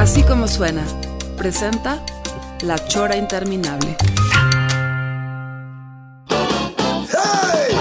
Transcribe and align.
Así 0.00 0.22
como 0.22 0.48
suena, 0.48 0.82
presenta 1.36 2.02
La 2.62 2.78
Chora 2.88 3.18
Interminable. 3.18 3.98
Hey! 7.10 7.76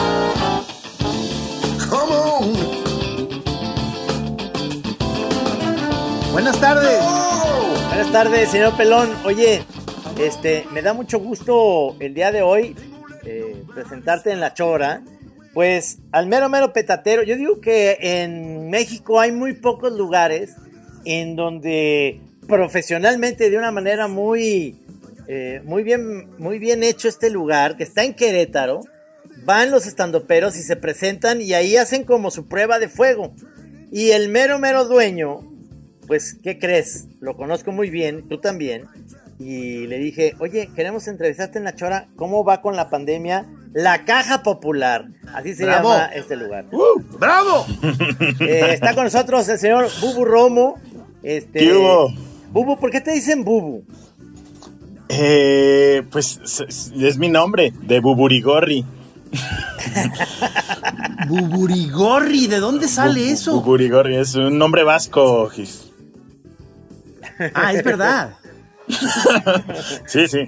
Come 1.89 2.13
on! 2.13 2.51
Buenas 6.33 6.59
tardes. 6.59 7.01
Buenas 7.87 8.11
tardes, 8.11 8.49
señor 8.49 8.75
Pelón. 8.75 9.09
Oye, 9.23 9.63
este, 10.19 10.65
me 10.73 10.81
da 10.81 10.91
mucho 10.91 11.19
gusto 11.19 11.95
el 12.01 12.13
día 12.13 12.33
de 12.33 12.41
hoy 12.41 12.75
eh, 13.23 13.63
presentarte 13.73 14.33
en 14.33 14.41
La 14.41 14.53
Chora. 14.53 15.03
Pues 15.53 15.99
al 16.11 16.27
mero 16.27 16.49
mero 16.49 16.73
petatero, 16.73 17.23
yo 17.23 17.37
digo 17.37 17.61
que 17.61 17.97
en 18.01 18.69
México 18.69 19.21
hay 19.21 19.31
muy 19.31 19.53
pocos 19.53 19.93
lugares 19.93 20.57
en 21.05 21.35
donde 21.35 22.21
profesionalmente 22.47 23.49
de 23.49 23.57
una 23.57 23.71
manera 23.71 24.07
muy, 24.07 24.75
eh, 25.27 25.61
muy, 25.63 25.83
bien, 25.83 26.29
muy 26.37 26.59
bien 26.59 26.83
hecho 26.83 27.07
este 27.07 27.29
lugar, 27.29 27.77
que 27.77 27.83
está 27.83 28.03
en 28.03 28.13
Querétaro, 28.13 28.81
van 29.45 29.71
los 29.71 29.85
estandoperos 29.85 30.57
y 30.57 30.63
se 30.63 30.75
presentan 30.75 31.41
y 31.41 31.53
ahí 31.53 31.77
hacen 31.77 32.03
como 32.03 32.31
su 32.31 32.47
prueba 32.47 32.79
de 32.79 32.89
fuego. 32.89 33.33
Y 33.91 34.11
el 34.11 34.29
mero 34.29 34.59
mero 34.59 34.85
dueño, 34.85 35.39
pues, 36.07 36.35
¿qué 36.43 36.57
crees? 36.59 37.07
Lo 37.19 37.35
conozco 37.37 37.71
muy 37.71 37.89
bien, 37.89 38.27
tú 38.27 38.39
también. 38.39 38.85
Y 39.39 39.87
le 39.87 39.97
dije, 39.99 40.35
oye, 40.39 40.69
queremos 40.75 41.07
entrevistarte 41.07 41.57
en 41.59 41.63
la 41.63 41.73
chora, 41.73 42.07
¿cómo 42.17 42.43
va 42.43 42.61
con 42.61 42.75
la 42.75 42.89
pandemia? 42.89 43.45
La 43.73 44.03
Caja 44.03 44.43
Popular, 44.43 45.05
así 45.33 45.55
se 45.55 45.63
Bravo. 45.65 45.89
llama 45.93 46.05
este 46.07 46.35
lugar. 46.35 46.65
¡Uh! 46.71 47.01
¡Bravo! 47.17 47.65
Eh, 48.41 48.71
está 48.73 48.93
con 48.95 49.05
nosotros 49.05 49.47
el 49.47 49.57
señor 49.57 49.87
Bubu 50.01 50.25
Romo. 50.25 50.75
Este, 51.23 51.59
¿Qué 51.59 51.73
hubo? 51.73 52.11
Bubu, 52.51 52.77
¿por 52.79 52.91
qué 52.91 52.99
te 52.99 53.11
dicen 53.11 53.43
Bubu? 53.45 53.83
Eh, 55.07 56.03
pues 56.11 56.39
es, 56.67 57.17
mi 57.17 57.29
nombre, 57.29 57.71
de 57.81 57.99
Buburigorri. 58.01 58.83
Buburigorri, 61.27 62.47
¿de 62.47 62.59
dónde 62.59 62.87
sale 62.87 63.21
Bu- 63.21 63.31
eso? 63.33 63.53
Buburigorri 63.61 64.17
es 64.17 64.35
un 64.35 64.57
nombre 64.57 64.83
vasco, 64.83 65.47
Gis. 65.49 65.85
Ah, 67.53 67.73
es 67.73 67.83
verdad. 67.83 68.33
Sí, 70.07 70.27
sí. 70.27 70.39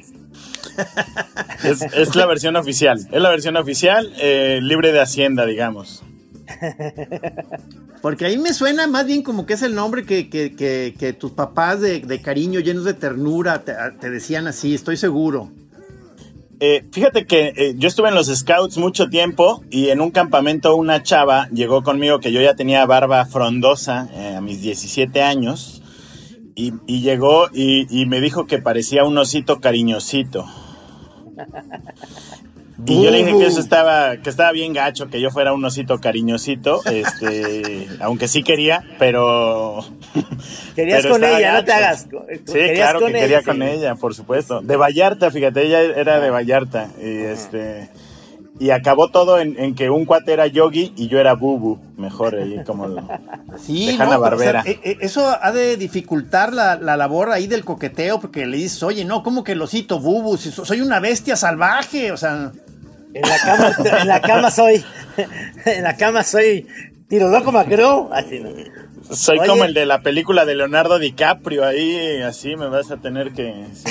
Es, 1.64 1.82
es 1.82 2.16
la 2.16 2.26
versión 2.26 2.56
oficial. 2.56 3.00
Es 3.12 3.22
la 3.22 3.30
versión 3.30 3.56
oficial, 3.58 4.12
eh, 4.20 4.60
libre 4.62 4.92
de 4.92 5.00
Hacienda, 5.02 5.46
digamos. 5.46 6.04
Porque 8.02 8.26
ahí 8.26 8.38
me 8.38 8.54
suena 8.54 8.88
más 8.88 9.06
bien 9.06 9.22
como 9.22 9.46
que 9.46 9.54
es 9.54 9.62
el 9.62 9.76
nombre 9.76 10.06
que, 10.06 10.30
que- 10.30 10.56
que- 10.56 10.96
que 10.98 11.14
tus 11.14 11.32
papás 11.32 11.80
de, 11.82 12.00
de 12.00 12.22
cariño, 12.22 12.60
llenos 12.60 12.84
de 12.84 12.94
ternura, 12.94 13.64
te, 13.64 13.74
te 14.00 14.10
decían 14.10 14.48
así, 14.48 14.74
estoy 14.74 14.98
seguro. 14.98 15.52
Eh, 16.60 16.84
fíjate 16.92 17.26
que 17.26 17.54
eh, 17.56 17.74
yo 17.78 17.88
estuve 17.88 18.10
en 18.10 18.16
los 18.16 18.28
Scouts 18.28 18.78
mucho 18.78 19.10
tiempo 19.10 19.64
y 19.72 19.90
en 19.90 20.00
un 20.00 20.12
campamento 20.12 20.76
una 20.76 21.02
chava 21.02 21.48
llegó 21.50 21.82
conmigo 21.84 22.20
que 22.20 22.32
yo 22.32 22.40
ya 22.42 22.54
tenía 22.56 22.86
barba 22.86 23.26
frondosa 23.26 24.08
eh, 24.14 24.36
a 24.36 24.42
mis 24.42 24.62
17 24.62 25.24
años 25.24 25.82
y, 26.56 26.74
y 26.88 27.02
llegó 27.02 27.48
y, 27.54 27.88
y 27.90 28.06
me 28.06 28.22
dijo 28.22 28.48
que 28.48 28.60
parecía 28.60 29.04
un 29.04 29.18
osito 29.18 29.60
cariñosito. 29.60 30.46
Y 32.86 33.04
yo 33.04 33.12
le 33.12 33.20
dije 33.20 33.38
que 33.38 33.46
eso 33.46 33.60
estaba, 33.60 34.18
que 34.18 34.30
estaba 34.30 34.52
bien 34.52 34.74
gacho, 34.74 35.08
que 35.10 35.22
yo 35.22 35.30
fuera 35.30 35.54
un 35.54 35.64
osito 35.64 36.00
cariñosito, 36.00 36.82
este, 36.86 37.88
aunque 38.00 38.28
sí 38.28 38.44
quería, 38.44 38.84
pero... 38.98 39.86
Querías 40.76 41.04
pero 41.04 41.14
con 41.14 41.24
ella, 41.24 41.54
no 41.54 41.66
te 41.66 41.74
hagas. 41.74 42.08
Sí, 42.46 42.60
claro 42.74 43.00
que 43.06 43.14
quería 43.14 43.40
sí. 43.40 43.46
con 43.46 43.62
ella, 43.62 43.96
por 43.96 44.16
supuesto. 44.16 44.62
De 44.62 44.76
Vallarta, 44.78 45.30
fíjate, 45.30 45.66
ella 45.66 45.82
era 45.82 46.20
de 46.20 46.30
Vallarta. 46.30 46.90
Y 47.00 47.18
este. 47.18 47.90
Y 48.62 48.70
acabó 48.70 49.10
todo 49.10 49.40
en, 49.40 49.60
en 49.60 49.74
que 49.74 49.90
un 49.90 50.06
cuate 50.06 50.34
era 50.34 50.46
Yogi 50.46 50.94
y 50.96 51.08
yo 51.08 51.18
era 51.20 51.34
Bubu. 51.34 51.80
Mejor 51.98 52.36
ahí 52.36 52.64
como. 52.64 52.86
Sí, 53.58 53.88
De 53.88 53.98
no, 53.98 54.04
Hanna-Barbera. 54.04 54.60
o 54.60 54.64
sea, 54.64 54.72
eh, 54.72 54.80
eh, 54.84 54.98
eso 55.02 55.36
ha 55.42 55.52
de 55.52 55.78
dificultar 55.78 56.54
la, 56.54 56.76
la 56.76 56.96
labor 56.96 57.32
ahí 57.32 57.48
del 57.48 57.66
coqueteo, 57.66 58.20
porque 58.22 58.46
le 58.46 58.58
dices, 58.58 58.84
oye, 58.84 59.04
no, 59.04 59.24
¿cómo 59.24 59.44
que 59.44 59.54
el 59.54 59.62
osito 59.64 60.00
bubu? 60.00 60.38
Si 60.38 60.52
soy 60.52 60.80
una 60.82 61.00
bestia 61.00 61.36
salvaje, 61.36 62.12
o 62.12 62.18
sea. 62.18 62.52
En 63.16 63.22
la 63.24 63.38
cama, 63.40 64.00
en 64.02 64.08
la 64.08 64.22
cama 64.22 64.52
soy. 64.52 64.86
En 65.66 65.84
la 65.84 65.98
cama 65.98 66.24
soy. 66.24 66.68
Tiro 67.10 67.30
loco 67.30 67.52
macro. 67.52 68.10
Así 68.14 68.40
no. 68.40 68.50
Soy 69.12 69.40
Oye. 69.40 69.48
como 69.48 69.64
el 69.66 69.74
de 69.74 69.86
la 69.86 70.02
película 70.02 70.46
de 70.46 70.56
Leonardo 70.56 70.98
DiCaprio. 71.00 71.66
Ahí 71.66 72.22
así 72.22 72.56
me 72.56 72.68
vas 72.68 72.92
a 72.92 72.98
tener 72.98 73.32
que. 73.34 73.66
sí. 73.74 73.90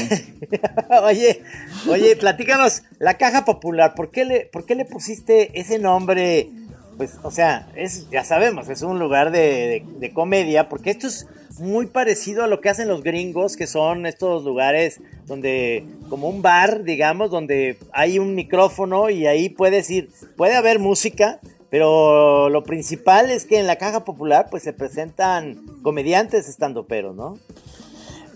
oye, 1.04 1.42
oye, 1.88 2.16
platícanos, 2.16 2.82
la 2.98 3.14
caja 3.18 3.44
popular, 3.44 3.94
¿por 3.94 4.10
qué 4.10 4.24
le, 4.24 4.40
por 4.46 4.64
qué 4.66 4.74
le 4.74 4.84
pusiste 4.84 5.58
ese 5.60 5.78
nombre? 5.78 6.48
Pues, 6.96 7.18
o 7.22 7.30
sea, 7.30 7.68
es, 7.76 8.08
ya 8.10 8.24
sabemos, 8.24 8.68
es 8.68 8.82
un 8.82 8.98
lugar 8.98 9.30
de, 9.30 9.38
de- 9.40 9.84
de 9.98 10.12
comedia, 10.12 10.68
porque 10.68 10.90
esto 10.90 11.06
es 11.06 11.26
muy 11.58 11.86
parecido 11.86 12.42
a 12.44 12.46
lo 12.46 12.60
que 12.60 12.68
hacen 12.68 12.88
los 12.88 13.02
gringos, 13.02 13.56
que 13.56 13.66
son 13.66 14.04
estos 14.06 14.44
lugares 14.44 15.00
donde, 15.26 15.84
como 16.10 16.28
un 16.28 16.42
bar, 16.42 16.84
digamos, 16.84 17.30
donde 17.30 17.78
hay 17.92 18.18
un 18.18 18.34
micrófono 18.34 19.08
y 19.10 19.26
ahí 19.26 19.48
puedes 19.48 19.88
ir, 19.90 20.10
puede 20.36 20.56
haber 20.56 20.78
música, 20.78 21.38
pero 21.70 22.48
lo 22.48 22.62
principal 22.64 23.30
es 23.30 23.44
que 23.46 23.58
en 23.60 23.66
la 23.66 23.76
caja 23.76 24.04
popular, 24.04 24.48
pues 24.50 24.62
se 24.62 24.72
presentan 24.72 25.60
comediantes 25.82 26.48
estando 26.48 26.84
pero, 26.86 27.12
¿no? 27.14 27.38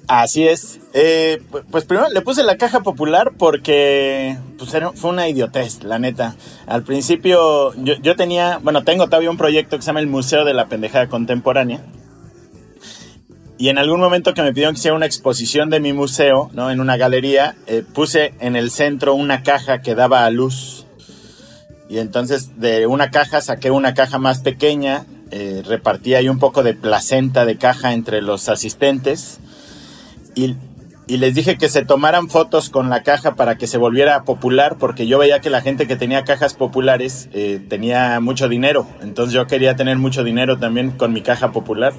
Así 0.06 0.46
es. 0.46 0.80
Eh, 0.92 1.40
pu- 1.50 1.64
pues 1.70 1.86
primero 1.86 2.08
le 2.10 2.20
puse 2.20 2.42
la 2.42 2.56
caja 2.58 2.80
popular 2.80 3.32
porque 3.38 4.36
pues, 4.58 4.70
fue 4.96 5.10
una 5.10 5.28
idiotez, 5.28 5.82
la 5.82 5.98
neta. 5.98 6.36
Al 6.66 6.82
principio 6.84 7.72
yo, 7.82 7.94
yo 8.02 8.14
tenía, 8.14 8.58
bueno, 8.62 8.84
tengo 8.84 9.06
todavía 9.06 9.30
un 9.30 9.38
proyecto 9.38 9.76
que 9.76 9.82
se 9.82 9.86
llama 9.86 10.00
el 10.00 10.06
Museo 10.06 10.44
de 10.44 10.52
la 10.52 10.66
Pendejada 10.68 11.08
Contemporánea. 11.08 11.80
Y 13.56 13.68
en 13.70 13.78
algún 13.78 13.98
momento 14.00 14.34
que 14.34 14.42
me 14.42 14.50
pidieron 14.52 14.74
que 14.74 14.80
hiciera 14.80 14.96
una 14.96 15.06
exposición 15.06 15.70
de 15.70 15.80
mi 15.80 15.92
museo, 15.94 16.50
¿no? 16.52 16.70
En 16.70 16.80
una 16.80 16.96
galería, 16.98 17.54
eh, 17.66 17.82
puse 17.94 18.34
en 18.40 18.56
el 18.56 18.70
centro 18.70 19.14
una 19.14 19.42
caja 19.42 19.80
que 19.80 19.94
daba 19.94 20.26
a 20.26 20.30
luz. 20.30 20.83
Y 21.88 21.98
entonces 21.98 22.58
de 22.58 22.86
una 22.86 23.10
caja 23.10 23.40
saqué 23.40 23.70
una 23.70 23.94
caja 23.94 24.18
más 24.18 24.40
pequeña, 24.40 25.04
eh, 25.30 25.62
repartí 25.66 26.14
ahí 26.14 26.28
un 26.28 26.38
poco 26.38 26.62
de 26.62 26.74
placenta 26.74 27.44
de 27.44 27.56
caja 27.56 27.92
entre 27.92 28.22
los 28.22 28.48
asistentes 28.48 29.40
y, 30.34 30.56
y 31.06 31.18
les 31.18 31.34
dije 31.34 31.58
que 31.58 31.68
se 31.68 31.84
tomaran 31.84 32.28
fotos 32.28 32.70
con 32.70 32.88
la 32.88 33.02
caja 33.02 33.34
para 33.34 33.56
que 33.56 33.66
se 33.66 33.78
volviera 33.78 34.24
popular, 34.24 34.76
porque 34.78 35.06
yo 35.06 35.18
veía 35.18 35.40
que 35.40 35.50
la 35.50 35.60
gente 35.60 35.86
que 35.86 35.96
tenía 35.96 36.24
cajas 36.24 36.54
populares 36.54 37.28
eh, 37.32 37.60
tenía 37.68 38.20
mucho 38.20 38.48
dinero, 38.48 38.86
entonces 39.02 39.34
yo 39.34 39.46
quería 39.46 39.76
tener 39.76 39.98
mucho 39.98 40.24
dinero 40.24 40.58
también 40.58 40.92
con 40.92 41.12
mi 41.12 41.22
caja 41.22 41.52
popular. 41.52 41.92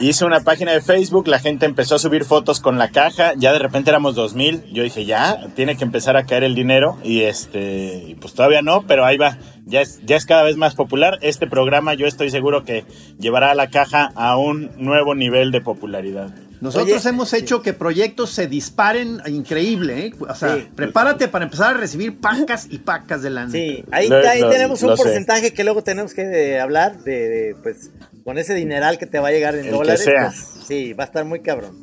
Hice 0.00 0.24
una 0.24 0.40
página 0.40 0.72
de 0.72 0.80
Facebook, 0.80 1.28
la 1.28 1.38
gente 1.38 1.66
empezó 1.66 1.94
a 1.94 1.98
subir 1.98 2.24
fotos 2.24 2.60
con 2.60 2.78
la 2.78 2.90
caja, 2.90 3.34
ya 3.36 3.52
de 3.52 3.58
repente 3.58 3.90
éramos 3.90 4.14
2000, 4.14 4.64
yo 4.72 4.82
dije, 4.82 5.04
ya, 5.04 5.48
tiene 5.54 5.76
que 5.76 5.84
empezar 5.84 6.16
a 6.16 6.24
caer 6.24 6.44
el 6.44 6.54
dinero 6.54 6.98
y 7.04 7.22
este, 7.22 8.16
pues 8.20 8.34
todavía 8.34 8.62
no, 8.62 8.82
pero 8.86 9.04
ahí 9.04 9.16
va, 9.16 9.38
ya 9.64 9.80
es, 9.80 10.00
ya 10.04 10.16
es 10.16 10.26
cada 10.26 10.42
vez 10.42 10.56
más 10.56 10.74
popular. 10.74 11.18
Este 11.22 11.46
programa 11.46 11.94
yo 11.94 12.06
estoy 12.06 12.30
seguro 12.30 12.64
que 12.64 12.84
llevará 13.18 13.50
a 13.52 13.54
la 13.54 13.70
caja 13.70 14.10
a 14.16 14.36
un 14.36 14.70
nuevo 14.78 15.14
nivel 15.14 15.52
de 15.52 15.60
popularidad. 15.60 16.34
Nosotros 16.60 17.00
Oye, 17.00 17.08
hemos 17.08 17.32
hecho 17.32 17.60
que 17.60 17.72
proyectos 17.72 18.30
se 18.30 18.46
disparen 18.46 19.20
increíble, 19.26 20.06
¿eh? 20.06 20.12
O 20.20 20.32
sea, 20.32 20.54
Sí. 20.56 20.68
prepárate 20.76 21.26
para 21.26 21.44
empezar 21.46 21.74
a 21.74 21.78
recibir 21.78 22.20
pacas 22.20 22.68
y 22.70 22.78
pacas 22.78 23.20
de 23.22 23.30
lana. 23.30 23.50
Sí, 23.50 23.84
ahí, 23.90 24.08
Lo- 24.08 24.16
ahí 24.28 24.40
lo- 24.42 24.48
tenemos 24.48 24.80
un 24.84 24.90
lo 24.90 24.96
sé. 24.96 25.02
porcentaje 25.02 25.52
que 25.52 25.64
luego 25.64 25.82
tenemos 25.82 26.14
que 26.14 26.22
eh, 26.22 26.60
hablar 26.60 26.98
de, 27.02 27.28
de, 27.28 27.56
pues, 27.60 27.90
con 28.24 28.38
ese 28.38 28.54
dineral 28.54 28.98
que 28.98 29.06
te 29.06 29.18
va 29.18 29.28
a 29.28 29.30
llegar 29.32 29.54
en 29.54 29.60
El 29.60 29.66
que 29.66 29.70
dólares. 29.72 30.04
sea. 30.04 30.26
pues, 30.32 30.66
sí, 30.66 30.92
va 30.92 31.04
a 31.04 31.06
estar 31.06 31.24
muy 31.24 31.40
cabrón. 31.40 31.76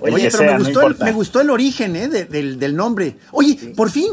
Oye, 0.00 0.14
Oye, 0.16 0.24
pero 0.24 0.38
sea, 0.38 0.46
me, 0.46 0.52
no 0.54 0.64
gustó 0.64 0.86
el, 0.88 0.96
me 0.98 1.12
gustó 1.12 1.40
el 1.40 1.50
origen 1.50 1.94
¿eh? 1.96 2.08
de- 2.08 2.24
del, 2.24 2.58
del 2.58 2.74
nombre. 2.76 3.16
Oye, 3.30 3.56
por 3.76 3.90
fin, 3.90 4.08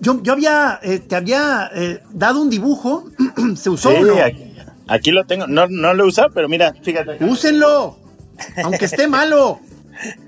yo, 0.00 0.22
yo 0.22 0.32
había, 0.32 0.78
eh, 0.82 1.00
te 1.00 1.16
había 1.16 1.70
eh, 1.74 2.00
dado 2.12 2.40
un 2.40 2.48
dibujo, 2.50 3.10
se 3.56 3.68
usó 3.68 3.90
Sí, 3.90 3.96
o 3.96 4.02
no? 4.06 4.22
aquí, 4.22 4.50
Aquí 4.86 5.10
lo 5.10 5.24
tengo. 5.24 5.46
No, 5.46 5.66
no 5.66 5.92
lo 5.94 6.04
he 6.04 6.06
usado, 6.08 6.28
pero 6.34 6.48
mira, 6.48 6.74
fíjate. 6.82 7.22
Úsenlo. 7.24 7.98
Aunque 8.62 8.84
esté 8.84 9.08
malo. 9.08 9.58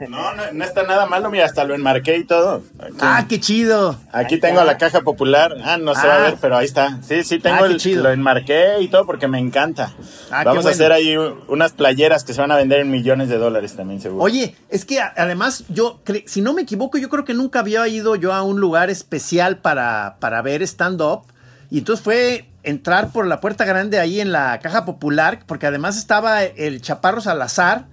No, 0.09 0.35
no, 0.35 0.43
no 0.53 0.65
está 0.65 0.83
nada 0.85 1.07
malo, 1.07 1.31
mira, 1.31 1.45
hasta 1.45 1.65
lo 1.65 1.75
enmarqué 1.75 2.17
y 2.19 2.25
todo. 2.25 2.63
Aquí, 2.79 2.97
Ah, 3.01 3.27
qué 3.29 3.41
chido. 3.41 3.99
aquí 4.13 4.39
tengo 4.39 4.63
la 4.65 4.79
caja 4.79 5.01
popular. 5.03 5.55
Ah, 5.65 5.77
no 5.77 5.95
se 5.95 6.07
va 6.07 6.15
a 6.15 6.17
Ah. 6.19 6.21
ver, 6.23 6.37
pero 6.41 6.57
ahí 6.57 6.67
está. 6.67 6.99
Sí, 7.03 7.25
sí, 7.25 7.39
tengo 7.39 7.57
Ah, 7.65 7.67
qué 7.67 7.73
el, 7.75 7.81
chido. 7.81 8.03
lo 8.05 8.11
enmarqué 8.11 8.81
y 8.81 8.89
todo 8.89 9.07
porque 9.07 9.29
me 9.29 9.39
encanta. 9.39 9.93
Ah, 10.31 10.45
Vamos 10.45 10.67
a 10.67 10.71
hacer 10.71 10.93
ahí 10.93 11.17
unas 11.49 11.73
playeras 11.73 12.25
que 12.25 12.33
se 12.35 12.41
van 12.41 12.51
a 12.53 12.57
vender 12.57 12.81
en 12.81 12.91
millones 12.91 13.29
de 13.29 13.39
dólares 13.39 13.75
también, 13.77 14.01
seguro. 14.01 14.23
Oye, 14.23 14.55
es 14.69 14.85
que 14.85 15.01
además 15.01 15.65
yo, 15.69 16.01
si 16.27 16.41
no 16.43 16.53
me 16.55 16.63
equivoco, 16.63 16.99
yo 16.99 17.09
creo 17.09 17.25
que 17.25 17.35
nunca 17.35 17.61
había 17.61 17.87
ido 17.89 18.17
yo 18.17 18.33
a 18.33 18.43
un 18.43 18.61
lugar 18.61 18.91
especial 18.91 19.59
para, 19.59 20.17
para 20.21 20.43
ver 20.43 20.63
stand-up. 20.63 21.23
Y 21.71 21.79
entonces 21.79 22.05
fue 22.05 22.49
entrar 22.63 23.11
por 23.11 23.27
la 23.27 23.41
puerta 23.41 23.65
grande 23.65 23.99
ahí 23.99 24.21
en 24.21 24.31
la 24.33 24.59
caja 24.61 24.85
popular, 24.85 25.41
porque 25.47 25.67
además 25.67 25.97
estaba 25.99 26.45
el 26.45 26.81
Chaparro 26.81 27.21
Salazar. 27.21 27.87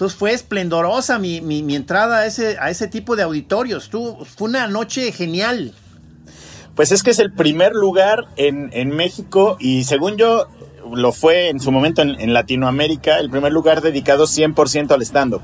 Entonces 0.00 0.18
fue 0.18 0.32
esplendorosa 0.32 1.18
mi, 1.18 1.42
mi- 1.42 1.62
mi 1.62 1.76
entrada 1.76 2.20
a 2.20 2.26
ese, 2.26 2.56
a 2.58 2.70
ese 2.70 2.88
tipo 2.88 3.16
de 3.16 3.22
auditorios. 3.22 3.90
Tú, 3.90 4.16
fue 4.24 4.48
una 4.48 4.66
noche 4.66 5.12
genial. 5.12 5.74
Pues 6.74 6.90
es 6.90 7.02
que 7.02 7.10
es 7.10 7.18
el 7.18 7.34
primer 7.34 7.74
lugar 7.74 8.24
en, 8.36 8.70
en 8.72 8.88
México 8.96 9.58
y 9.60 9.84
según 9.84 10.16
yo 10.16 10.46
lo 10.90 11.12
fue 11.12 11.50
en 11.50 11.60
su 11.60 11.70
momento 11.70 12.00
en, 12.00 12.18
en 12.18 12.32
Latinoamérica, 12.32 13.18
el 13.18 13.28
primer 13.28 13.52
lugar 13.52 13.82
dedicado 13.82 14.24
100% 14.24 14.90
al 14.90 15.02
stand-up. 15.02 15.42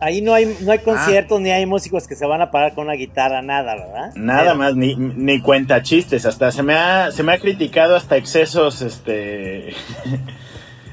Ahí 0.00 0.22
no 0.22 0.32
hay, 0.32 0.56
no 0.62 0.72
hay 0.72 0.78
conciertos 0.78 1.38
ni 1.42 1.50
hay 1.50 1.66
músicos 1.66 2.06
que 2.06 2.16
se 2.16 2.24
van 2.24 2.40
a 2.40 2.50
parar 2.50 2.74
con 2.74 2.84
una 2.86 2.94
guitarra, 2.94 3.42
nada, 3.42 3.74
¿verdad? 3.74 4.14
Nada 4.16 4.54
más, 4.54 4.74
ni, 4.74 4.96
ni 4.96 5.42
cuenta 5.42 5.82
chistes, 5.82 6.24
hasta 6.24 6.50
se 6.50 6.62
me 6.62 6.72
ha, 6.76 7.12
se 7.12 7.22
me 7.22 7.34
ha 7.34 7.38
criticado 7.38 7.94
hasta 7.94 8.16
excesos, 8.16 8.80
este, 8.80 9.74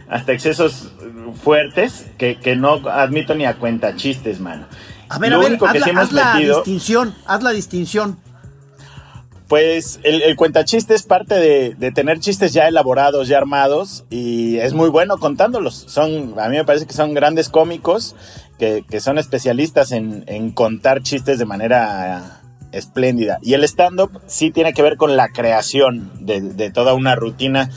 hasta 0.09 0.31
excesos 0.31 0.91
fuertes 1.43 2.07
que, 2.17 2.39
que 2.39 2.55
no 2.55 2.81
admito 2.89 3.35
ni 3.35 3.45
a 3.45 3.55
cuenta 3.57 3.95
chistes, 3.95 4.39
mano. 4.39 4.65
A 5.09 5.19
ver, 5.19 5.31
Lo 5.31 5.37
a 5.37 5.39
ver, 5.39 5.49
único 5.51 5.65
haz, 5.65 5.73
que 5.73 5.79
la, 5.79 5.85
sí 5.85 5.89
hemos 5.91 6.03
haz 6.03 6.11
la 6.13 6.33
metido, 6.33 6.55
distinción, 6.57 7.15
haz 7.25 7.43
la 7.43 7.51
distinción. 7.51 8.17
pues 9.47 9.99
el, 10.03 10.21
el 10.23 10.35
cuentachiste 10.35 10.93
es 10.93 11.03
parte 11.03 11.35
de, 11.35 11.75
de 11.75 11.91
tener 11.91 12.19
chistes 12.19 12.51
ya 12.51 12.67
elaborados, 12.67 13.27
ya 13.29 13.37
armados, 13.37 14.03
y 14.09 14.57
es 14.57 14.73
muy 14.73 14.89
bueno 14.89 15.17
contándolos. 15.17 15.85
Son, 15.87 16.33
a 16.37 16.49
mí 16.49 16.57
me 16.57 16.65
parece 16.65 16.85
que 16.85 16.93
son 16.93 17.13
grandes 17.13 17.47
cómicos, 17.47 18.15
que, 18.59 18.83
que 18.89 18.99
son 18.99 19.17
especialistas 19.17 19.91
en, 19.93 20.25
en 20.27 20.51
contar 20.51 21.01
chistes 21.01 21.39
de 21.39 21.45
manera 21.45 22.41
espléndida. 22.73 23.39
Y 23.41 23.53
el 23.53 23.63
stand-up 23.63 24.19
sí 24.27 24.51
tiene 24.51 24.73
que 24.73 24.81
ver 24.81 24.97
con 24.97 25.15
la 25.15 25.29
creación 25.29 26.11
de, 26.19 26.41
de 26.41 26.69
toda 26.69 26.93
una 26.93 27.15
rutina 27.15 27.69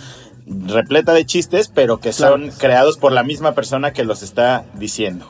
repleta 0.67 1.13
de 1.15 1.25
chistes, 1.25 1.69
pero 1.69 1.99
que 2.01 2.13
son 2.13 2.43
Claro. 2.45 2.59
creados 2.59 2.99
por 2.99 3.13
la 3.13 3.23
misma 3.23 3.55
persona 3.55 3.93
que 3.93 4.05
los 4.05 4.23
está 4.23 4.65
diciendo. 4.75 5.27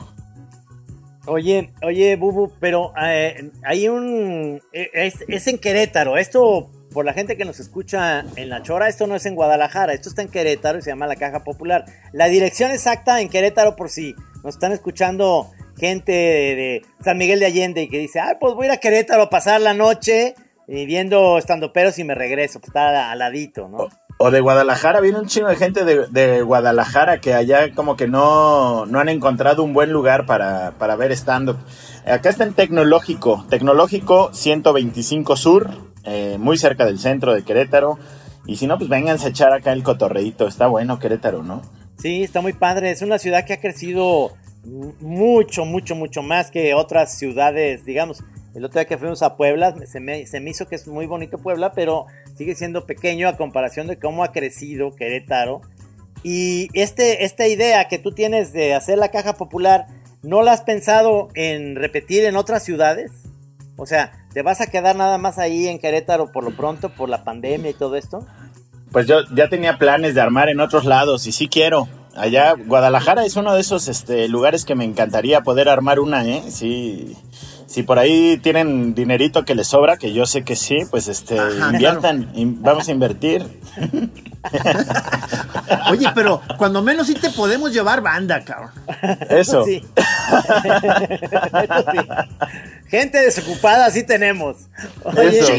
Oye, 1.27 1.71
oye, 1.83 2.15
Bubu, 2.15 2.51
pero 2.59 2.93
eh, 3.01 3.51
hay 3.63 3.87
un... 3.87 4.59
eh, 4.73 4.89
Es, 4.93 5.23
es 5.27 5.47
en 5.47 5.59
Querétaro. 5.59 6.17
Esto, 6.17 6.71
por 6.91 7.05
la 7.05 7.13
gente 7.13 7.37
que 7.37 7.45
nos 7.45 7.59
escucha 7.59 8.25
en 8.35 8.49
La 8.49 8.63
Chora, 8.63 8.87
esto 8.87 9.05
no 9.05 9.15
es 9.15 9.25
en 9.27 9.35
Guadalajara. 9.35 9.93
Esto 9.93 10.09
está 10.09 10.23
en 10.23 10.29
Querétaro 10.29 10.79
y 10.79 10.81
se 10.81 10.89
llama 10.89 11.05
La 11.05 11.15
Caja 11.15 11.43
Popular. 11.43 11.85
La 12.11 12.25
dirección 12.27 12.71
exacta 12.71 13.21
en 13.21 13.29
Querétaro, 13.29 13.75
por 13.75 13.89
si 13.89 14.15
nos 14.43 14.55
están 14.55 14.71
escuchando 14.71 15.51
gente 15.77 16.11
de, 16.11 16.55
de 16.55 16.81
San 17.03 17.17
Miguel 17.19 17.39
de 17.39 17.45
Allende 17.45 17.83
y 17.83 17.87
que 17.89 17.99
dice, 17.99 18.19
ah, 18.19 18.37
pues 18.39 18.55
voy 18.55 18.65
a 18.65 18.69
ir 18.69 18.71
a 18.73 18.77
Querétaro 18.77 19.21
a 19.23 19.29
pasar 19.29 19.61
la 19.61 19.75
noche 19.75 20.33
y 20.67 20.85
viendo 20.87 21.37
estando 21.37 21.71
peros 21.71 21.99
y 21.99 22.03
me 22.03 22.15
regreso. 22.15 22.59
Pues 22.59 22.69
está 22.69 23.11
al 23.11 23.19
ladito, 23.19 23.67
¿no? 23.69 23.89
O 24.23 24.29
de 24.29 24.39
Guadalajara, 24.39 24.99
viene 24.99 25.17
un 25.17 25.25
chingo 25.25 25.47
de 25.47 25.55
gente 25.55 25.83
de, 25.83 26.41
Guadalajara 26.43 27.19
que 27.19 27.33
allá 27.33 27.73
como 27.73 27.95
que 27.95 28.07
no, 28.07 28.85
no 28.85 28.99
han 28.99 29.09
encontrado 29.09 29.63
un 29.63 29.73
buen 29.73 29.91
lugar 29.91 30.27
para, 30.27 30.73
para 30.77 30.95
ver 30.95 31.11
stand-up. 31.13 31.57
Acá 32.05 32.29
está 32.29 32.43
en 32.43 32.53
Tecnológico, 32.53 33.43
Tecnológico 33.49 34.29
125 34.31 35.35
Sur, 35.35 35.71
eh, 36.03 36.37
muy 36.39 36.59
cerca 36.59 36.85
del 36.85 36.99
centro 36.99 37.33
de 37.33 37.43
Querétaro. 37.43 37.97
Y 38.45 38.57
si 38.57 38.67
no, 38.67 38.77
pues 38.77 38.91
vénganse 38.91 39.25
a 39.25 39.29
echar 39.29 39.53
acá 39.53 39.73
el 39.73 39.81
cotorreíto. 39.81 40.47
Está 40.47 40.67
bueno 40.67 40.99
Querétaro, 40.99 41.41
¿no? 41.41 41.63
Sí, 41.97 42.21
está 42.21 42.41
muy 42.41 42.53
padre. 42.53 42.91
Es 42.91 43.01
una 43.01 43.17
ciudad 43.17 43.43
que 43.43 43.53
ha 43.53 43.59
crecido 43.59 44.33
mucho, 44.99 45.65
mucho, 45.65 45.95
mucho 45.95 46.21
más 46.21 46.51
que 46.51 46.75
otras 46.75 47.17
ciudades. 47.17 47.85
Digamos, 47.85 48.23
el 48.53 48.65
otro 48.65 48.79
día 48.79 48.85
que 48.87 48.99
fuimos 48.99 49.23
a 49.23 49.35
Puebla, 49.35 49.73
se 49.87 49.99
me, 49.99 50.27
se 50.27 50.39
me 50.41 50.51
hizo 50.51 50.67
que 50.67 50.75
es 50.75 50.87
muy 50.87 51.07
bonito 51.07 51.39
Puebla, 51.39 51.71
pero 51.71 52.05
sigue 52.35 52.55
siendo 52.55 52.85
pequeño 52.85 53.27
a 53.27 53.37
comparación 53.37 53.87
de 53.87 53.99
cómo 53.99 54.23
ha 54.23 54.31
crecido 54.31 54.95
Querétaro. 54.95 55.61
Y 56.23 56.69
este, 56.73 57.25
esta 57.25 57.47
idea 57.47 57.87
que 57.87 57.97
tú 57.97 58.11
tienes 58.11 58.53
de 58.53 58.73
hacer 58.73 58.97
la 58.97 59.09
caja 59.09 59.33
popular, 59.33 59.87
¿no 60.21 60.43
la 60.43 60.53
has 60.53 60.61
pensado 60.61 61.29
en 61.33 61.75
repetir 61.75 62.25
en 62.25 62.35
otras 62.35 62.63
ciudades? 62.63 63.11
O 63.77 63.85
sea, 63.85 64.11
¿te 64.33 64.43
vas 64.43 64.61
a 64.61 64.67
quedar 64.67 64.95
nada 64.95 65.17
más 65.17 65.39
ahí 65.39 65.67
en 65.67 65.79
Querétaro 65.79 66.31
por 66.31 66.43
lo 66.43 66.55
pronto, 66.55 66.89
por 66.89 67.09
la 67.09 67.23
pandemia 67.23 67.71
y 67.71 67.73
todo 67.73 67.95
esto? 67.95 68.25
Pues 68.91 69.07
yo 69.07 69.21
ya 69.33 69.49
tenía 69.49 69.77
planes 69.77 70.13
de 70.15 70.21
armar 70.21 70.49
en 70.49 70.59
otros 70.59 70.85
lados 70.85 71.25
y 71.25 71.31
sí 71.31 71.47
quiero. 71.47 71.87
Allá, 72.15 72.53
Guadalajara 72.53 73.25
es 73.25 73.37
uno 73.37 73.53
de 73.53 73.61
esos 73.61 73.87
este, 73.87 74.27
lugares 74.27 74.65
que 74.65 74.75
me 74.75 74.83
encantaría 74.83 75.41
poder 75.41 75.69
armar 75.69 75.99
una, 75.99 76.25
¿eh? 76.25 76.43
Sí. 76.49 77.15
Si 77.71 77.83
por 77.83 77.99
ahí 77.99 78.37
tienen 78.43 78.93
dinerito 78.93 79.45
que 79.45 79.55
les 79.55 79.67
sobra, 79.67 79.95
que 79.95 80.11
yo 80.11 80.25
sé 80.25 80.43
que 80.43 80.57
sí, 80.57 80.79
pues 80.89 81.07
este, 81.07 81.39
Ajá, 81.39 81.69
inviertan, 81.71 82.29
in- 82.35 82.61
vamos 82.61 82.89
a 82.89 82.91
invertir. 82.91 83.45
Oye, 85.89 86.07
pero 86.13 86.41
cuando 86.57 86.81
menos 86.81 87.07
sí 87.07 87.13
te 87.13 87.29
podemos 87.29 87.71
llevar 87.71 88.01
banda, 88.01 88.43
cabrón. 88.43 88.71
Eso. 89.29 89.63
sí. 89.63 89.81
Eso 89.95 91.85
sí. 91.91 91.97
Gente 92.87 93.19
desocupada 93.21 93.89
sí 93.89 94.03
tenemos. 94.05 94.57
Oye, 95.05 95.39
Eso. 95.39 95.53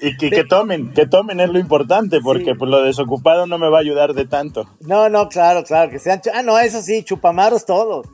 Y 0.00 0.16
que, 0.18 0.30
que 0.30 0.44
tomen, 0.44 0.92
que 0.92 1.06
tomen 1.06 1.40
es 1.40 1.48
lo 1.48 1.58
importante, 1.58 2.20
porque 2.20 2.44
Sí. 2.52 2.54
pues 2.58 2.70
lo 2.70 2.82
desocupado 2.82 3.46
no 3.46 3.56
me 3.58 3.70
va 3.70 3.78
a 3.78 3.80
ayudar 3.80 4.12
de 4.12 4.26
tanto. 4.26 4.68
No, 4.80 5.08
no, 5.08 5.28
claro, 5.30 5.64
claro, 5.64 5.90
que 5.90 5.98
sean... 5.98 6.20
Ah, 6.34 6.42
no, 6.42 6.58
eso 6.58 6.82
sí, 6.82 7.02
chupamaros 7.02 7.64
todos. 7.64 8.06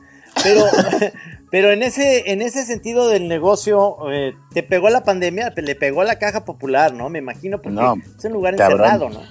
Pero, 0.43 0.63
pero 1.49 1.71
en 1.71 1.83
ese, 1.83 2.31
en 2.31 2.41
ese 2.41 2.65
sentido 2.65 3.07
del 3.07 3.27
negocio, 3.27 3.97
eh, 4.11 4.33
te 4.53 4.63
pegó 4.63 4.89
la 4.89 5.03
pandemia, 5.03 5.53
le 5.55 5.75
pegó 5.75 6.03
la 6.03 6.19
caja 6.19 6.43
popular, 6.43 6.93
¿no? 6.93 7.09
Me 7.09 7.19
imagino, 7.19 7.61
porque 7.61 7.75
No, 7.75 7.95
es 8.17 8.25
un 8.25 8.33
lugar 8.33 8.55
cabrón. 8.55 8.81
encerrado, 8.81 9.09
¿no? 9.09 9.21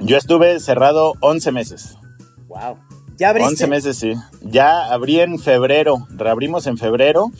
Yo 0.00 0.16
estuve 0.16 0.60
cerrado 0.60 1.14
11 1.20 1.52
meses. 1.52 1.96
Wow. 2.48 2.78
¿Ya 3.18 3.30
abriste? 3.30 3.64
11 3.64 3.66
meses, 3.66 3.98
sí. 3.98 4.14
Ya 4.42 4.86
abrí 4.92 5.20
en 5.20 5.38
febrero, 5.38 6.06
reabrimos 6.10 6.66
en 6.66 6.76
febrero. 6.78 7.30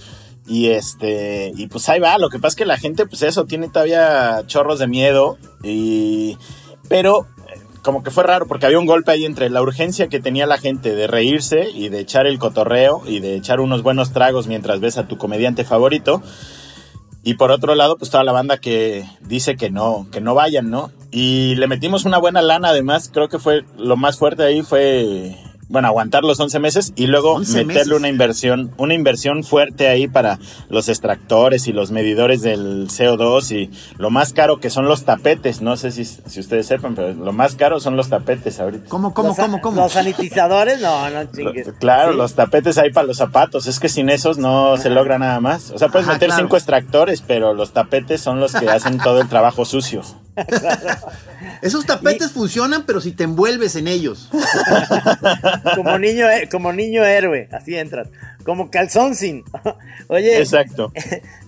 Y 0.46 0.68
este, 0.68 1.52
y 1.56 1.66
pues 1.66 1.88
ahí 1.88 1.98
va. 2.00 2.18
Lo 2.18 2.30
que 2.30 2.38
pasa 2.38 2.50
es 2.50 2.56
que 2.56 2.66
la 2.66 2.78
gente, 2.78 3.04
pues 3.06 3.22
eso, 3.22 3.46
tiene 3.46 3.68
todavía 3.68 4.44
chorros 4.46 4.78
de 4.78 4.86
miedo. 4.86 5.38
Y, 5.62 6.38
pero 6.88 7.26
como 7.86 8.02
que 8.02 8.10
fue 8.10 8.24
raro 8.24 8.48
porque 8.48 8.66
había 8.66 8.80
un 8.80 8.86
golpe 8.86 9.12
ahí 9.12 9.24
entre 9.24 9.48
la 9.48 9.62
urgencia 9.62 10.08
que 10.08 10.18
tenía 10.18 10.44
la 10.44 10.58
gente 10.58 10.96
de 10.96 11.06
reírse 11.06 11.70
y 11.70 11.88
de 11.88 12.00
echar 12.00 12.26
el 12.26 12.40
cotorreo 12.40 13.02
y 13.06 13.20
de 13.20 13.36
echar 13.36 13.60
unos 13.60 13.84
buenos 13.84 14.12
tragos 14.12 14.48
mientras 14.48 14.80
ves 14.80 14.98
a 14.98 15.06
tu 15.06 15.18
comediante 15.18 15.64
favorito. 15.64 16.20
Y 17.22 17.34
por 17.34 17.52
otro 17.52 17.76
lado, 17.76 17.96
pues 17.96 18.10
toda 18.10 18.24
la 18.24 18.32
banda 18.32 18.58
que 18.58 19.08
dice 19.20 19.54
que 19.54 19.70
no, 19.70 20.08
que 20.10 20.20
no 20.20 20.34
vayan, 20.34 20.68
¿no? 20.68 20.90
Y 21.12 21.54
le 21.54 21.68
metimos 21.68 22.04
una 22.04 22.18
buena 22.18 22.42
lana, 22.42 22.70
además, 22.70 23.08
creo 23.14 23.28
que 23.28 23.38
fue 23.38 23.64
lo 23.78 23.96
más 23.96 24.18
fuerte 24.18 24.42
ahí 24.42 24.62
fue, 24.62 25.36
bueno, 25.68 25.88
aguantar 25.88 26.22
los 26.24 26.38
11 26.38 26.58
meses 26.60 26.92
y 26.96 27.06
luego 27.06 27.32
11 27.34 27.64
meterle 27.64 27.74
meses. 27.74 27.92
una 27.98 28.08
inversión, 28.08 28.70
una 28.76 28.94
inversión 28.94 29.42
fuerte 29.44 29.88
ahí 29.88 30.06
para 30.08 30.38
los 30.68 30.88
extractores 30.88 31.66
y 31.66 31.72
los 31.72 31.90
medidores 31.90 32.42
del 32.42 32.88
CO2 32.88 33.50
y 33.52 33.70
lo 33.98 34.10
más 34.10 34.32
caro 34.32 34.60
que 34.60 34.70
son 34.70 34.86
los 34.86 35.04
tapetes, 35.04 35.62
no 35.62 35.76
sé 35.76 35.90
si, 35.90 36.04
si 36.04 36.40
ustedes 36.40 36.66
sepan, 36.66 36.94
pero 36.94 37.12
lo 37.14 37.32
más 37.32 37.56
caro 37.56 37.80
son 37.80 37.96
los 37.96 38.08
tapetes 38.08 38.60
ahorita. 38.60 38.88
¿Cómo, 38.88 39.12
cómo, 39.12 39.28
Los- 39.28 39.36
cómo, 39.38 39.60
cómo? 39.60 39.82
Los 39.82 39.92
sanitizadores, 39.92 40.80
no, 40.80 41.10
no 41.10 41.22
Lo- 41.24 41.32
chingues. 41.32 41.68
Claro, 41.80 42.12
Sí. 42.12 42.18
los 42.18 42.34
tapetes 42.34 42.78
ahí 42.78 42.92
para 42.92 43.06
los 43.06 43.16
zapatos. 43.16 43.66
Es 43.66 43.80
que 43.80 43.88
sin 43.88 44.08
esos 44.08 44.38
no 44.38 44.76
se 44.76 44.90
logra 44.90 45.18
nada 45.18 45.40
más. 45.40 45.70
O 45.72 45.78
sea, 45.78 45.88
puedes 45.88 46.06
Ajá, 46.06 46.14
meter 46.14 46.28
claro. 46.28 46.42
cinco 46.44 46.56
extractores, 46.56 47.22
pero 47.26 47.54
los 47.54 47.72
tapetes 47.72 48.20
son 48.20 48.40
los 48.40 48.52
que 48.52 48.68
hacen 48.70 48.98
todo 48.98 49.20
el 49.20 49.28
trabajo 49.28 49.64
sucio. 49.64 50.02
Esos 51.62 51.86
tapetes 51.86 52.32
funcionan, 52.32 52.84
pero 52.86 53.00
si 53.00 53.12
te 53.12 53.24
envuelves 53.24 53.76
en 53.76 53.88
ellos. 53.88 54.30
Como 55.74 55.98
niño, 55.98 56.30
eh, 56.30 56.48
como 56.50 56.72
niño 56.72 57.04
héroe, 57.04 57.48
así 57.52 57.76
entras. 57.76 58.08
Como 58.44 58.70
calzón 58.70 59.16
sin. 59.16 59.44
Oye, 60.08 60.38
Exacto. 60.38 60.92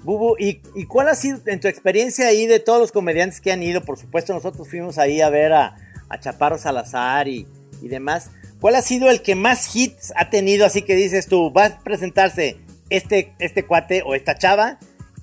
Bubu, 0.02 0.37
¿y, 0.38 0.61
¿y 0.75 0.87
cuál 0.87 1.09
ha 1.09 1.14
sido 1.14 1.40
en 1.47 1.61
tu 1.61 1.68
experiencia 1.68 2.26
ahí 2.26 2.47
de 2.47 2.61
todos 2.61 2.80
los 2.80 2.92
comediantes 2.92 3.40
que 3.40 3.52
han 3.52 3.62
ido? 3.62 3.83
Por 3.83 3.99
supuesto, 3.99 4.33
nosotros 4.33 4.68
fuimos 4.68 4.99
ahí 4.99 5.21
a 5.21 5.30
ver 5.30 5.52
a, 5.52 5.76
a 6.09 6.18
Chaparro 6.18 6.59
Salazar 6.59 7.28
y, 7.28 7.47
y 7.83 7.88
demás. 7.88 8.30
¿Cuál 8.61 8.75
ha 8.75 8.83
sido 8.83 9.11
el 9.11 9.23
que 9.23 9.35
más 9.35 9.75
hits 9.76 10.12
ha 10.16 10.30
tenido? 10.30 10.66
Así 10.66 10.83
que 10.83 10.97
dices 10.97 11.28
tú, 11.28 11.52
va 11.52 11.66
a 11.66 11.78
presentarse 11.80 12.57
este, 12.90 13.35
este 13.38 13.64
cuate 13.64 14.02
o 14.04 14.14
esta 14.14 14.37
chava 14.37 14.78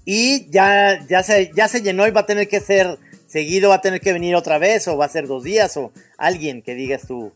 y 0.05 0.49
ya, 0.51 1.05
ya, 1.07 1.23
se, 1.23 1.51
ya 1.55 1.67
se 1.67 1.81
llenó 1.81 2.07
y 2.07 2.11
va 2.11 2.21
a 2.21 2.25
tener 2.25 2.47
que 2.47 2.59
ser 2.59 2.99
seguido 3.27 3.69
va 3.69 3.75
a 3.75 3.81
tener 3.81 4.01
que 4.01 4.13
venir 4.13 4.35
otra 4.35 4.57
vez 4.57 4.87
o 4.87 4.97
va 4.97 5.05
a 5.05 5.09
ser 5.09 5.27
dos 5.27 5.43
días 5.43 5.75
o 5.77 5.91
alguien 6.17 6.61
que 6.61 6.75
digas 6.75 7.07
tú. 7.07 7.31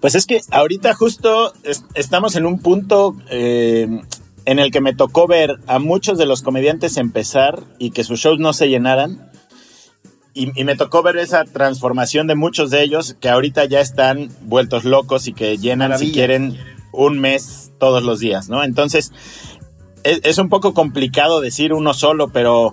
Pues 0.00 0.14
es 0.14 0.26
que 0.26 0.40
ahorita 0.50 0.94
justo 0.94 1.52
estamos 1.94 2.36
en 2.36 2.46
un 2.46 2.60
punto 2.60 3.16
eh, 3.30 3.88
en 4.44 4.58
el 4.58 4.70
que 4.70 4.80
me 4.80 4.94
tocó 4.94 5.26
ver 5.26 5.58
a 5.66 5.78
muchos 5.78 6.18
de 6.18 6.26
los 6.26 6.42
comediantes 6.42 6.96
empezar 6.96 7.64
y 7.78 7.90
que 7.90 8.04
sus 8.04 8.20
shows 8.20 8.38
no 8.38 8.52
se 8.52 8.68
llenaran. 8.68 9.30
Y, 10.34 10.62
me 10.62 10.76
tocó 10.76 11.02
ver 11.02 11.16
esa 11.16 11.42
transformación 11.44 12.28
de 12.28 12.36
muchos 12.36 12.70
de 12.70 12.82
ellos 12.82 13.16
que 13.18 13.28
ahorita 13.28 13.64
ya 13.64 13.80
están 13.80 14.28
vueltos 14.42 14.84
locos 14.84 15.26
y 15.26 15.32
que 15.32 15.58
llenan 15.58 15.98
si 15.98 16.12
quieren 16.12 16.56
un 16.92 17.18
mes 17.18 17.72
todos 17.80 18.04
los 18.04 18.20
días, 18.20 18.48
¿no? 18.48 18.62
Entonces, 18.62 19.12
es, 20.08 20.38
un 20.38 20.48
poco 20.48 20.74
complicado 20.74 21.40
decir 21.40 21.72
uno 21.72 21.94
solo, 21.94 22.28
pero 22.28 22.72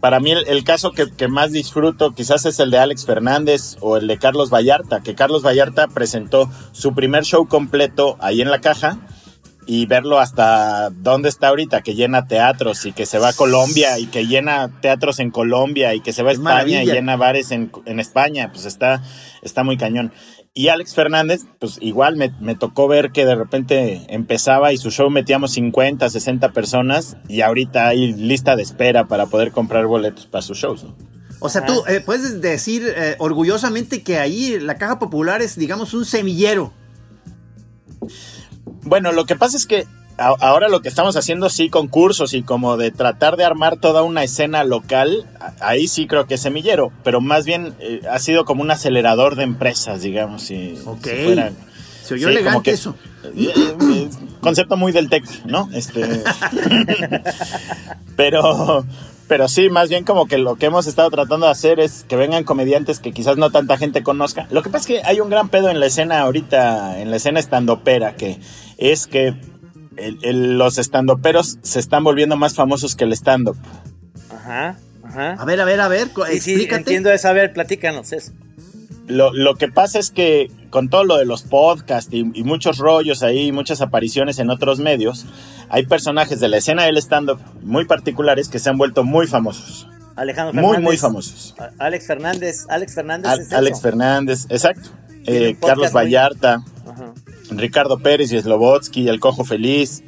para 0.00 0.20
mí 0.20 0.32
el, 0.32 0.64
caso 0.64 0.92
que, 0.92 1.10
que, 1.10 1.28
más 1.28 1.52
disfruto 1.52 2.12
quizás 2.12 2.46
es 2.46 2.58
el 2.60 2.70
de 2.70 2.78
Alex 2.78 3.06
Fernández 3.06 3.76
o 3.80 3.96
el 3.96 4.06
de 4.06 4.18
Carlos 4.18 4.50
Vallarta, 4.50 5.00
que 5.00 5.14
Carlos 5.14 5.44
Vallarta 5.44 5.88
presentó 5.88 6.50
su 6.72 6.94
primer 6.94 7.24
show 7.24 7.46
completo 7.46 8.16
ahí 8.20 8.40
en 8.40 8.50
la 8.50 8.60
caja 8.60 8.98
y 9.66 9.86
verlo 9.86 10.18
hasta 10.18 10.90
dónde 10.90 11.28
está 11.28 11.48
ahorita, 11.48 11.82
que 11.82 11.94
llena 11.94 12.26
teatros 12.26 12.86
y 12.86 12.92
que 12.92 13.06
se 13.06 13.18
va 13.18 13.28
a 13.28 13.32
Colombia 13.32 13.98
y 13.98 14.06
que 14.06 14.26
llena 14.26 14.68
teatros 14.80 15.20
en 15.20 15.30
Colombia 15.30 15.94
y 15.94 16.00
que 16.00 16.12
se 16.12 16.22
va 16.22 16.30
a 16.30 16.32
España 16.32 16.82
y 16.82 16.86
llena 16.86 17.16
bares 17.16 17.52
en, 17.52 17.70
en 17.84 18.00
España, 18.00 18.50
pues 18.52 18.64
está, 18.64 19.02
está 19.42 19.62
muy 19.62 19.76
cañón. 19.76 20.12
Y 20.52 20.68
Alex 20.68 20.94
Fernández, 20.94 21.42
pues 21.60 21.78
igual 21.80 22.16
me, 22.16 22.34
me, 22.40 22.56
tocó 22.56 22.88
ver 22.88 23.12
que 23.12 23.24
de 23.24 23.36
repente 23.36 24.04
empezaba 24.08 24.72
y 24.72 24.78
su 24.78 24.90
show 24.90 25.08
metíamos 25.08 25.52
50, 25.52 26.10
60 26.10 26.52
personas 26.52 27.16
y 27.28 27.42
ahorita 27.42 27.86
hay 27.86 28.12
lista 28.14 28.56
de 28.56 28.62
espera 28.62 29.06
para 29.06 29.26
poder 29.26 29.52
comprar 29.52 29.86
boletos 29.86 30.26
para 30.26 30.42
sus 30.42 30.58
shows. 30.58 30.86
O 31.38 31.48
sea, 31.48 31.64
tú 31.64 31.84
eh, 31.86 32.00
puedes 32.00 32.40
decir 32.40 32.82
eh, 32.96 33.14
orgullosamente 33.18 34.02
que 34.02 34.18
ahí 34.18 34.58
la 34.58 34.76
Caja 34.76 34.98
Popular 34.98 35.40
es, 35.40 35.56
digamos, 35.56 35.94
un 35.94 36.04
semillero. 36.04 36.72
Bueno, 38.82 39.12
lo 39.12 39.26
que 39.26 39.36
pasa 39.36 39.56
es 39.56 39.66
que 39.66 39.86
ahora 40.20 40.68
lo 40.68 40.82
que 40.82 40.88
estamos 40.88 41.16
haciendo 41.16 41.48
sí 41.48 41.70
concursos 41.70 42.34
y 42.34 42.42
como 42.42 42.76
de 42.76 42.90
tratar 42.90 43.36
de 43.36 43.44
armar 43.44 43.78
toda 43.78 44.02
una 44.02 44.22
escena 44.22 44.64
local, 44.64 45.26
ahí 45.60 45.88
sí 45.88 46.06
creo 46.06 46.26
que 46.26 46.34
es 46.34 46.42
semillero, 46.42 46.92
pero 47.02 47.20
más 47.20 47.46
bien 47.46 47.74
eh, 47.80 48.02
ha 48.10 48.18
sido 48.18 48.44
como 48.44 48.62
un 48.62 48.70
acelerador 48.70 49.36
de 49.36 49.44
empresas, 49.44 50.02
digamos. 50.02 50.42
Si, 50.42 50.78
ok. 50.84 51.06
Se 52.02 52.14
oyó 52.14 52.28
elegante 52.28 52.72
eso. 52.72 52.94
Eh, 53.36 53.52
eh, 53.56 54.08
concepto 54.40 54.76
muy 54.76 54.92
del 54.92 55.08
tech, 55.08 55.24
¿no? 55.44 55.68
Este, 55.72 56.02
pero, 58.16 58.84
pero 59.28 59.48
sí, 59.48 59.68
más 59.68 59.88
bien 59.88 60.04
como 60.04 60.26
que 60.26 60.38
lo 60.38 60.56
que 60.56 60.66
hemos 60.66 60.86
estado 60.86 61.10
tratando 61.10 61.46
de 61.46 61.52
hacer 61.52 61.78
es 61.78 62.04
que 62.08 62.16
vengan 62.16 62.44
comediantes 62.44 62.98
que 62.98 63.12
quizás 63.12 63.36
no 63.36 63.50
tanta 63.50 63.76
gente 63.76 64.02
conozca. 64.02 64.48
Lo 64.50 64.62
que 64.62 64.70
pasa 64.70 64.80
es 64.80 64.86
que 64.86 65.06
hay 65.06 65.20
un 65.20 65.30
gran 65.30 65.50
pedo 65.50 65.70
en 65.70 65.78
la 65.78 65.86
escena 65.86 66.20
ahorita, 66.20 67.00
en 67.00 67.10
la 67.10 67.16
escena 67.16 67.38
estandopera, 67.38 68.16
que 68.16 68.38
es 68.78 69.06
que 69.06 69.34
los 70.32 70.78
estandoperos 70.78 71.58
se 71.62 71.80
están 71.80 72.04
volviendo 72.04 72.36
más 72.36 72.54
famosos 72.54 72.96
que 72.96 73.04
el 73.04 73.12
stand-up. 73.12 73.56
Ajá, 74.30 74.76
ajá. 75.02 75.32
A 75.34 75.44
ver, 75.44 75.60
a 75.60 75.64
ver, 75.64 75.80
a 75.80 75.88
ver, 75.88 76.08
sí, 76.32 76.40
sí, 76.40 76.68
entiendo 76.70 77.10
eso, 77.10 77.28
a 77.28 77.32
ver, 77.32 77.52
platícanos 77.52 78.12
eso. 78.12 78.32
Lo, 79.06 79.32
lo, 79.32 79.56
que 79.56 79.68
pasa 79.68 79.98
es 79.98 80.10
que 80.10 80.50
con 80.70 80.88
todo 80.88 81.04
lo 81.04 81.16
de 81.16 81.24
los 81.24 81.42
podcasts 81.42 82.12
y, 82.12 82.22
muchos 82.24 82.78
rollos 82.78 83.22
ahí, 83.22 83.50
muchas 83.50 83.80
apariciones 83.80 84.38
en 84.38 84.50
otros 84.50 84.78
medios, 84.78 85.26
hay 85.68 85.84
personajes 85.86 86.38
de 86.40 86.48
la 86.48 86.58
escena 86.58 86.84
del 86.84 86.96
stand-up 86.96 87.40
muy 87.62 87.84
particulares 87.86 88.48
que 88.48 88.58
se 88.58 88.70
han 88.70 88.78
vuelto 88.78 89.02
muy 89.02 89.26
famosos. 89.26 89.88
Alejandro 90.16 90.54
Fernández. 90.54 90.78
Muy, 90.78 90.84
muy 90.84 90.96
famosos. 90.96 91.54
Alex 91.78 92.06
Fernández. 92.06 92.66
Alex 92.68 92.94
Fernández. 92.94 93.52
Alex 93.52 93.80
Fernández, 93.80 94.46
exacto. 94.48 94.90
Eh, 95.26 95.56
Carlos 95.60 95.92
Vallarta. 95.92 96.62
Ajá. 96.86 97.09
Ricardo 97.50 97.98
Pérez 97.98 98.32
y 98.32 98.40
Slobotsky, 98.40 99.08
El 99.08 99.20
Cojo 99.20 99.44
Feliz. 99.44 100.02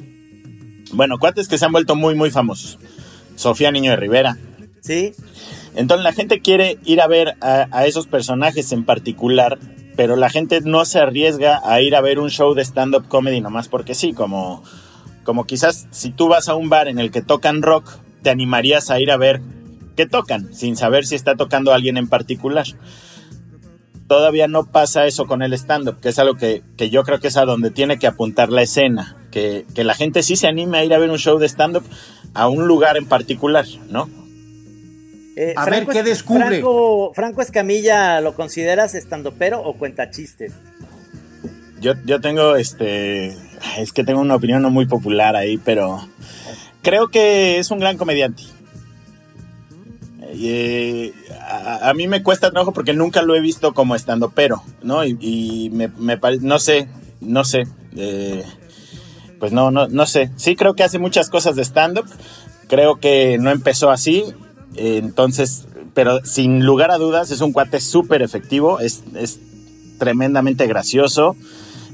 Bueno, 0.93 1.17
cuates 1.17 1.47
que 1.47 1.57
se 1.57 1.65
han 1.65 1.71
vuelto 1.71 1.95
muy, 1.95 2.15
muy 2.15 2.31
famosos. 2.31 2.79
Sofía 3.35 3.71
Niño 3.71 3.91
de 3.91 3.97
Rivera. 3.97 4.37
Sí. 4.81 5.13
Entonces 5.75 6.03
la 6.03 6.13
gente 6.13 6.41
quiere 6.41 6.77
ir 6.85 7.01
a 7.01 7.07
ver 7.07 7.35
a, 7.41 7.85
esos 7.85 8.07
personajes 8.07 8.71
en 8.71 8.85
particular, 8.85 9.57
pero 9.95 10.15
la 10.15 10.29
gente 10.29 10.61
no 10.61 10.85
se 10.85 10.99
arriesga 10.99 11.61
a 11.63 11.81
ir 11.81 11.95
a 11.95 12.01
ver 12.01 12.19
un 12.19 12.29
show 12.29 12.53
de 12.53 12.63
stand-up 12.63 13.07
comedy 13.07 13.41
nomás 13.41 13.69
porque 13.69 13.95
sí, 13.95 14.13
como, 14.13 14.63
como 15.23 15.45
quizás 15.45 15.87
si 15.89 16.11
tú 16.11 16.27
vas 16.27 16.47
a 16.47 16.55
un 16.55 16.69
bar 16.69 16.87
en 16.87 16.99
el 16.99 17.11
que 17.11 17.21
tocan 17.21 17.63
rock, 17.63 17.89
te 18.21 18.29
animarías 18.29 18.91
a 18.91 18.99
ir 18.99 19.09
a 19.09 19.17
ver 19.17 19.41
qué 19.95 20.05
tocan, 20.05 20.53
sin 20.53 20.77
saber 20.77 21.05
si 21.07 21.15
está 21.15 21.35
tocando 21.35 21.73
alguien 21.73 21.97
en 21.97 22.07
particular 22.07 22.67
todavía 24.07 24.47
no 24.47 24.65
pasa 24.65 25.05
eso 25.05 25.25
con 25.25 25.41
el 25.41 25.53
stand-up, 25.53 25.99
que 25.99 26.09
es 26.09 26.19
algo 26.19 26.35
que, 26.35 26.63
yo 26.89 27.03
creo 27.03 27.19
que 27.19 27.27
es 27.29 27.37
a 27.37 27.45
donde 27.45 27.71
tiene 27.71 27.99
que 27.99 28.07
apuntar 28.07 28.49
la 28.49 28.61
escena, 28.61 29.17
que, 29.31 29.65
la 29.75 29.93
gente 29.93 30.23
sí 30.23 30.35
se 30.35 30.47
anime 30.47 30.77
a 30.77 30.85
ir 30.85 30.93
a 30.93 30.99
ver 30.99 31.09
un 31.09 31.17
show 31.17 31.39
de 31.39 31.47
stand-up 31.47 31.83
a 32.33 32.47
un 32.47 32.67
lugar 32.67 32.97
en 32.97 33.05
particular, 33.05 33.65
¿no? 33.89 34.09
Eh, 35.35 35.53
a 35.57 35.65
ver 35.65 35.87
qué 35.87 36.03
descubre. 36.03 36.63
Franco, 37.13 37.41
Escamilla, 37.41 38.21
¿lo 38.21 38.35
consideras 38.35 38.95
pero 39.39 39.61
o 39.61 39.73
cuenta 39.77 40.11
chistes? 40.11 40.53
Yo, 41.81 41.93
yo 42.05 42.21
tengo 42.21 42.55
este. 42.55 43.35
Es 43.77 43.91
que 43.93 44.03
tengo 44.03 44.21
una 44.21 44.35
opinión 44.35 44.61
no 44.61 44.69
muy 44.69 44.85
popular 44.85 45.35
ahí, 45.35 45.57
pero 45.57 46.07
creo 46.83 47.07
que 47.07 47.57
es 47.57 47.71
un 47.71 47.79
gran 47.79 47.97
comediante. 47.97 48.43
Eh, 50.35 51.13
a, 51.81 51.93
mí 51.93 52.07
me 52.07 52.23
cuesta 52.23 52.49
trabajo 52.49 52.73
porque 52.73 52.93
nunca 52.93 53.21
lo 53.21 53.35
he 53.35 53.39
visto 53.39 53.73
como 53.73 53.95
estando 53.95 54.31
pero, 54.31 54.63
¿no? 54.81 55.05
Y, 55.05 55.69
me, 55.71 55.89
no 56.41 56.59
sé, 56.59 56.87
no 57.21 57.43
sé. 57.45 57.67
Eh, 57.95 58.43
pues 59.39 59.51
no, 59.51 59.71
no, 59.71 59.87
no 59.87 60.05
sé. 60.05 60.31
Sí 60.35 60.55
creo 60.55 60.73
que 60.73 60.83
hace 60.83 60.99
muchas 60.99 61.29
cosas 61.29 61.55
de 61.55 61.63
stand-up. 61.63 62.05
Creo 62.67 62.99
que 62.99 63.37
no 63.37 63.51
empezó 63.51 63.91
así. 63.91 64.25
entonces, 64.75 65.67
pero 65.93 66.25
sin 66.25 66.65
lugar 66.65 66.89
a 66.91 66.97
dudas 66.97 67.29
es 67.29 67.41
un 67.41 67.53
cuate 67.53 67.79
súper 67.79 68.21
efectivo. 68.21 68.79
Es, 68.79 69.03
tremendamente 69.99 70.65
gracioso. 70.67 71.35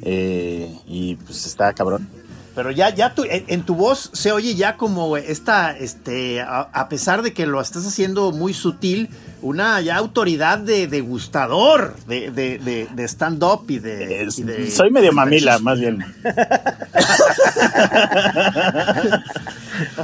Eh, 0.01 0.74
y 0.88 1.15
pues 1.15 1.46
está 1.46 1.74
cabrón. 1.74 2.08
Pero 2.56 2.72
ya, 2.72 2.94
ya 2.94 3.13
tu, 3.13 3.24
en, 3.25 3.63
tu 3.63 3.75
voz 3.75 4.10
se 4.13 4.32
oye 4.32 4.56
ya 4.56 4.75
como 4.75 5.18
esta, 5.18 5.77
este, 5.77 6.41
a, 6.41 6.88
pesar 6.89 7.22
de 7.22 7.32
que 7.34 7.46
lo 7.46 7.62
estás 7.62 7.86
haciendo 7.86 8.32
muy 8.32 8.53
sutil, 8.53 9.10
una 9.41 9.79
ya 9.82 9.96
autoridad 9.96 10.58
de 10.58 10.88
degustador 10.88 11.96
de, 12.08 12.32
de, 12.32 12.88
de, 12.94 13.03
stand-up 13.08 13.65
y 13.70 13.79
de, 13.79 14.29
Soy 14.72 14.91
medio 14.91 15.13
mamila, 15.13 15.60
más 15.60 15.79
bien. 15.79 16.03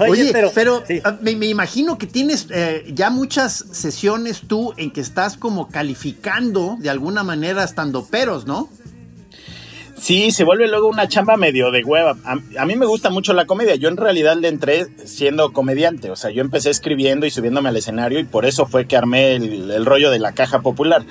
Oye, 0.07 0.31
pero, 0.53 0.83
ah, 1.03 1.17
me, 1.21 1.31
imagino 1.31 1.97
que 1.97 2.07
tienes 2.07 2.47
eh, 2.51 2.85
ya 2.93 3.09
muchas 3.09 3.65
sesiones 3.71 4.43
tú 4.47 4.73
en 4.77 4.91
que 4.91 5.01
estás 5.01 5.35
como 5.37 5.69
calificando 5.69 6.77
de 6.79 6.89
alguna 6.89 7.23
manera 7.23 7.63
stand-uperos, 7.67 8.45
¿no? 8.45 8.69
Sí, 10.05 10.29
se 10.29 10.43
vuelve 10.43 10.67
luego 10.67 10.87
una 10.87 11.07
chamba 11.07 11.35
medio 11.35 11.71
de 11.71 11.83
hueva. 11.83 12.15
A, 12.25 12.65
mí 12.67 12.75
me 12.75 12.85
gusta 12.85 13.09
mucho 13.09 13.33
la 13.33 13.47
comedia. 13.47 13.73
Yo 13.73 13.89
en 13.89 13.97
realidad 13.97 14.37
le 14.37 14.49
entré 14.49 14.85
siendo 15.03 15.51
comediante. 15.51 16.11
O 16.11 16.15
sea, 16.15 16.29
yo 16.29 16.41
empecé 16.41 16.69
escribiendo 16.69 17.25
y 17.25 17.31
subiéndome 17.31 17.69
al 17.69 17.77
escenario 17.77 18.19
y 18.19 18.23
por 18.23 18.45
eso 18.45 18.67
fue 18.67 18.85
que 18.85 18.95
armé 18.95 19.33
el 19.33 19.83
rollo 19.83 20.11
de 20.11 20.19
la 20.19 20.33
caja 20.33 20.61
popular. 20.61 21.03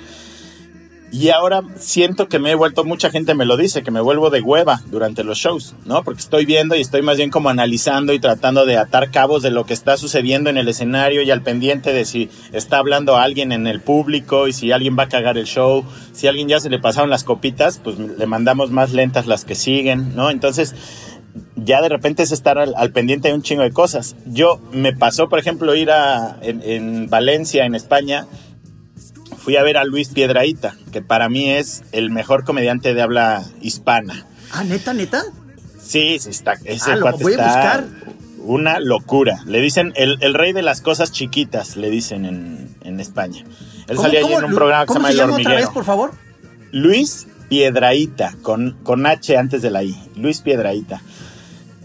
Y 1.17 1.29
ahora 1.29 1.63
siento 1.77 2.27
que 2.27 2.39
me 2.39 2.51
he 2.51 2.55
vuelto, 2.55 2.83
mucha 2.83 3.09
gente 3.09 3.35
me 3.35 3.45
lo 3.45 3.55
dice, 3.55 3.83
que 3.83 3.91
me 3.91 4.01
vuelvo 4.01 4.29
de 4.31 4.41
hueva 4.41 4.81
durante 4.87 5.23
los 5.23 5.37
shows, 5.37 5.73
¿no? 5.85 6.03
Porque 6.03 6.19
estoy 6.19 6.43
viendo 6.43 6.75
y 6.75 6.81
estoy 6.81 7.03
más 7.03 7.15
bien 7.15 7.29
como 7.29 7.47
analizando 7.47 8.11
y 8.11 8.19
tratando 8.19 8.65
de 8.65 8.75
atar 8.75 9.11
cabos 9.11 9.41
de 9.41 9.49
lo 9.49 9.65
que 9.65 9.73
está 9.73 9.95
sucediendo 9.95 10.49
en 10.49 10.57
el 10.57 10.67
escenario 10.67 11.21
y 11.21 11.31
al 11.31 11.41
pendiente 11.41 11.93
de 11.93 12.03
si 12.03 12.29
está 12.51 12.79
hablando 12.79 13.15
alguien 13.15 13.53
en 13.53 13.65
el 13.65 13.79
público 13.79 14.49
y 14.49 14.51
si 14.51 14.73
alguien 14.73 14.97
va 14.99 15.03
a 15.03 15.07
cagar 15.07 15.37
el 15.37 15.45
show, 15.45 15.85
si 16.11 16.27
a 16.27 16.31
alguien 16.31 16.49
ya 16.49 16.59
se 16.59 16.69
le 16.69 16.79
pasaron 16.79 17.09
las 17.09 17.23
copitas, 17.23 17.79
pues 17.81 17.97
le 17.97 18.25
mandamos 18.25 18.71
más 18.71 18.91
lentas 18.91 19.25
las 19.25 19.45
que 19.45 19.55
siguen, 19.55 20.17
¿no? 20.17 20.31
Entonces, 20.31 20.75
ya 21.55 21.81
de 21.81 21.87
repente 21.87 22.23
es 22.23 22.33
estar 22.33 22.59
al, 22.59 22.91
pendiente 22.91 23.29
de 23.29 23.35
un 23.35 23.41
chingo 23.41 23.63
de 23.63 23.71
cosas. 23.71 24.17
Yo 24.25 24.59
me 24.73 24.91
pasó, 24.91 25.29
por 25.29 25.39
ejemplo, 25.39 25.75
ir 25.75 25.91
a 25.91 26.35
en 26.41 27.09
Valencia, 27.09 27.65
en 27.65 27.73
España, 27.73 28.27
fui 29.45 29.57
a 29.57 29.63
ver 29.63 29.77
a 29.77 29.83
Luis 29.83 30.09
Piedraíta, 30.09 30.75
que 30.91 31.03
para 31.03 31.29
mí 31.29 31.51
es 31.51 31.83
el 31.91 32.09
mejor 32.09 32.45
comediante 32.45 32.95
de 32.95 33.01
habla 33.03 33.45
hispana. 33.61 34.25
Ah, 34.51 34.63
neta, 34.63 34.91
neta. 34.95 35.23
Sí, 35.79 36.17
sí 36.19 36.31
está. 36.31 36.53
Ese 36.63 36.93
ah, 36.93 36.95
lo 36.95 37.11
voy 37.11 37.35
a 37.35 37.45
buscar. 37.45 37.85
Una 38.39 38.79
locura. 38.79 39.43
Le 39.45 39.61
dicen 39.61 39.93
el, 39.97 40.33
rey 40.33 40.51
de 40.51 40.63
las 40.63 40.81
cosas 40.81 41.11
chiquitas, 41.11 41.77
le 41.77 41.91
dicen 41.91 42.25
en, 42.25 42.99
España. 42.99 43.43
Él 43.87 43.99
salía 43.99 44.21
allí 44.21 44.33
en 44.33 44.45
un 44.45 44.55
programa 44.55 44.87
que 44.87 44.93
se 44.93 44.97
llama 44.97 45.11
El 45.11 45.19
Hormiguero. 45.19 45.49
Otra 45.51 45.55
vez, 45.61 45.69
por 45.69 45.83
favor? 45.83 46.11
Luis 46.71 47.27
Piedraíta, 47.47 48.35
con, 48.41 48.79
con 48.81 49.05
H 49.05 49.37
antes 49.37 49.61
de 49.61 49.69
la 49.69 49.83
I. 49.83 49.95
Luis 50.15 50.41
Piedraíta. 50.41 51.03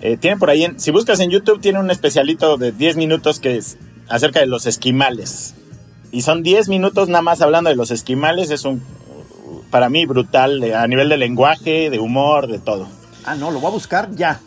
Eh, 0.00 0.16
tiene 0.16 0.38
por 0.38 0.48
ahí, 0.48 0.66
si 0.78 0.92
buscas 0.92 1.20
en 1.20 1.28
YouTube, 1.28 1.60
tiene 1.60 1.78
un 1.78 1.90
especialito 1.90 2.56
de 2.56 2.72
10 2.72 2.96
minutos 2.96 3.38
que 3.38 3.58
es 3.58 3.76
acerca 4.08 4.40
de 4.40 4.46
los 4.46 4.64
esquimales. 4.64 5.56
Y 6.12 6.22
son 6.22 6.42
10 6.42 6.68
minutos 6.68 7.08
nada 7.08 7.22
más 7.22 7.40
hablando 7.40 7.70
de 7.70 7.76
los 7.76 7.90
esquimales. 7.90 8.50
Es 8.50 8.64
un, 8.64 8.82
para 9.70 9.88
mí, 9.88 10.06
brutal 10.06 10.62
a 10.74 10.86
nivel 10.86 11.08
de 11.08 11.16
lenguaje, 11.16 11.90
de 11.90 11.98
humor, 11.98 12.46
de 12.46 12.58
todo. 12.58 12.88
Ah, 13.24 13.34
no, 13.34 13.50
lo 13.50 13.60
voy 13.60 13.68
a 13.68 13.74
buscar 13.74 14.10
ya. 14.14 14.40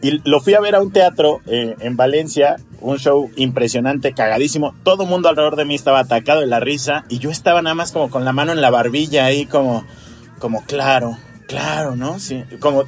Y 0.00 0.20
lo 0.28 0.40
fui 0.40 0.54
a 0.54 0.60
ver 0.60 0.74
a 0.74 0.80
un 0.80 0.90
teatro 0.90 1.40
eh, 1.46 1.76
en 1.78 1.96
Valencia, 1.96 2.56
un 2.80 2.98
show 2.98 3.30
impresionante, 3.36 4.12
cagadísimo. 4.12 4.74
Todo 4.82 5.04
el 5.04 5.08
mundo 5.08 5.28
alrededor 5.28 5.56
de 5.56 5.64
mí 5.64 5.74
estaba 5.76 6.00
atacado 6.00 6.40
de 6.40 6.48
la 6.48 6.58
risa 6.58 7.04
y 7.08 7.18
yo 7.18 7.30
estaba 7.30 7.62
nada 7.62 7.74
más 7.74 7.92
como 7.92 8.10
con 8.10 8.24
la 8.24 8.32
mano 8.32 8.52
en 8.52 8.60
la 8.60 8.70
barbilla 8.70 9.24
ahí, 9.24 9.46
como, 9.46 9.84
como 10.40 10.64
claro, 10.64 11.16
claro, 11.46 11.94
¿no? 11.94 12.18
Sí, 12.18 12.42
como 12.58 12.84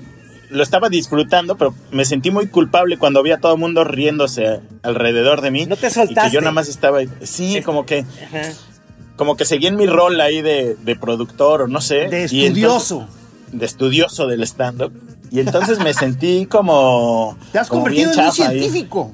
lo 0.54 0.62
estaba 0.62 0.88
disfrutando, 0.88 1.56
pero 1.56 1.74
me 1.90 2.04
sentí 2.04 2.30
muy 2.30 2.46
culpable 2.46 2.96
cuando 2.96 3.22
vi 3.22 3.32
a 3.32 3.38
todo 3.38 3.54
el 3.54 3.58
mundo 3.58 3.82
riéndose 3.82 4.60
alrededor 4.82 5.40
de 5.40 5.50
mí. 5.50 5.66
No 5.66 5.76
te 5.76 5.90
soltaste. 5.90 6.28
Y 6.28 6.30
que 6.30 6.34
yo 6.34 6.40
nada 6.40 6.52
más 6.52 6.68
estaba 6.68 6.98
ahí. 6.98 7.08
Sí, 7.22 7.60
como 7.62 7.84
que. 7.84 8.04
Como 9.16 9.36
que 9.36 9.44
seguí 9.44 9.66
en 9.66 9.76
mi 9.76 9.86
rol 9.86 10.20
ahí 10.20 10.42
de, 10.42 10.96
productor 11.00 11.62
o 11.62 11.68
no 11.68 11.80
sé. 11.80 12.08
De 12.08 12.24
estudioso. 12.24 13.08
de 13.52 13.66
estudioso 13.66 14.28
del 14.28 14.44
stand-up. 14.44 14.92
Y 15.30 15.40
entonces 15.40 15.80
me 15.80 15.92
sentí 15.94 16.46
como. 16.46 17.36
Te 17.50 17.58
has 17.58 17.68
convertido 17.68 18.12
en 18.12 18.20
un 18.20 18.32
científico. 18.32 19.12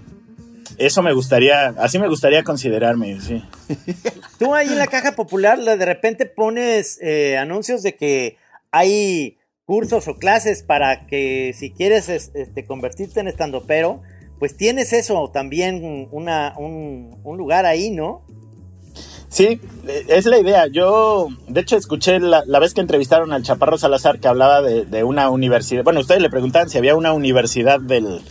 Eso 0.76 1.02
me 1.02 1.12
gustaría, 1.12 1.74
así 1.78 1.98
me 1.98 2.08
gustaría 2.08 2.42
considerarme, 2.42 3.20
sí. 3.20 3.42
Tú 4.38 4.54
ahí 4.54 4.68
en 4.68 4.78
la 4.78 4.86
caja 4.86 5.12
popular 5.12 5.58
de 5.58 5.84
repente 5.84 6.24
pones 6.24 6.98
eh, 7.02 7.36
anuncios 7.36 7.82
de 7.82 7.96
que 7.96 8.38
hay 8.70 9.36
cursos 9.70 10.08
o 10.08 10.16
clases 10.16 10.64
para 10.64 11.06
que 11.06 11.54
si 11.56 11.70
quieres 11.70 12.08
este, 12.08 12.64
convertirte 12.64 13.20
en 13.20 13.28
estandopero, 13.28 14.02
pues 14.40 14.56
tienes 14.56 14.92
eso 14.92 15.30
también 15.32 16.08
una, 16.10 16.54
un, 16.58 17.14
lugar 17.22 17.66
ahí, 17.66 17.92
¿no? 17.92 18.22
Sí, 19.28 19.60
es 20.08 20.26
la 20.26 20.40
idea. 20.40 20.66
Yo, 20.66 21.28
de 21.46 21.60
hecho, 21.60 21.76
escuché 21.76 22.18
la, 22.18 22.58
vez 22.58 22.74
que 22.74 22.80
entrevistaron 22.80 23.32
al 23.32 23.44
Chaparro 23.44 23.78
Salazar 23.78 24.18
que 24.18 24.26
hablaba 24.26 24.60
de, 24.60 25.04
una 25.04 25.30
universidad. 25.30 25.84
Bueno, 25.84 26.00
ustedes 26.00 26.20
le 26.20 26.30
preguntaban 26.30 26.68
si 26.68 26.76
había 26.76 26.96
una 26.96 27.12
universidad 27.12 27.78
del, 27.78 28.22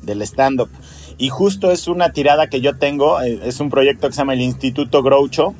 del 0.00 0.22
stand-up. 0.22 0.70
Y 1.18 1.28
justo 1.28 1.72
es 1.72 1.88
una 1.88 2.14
tirada 2.14 2.46
que 2.46 2.62
yo 2.62 2.78
tengo. 2.78 3.20
Eh, 3.20 3.40
es 3.44 3.60
un 3.60 3.68
proyecto 3.68 4.06
que 4.06 4.14
se 4.14 4.22
llama 4.22 4.32
el 4.32 4.40
Instituto 4.40 5.02
Groucho, 5.02 5.54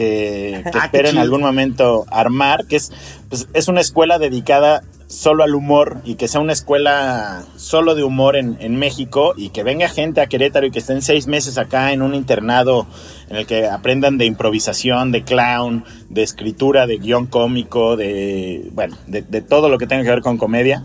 que, 0.00 0.62
que 0.64 0.70
ah, 0.78 0.84
espero 0.84 1.10
en 1.10 1.18
algún 1.18 1.42
momento 1.42 2.06
armar, 2.10 2.66
que 2.66 2.76
es, 2.76 2.90
pues, 3.28 3.48
es 3.52 3.68
una 3.68 3.82
escuela 3.82 4.18
dedicada 4.18 4.82
solo 5.08 5.42
al 5.42 5.54
humor 5.54 6.00
y 6.04 6.14
que 6.14 6.28
sea 6.28 6.40
una 6.40 6.52
escuela 6.52 7.42
solo 7.56 7.96
de 7.96 8.04
humor 8.04 8.36
en, 8.36 8.56
en, 8.60 8.76
México 8.76 9.34
y 9.36 9.48
que 9.48 9.64
venga 9.64 9.88
gente 9.88 10.20
a 10.20 10.28
Querétaro 10.28 10.66
y 10.66 10.70
que 10.70 10.78
estén 10.78 11.02
seis 11.02 11.26
meses 11.26 11.58
acá 11.58 11.92
en 11.92 12.00
un 12.00 12.14
internado 12.14 12.86
en 13.28 13.38
el 13.38 13.46
que 13.46 13.66
aprendan 13.66 14.18
de 14.18 14.26
improvisación, 14.26 15.10
de 15.10 15.24
clown, 15.24 15.84
de 16.08 16.22
escritura, 16.22 16.86
de 16.86 16.98
guion 16.98 17.26
cómico, 17.26 17.96
de, 17.96 18.70
bueno, 18.72 18.96
de, 19.08 19.22
de 19.22 19.42
todo 19.42 19.68
lo 19.68 19.78
que 19.78 19.88
tenga 19.88 20.04
que 20.04 20.10
ver 20.10 20.22
con 20.22 20.38
comedia 20.38 20.84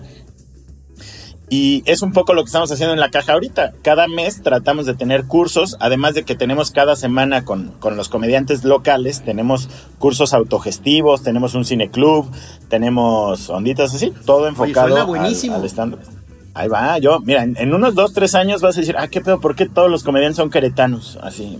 y 1.50 1.84
es 1.86 2.02
un 2.02 2.12
poco 2.12 2.34
lo 2.34 2.44
que 2.44 2.48
estamos 2.48 2.72
haciendo 2.72 2.94
en 2.94 3.00
la 3.00 3.10
caja 3.10 3.34
ahorita. 3.34 3.74
Cada 3.82 4.08
mes 4.08 4.42
tratamos 4.42 4.86
de 4.86 4.96
tener 4.96 5.26
cursos, 5.26 5.78
además 5.80 6.16
de 6.16 6.24
que 6.24 6.36
tenemos 6.36 6.72
cada 6.72 6.96
semana 6.96 7.46
con, 7.46 7.74
los 7.96 8.10
comediantes 8.10 8.64
locales, 8.64 9.22
tenemos 9.24 9.70
cursos 10.00 10.34
autogestivos, 10.34 11.24
tenemos 11.24 11.54
un 11.54 11.66
cineclub, 11.66 12.30
tenemos 12.70 13.50
onditas 13.50 13.94
así, 13.94 14.12
todo 14.26 14.48
enfocado 14.48 15.14
al, 15.14 15.36
stand 15.36 16.25
Ahí 16.58 16.70
va, 16.70 16.98
yo, 17.00 17.20
mira, 17.20 17.44
en, 17.44 17.74
unos 17.74 17.96
dos, 17.96 18.14
tres 18.14 18.34
años 18.34 18.62
vas 18.62 18.78
a 18.78 18.80
decir, 18.80 18.96
ah, 18.98 19.10
qué 19.10 19.20
pedo, 19.20 19.42
¿por 19.42 19.58
qué 19.58 19.68
todos 19.68 19.92
los 19.92 20.04
comediantes 20.04 20.38
son 20.38 20.50
queretanos? 20.50 21.20
Así. 21.22 21.60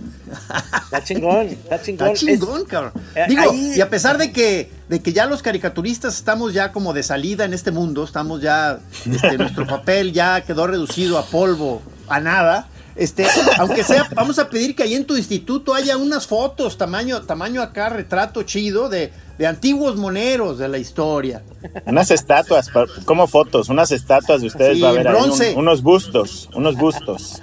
Está 0.84 1.04
chingón, 1.04 1.48
está 1.48 1.82
chingón. 1.82 2.08
Está 2.08 2.26
chingón, 2.26 2.64
cabrón. 2.64 2.92
Eh, 3.14 3.26
Digo, 3.28 3.42
y 3.52 3.78
a 3.78 3.90
pesar 3.90 4.16
de 4.16 4.32
que, 4.32 4.70
de 4.88 5.02
que 5.02 5.12
ya 5.12 5.26
los 5.26 5.42
caricaturistas 5.42 6.16
estamos 6.16 6.54
ya 6.54 6.72
como 6.72 6.94
de 6.94 7.02
salida 7.02 7.44
en 7.44 7.52
este 7.52 7.72
mundo, 7.72 8.04
estamos 8.04 8.40
ya, 8.40 8.78
este, 9.04 9.36
nuestro 9.38 9.66
papel 9.66 10.14
ya 10.14 10.40
quedó 10.40 10.66
reducido 10.66 11.18
a 11.18 11.26
polvo, 11.26 11.82
a 12.08 12.18
nada. 12.18 12.68
Este, 12.94 13.26
aunque 13.58 13.84
sea, 13.84 14.08
vamos 14.14 14.38
a 14.38 14.48
pedir 14.48 14.74
que 14.74 14.82
ahí 14.82 14.94
en 14.94 15.04
tu 15.04 15.18
instituto 15.18 15.74
haya 15.74 15.98
unas 15.98 16.26
fotos, 16.26 16.78
tamaño, 16.78 17.20
tamaño 17.20 17.60
acá, 17.60 17.90
retrato 17.90 18.44
chido 18.44 18.88
de, 18.88 19.12
de 19.38 19.46
antiguos 19.46 19.96
moneros 19.96 20.58
de 20.58 20.68
la 20.68 20.78
historia. 20.78 21.42
Unas 21.86 22.10
estatuas, 22.10 22.70
como 23.04 23.26
fotos, 23.26 23.68
unas 23.68 23.92
estatuas 23.92 24.40
de 24.40 24.46
ustedes 24.46 24.82
va 24.82 24.90
a 24.90 24.92
ver 24.92 25.08
ahí, 25.08 25.54
unos 25.56 25.82
bustos, 25.82 26.48
unos 26.54 26.76
bustos. 26.76 27.42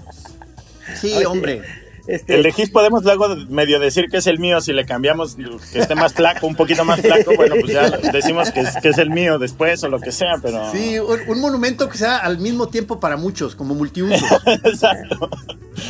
Sí, 1.00 1.24
hombre. 1.26 1.83
Este... 2.08 2.36
El 2.36 2.44
de 2.44 2.52
Gis 2.52 2.70
podemos 2.70 3.04
luego 3.04 3.36
medio 3.50 3.80
decir 3.80 4.10
que 4.10 4.18
es 4.18 4.28
el 4.28 4.38
mío 4.38 4.60
si 4.60 4.74
le 4.74 4.86
cambiamos 4.86 5.36
que 5.72 5.80
esté 5.80 5.96
más 5.96 6.14
flaco, 6.14 6.48
un 6.48 6.56
poquito 6.56 6.84
más 6.84 7.00
flaco, 7.00 7.32
bueno, 7.36 7.56
pues 7.60 7.74
ya 7.74 7.90
decimos 7.90 8.52
que 8.52 8.60
es, 8.60 8.76
que 8.82 8.90
es 8.90 8.98
el 8.98 9.10
mío 9.10 9.40
después 9.40 9.84
o 9.84 9.90
lo 9.90 10.00
que 10.00 10.12
sea, 10.12 10.36
pero... 10.42 10.70
Sí, 10.72 11.00
un, 11.00 11.40
monumento 11.40 11.88
que 11.88 11.98
sea 11.98 12.18
al 12.18 12.40
mismo 12.40 12.68
tiempo 12.68 13.00
para 13.00 13.16
muchos, 13.16 13.56
como 13.56 13.74
multiuso. 13.74 14.26
Exacto. 14.46 15.30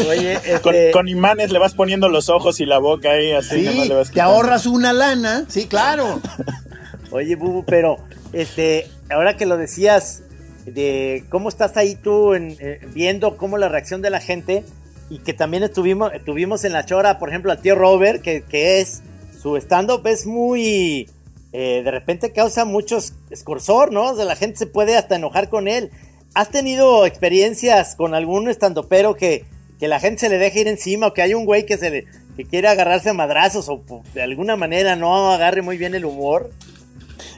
Oye, 0.07 0.39
este 0.45 0.91
con, 0.91 1.07
imanes 1.07 1.51
le 1.51 1.59
vas 1.59 1.73
poniendo 1.73 2.09
los 2.09 2.29
ojos 2.29 2.59
y 2.59 2.65
la 2.65 2.77
boca 2.77 3.09
ahí, 3.11 3.31
así. 3.31 3.67
Sí, 3.67 3.87
le 3.87 3.95
vas 3.95 4.11
te 4.11 4.21
ahorras 4.21 4.65
una 4.65 4.93
lana, 4.93 5.45
sí, 5.47 5.65
claro. 5.65 6.21
Oye, 7.11 7.35
Bubu, 7.35 7.63
pero 7.65 7.97
este, 8.33 8.89
ahora 9.09 9.35
que 9.35 9.45
lo 9.45 9.57
decías 9.57 10.23
de 10.65 11.25
cómo 11.29 11.49
estás 11.49 11.75
ahí 11.77 11.95
tú 11.95 12.33
en, 12.33 12.55
eh, 12.59 12.79
viendo 12.93 13.37
cómo 13.37 13.57
la 13.57 13.69
reacción 13.69 14.01
de 14.01 14.09
la 14.09 14.19
gente 14.19 14.63
y 15.13 15.19
que 15.19 15.33
también 15.33 15.61
estuvimos, 15.61 16.11
tuvimos 16.25 16.63
en 16.63 16.73
la 16.73 16.87
chora, 16.87 17.19
por 17.19 17.29
ejemplo, 17.29 17.51
al 17.51 17.61
tío 17.61 17.75
Robert, 17.75 18.23
que, 18.23 18.79
es 18.79 19.03
su 19.39 19.55
stand-up 19.57 20.07
es 20.07 20.25
muy... 20.25 21.07
Eh, 21.51 21.83
de 21.83 21.91
repente 21.91 22.31
causa 22.31 22.65
mucho 22.65 22.97
escorsor, 23.29 23.91
¿no? 23.91 24.05
O 24.05 24.15
sea, 24.15 24.25
la 24.25 24.35
gente 24.35 24.57
se 24.57 24.65
puede 24.65 24.97
hasta 24.97 25.15
enojar 25.15 25.49
con 25.49 25.67
él. 25.67 25.91
¿Has 26.33 26.49
tenido 26.49 27.05
experiencias 27.05 27.95
con 27.95 28.15
algún 28.15 28.49
estandopero 28.49 29.13
que, 29.13 29.45
que 29.79 29.87
la 29.87 29.99
gente 29.99 30.21
se 30.21 30.29
le 30.29 30.39
deje 30.39 30.61
ir 30.61 30.67
encima 30.67 31.05
o 31.05 31.13
que 31.13 31.21
hay 31.21 31.35
un 31.35 31.45
güey 31.45 31.67
que 31.67 31.77
se 31.77 31.91
le 31.91 32.05
que 32.35 32.45
quiere 32.45 32.67
agarrarse 32.67 33.11
a 33.11 33.13
madrazos 33.13 33.69
o 33.69 33.83
de 34.15 34.23
alguna 34.23 34.55
manera 34.55 34.95
no 34.95 35.31
agarre 35.31 35.61
muy 35.61 35.77
bien 35.77 35.93
el 35.93 36.05
humor? 36.05 36.49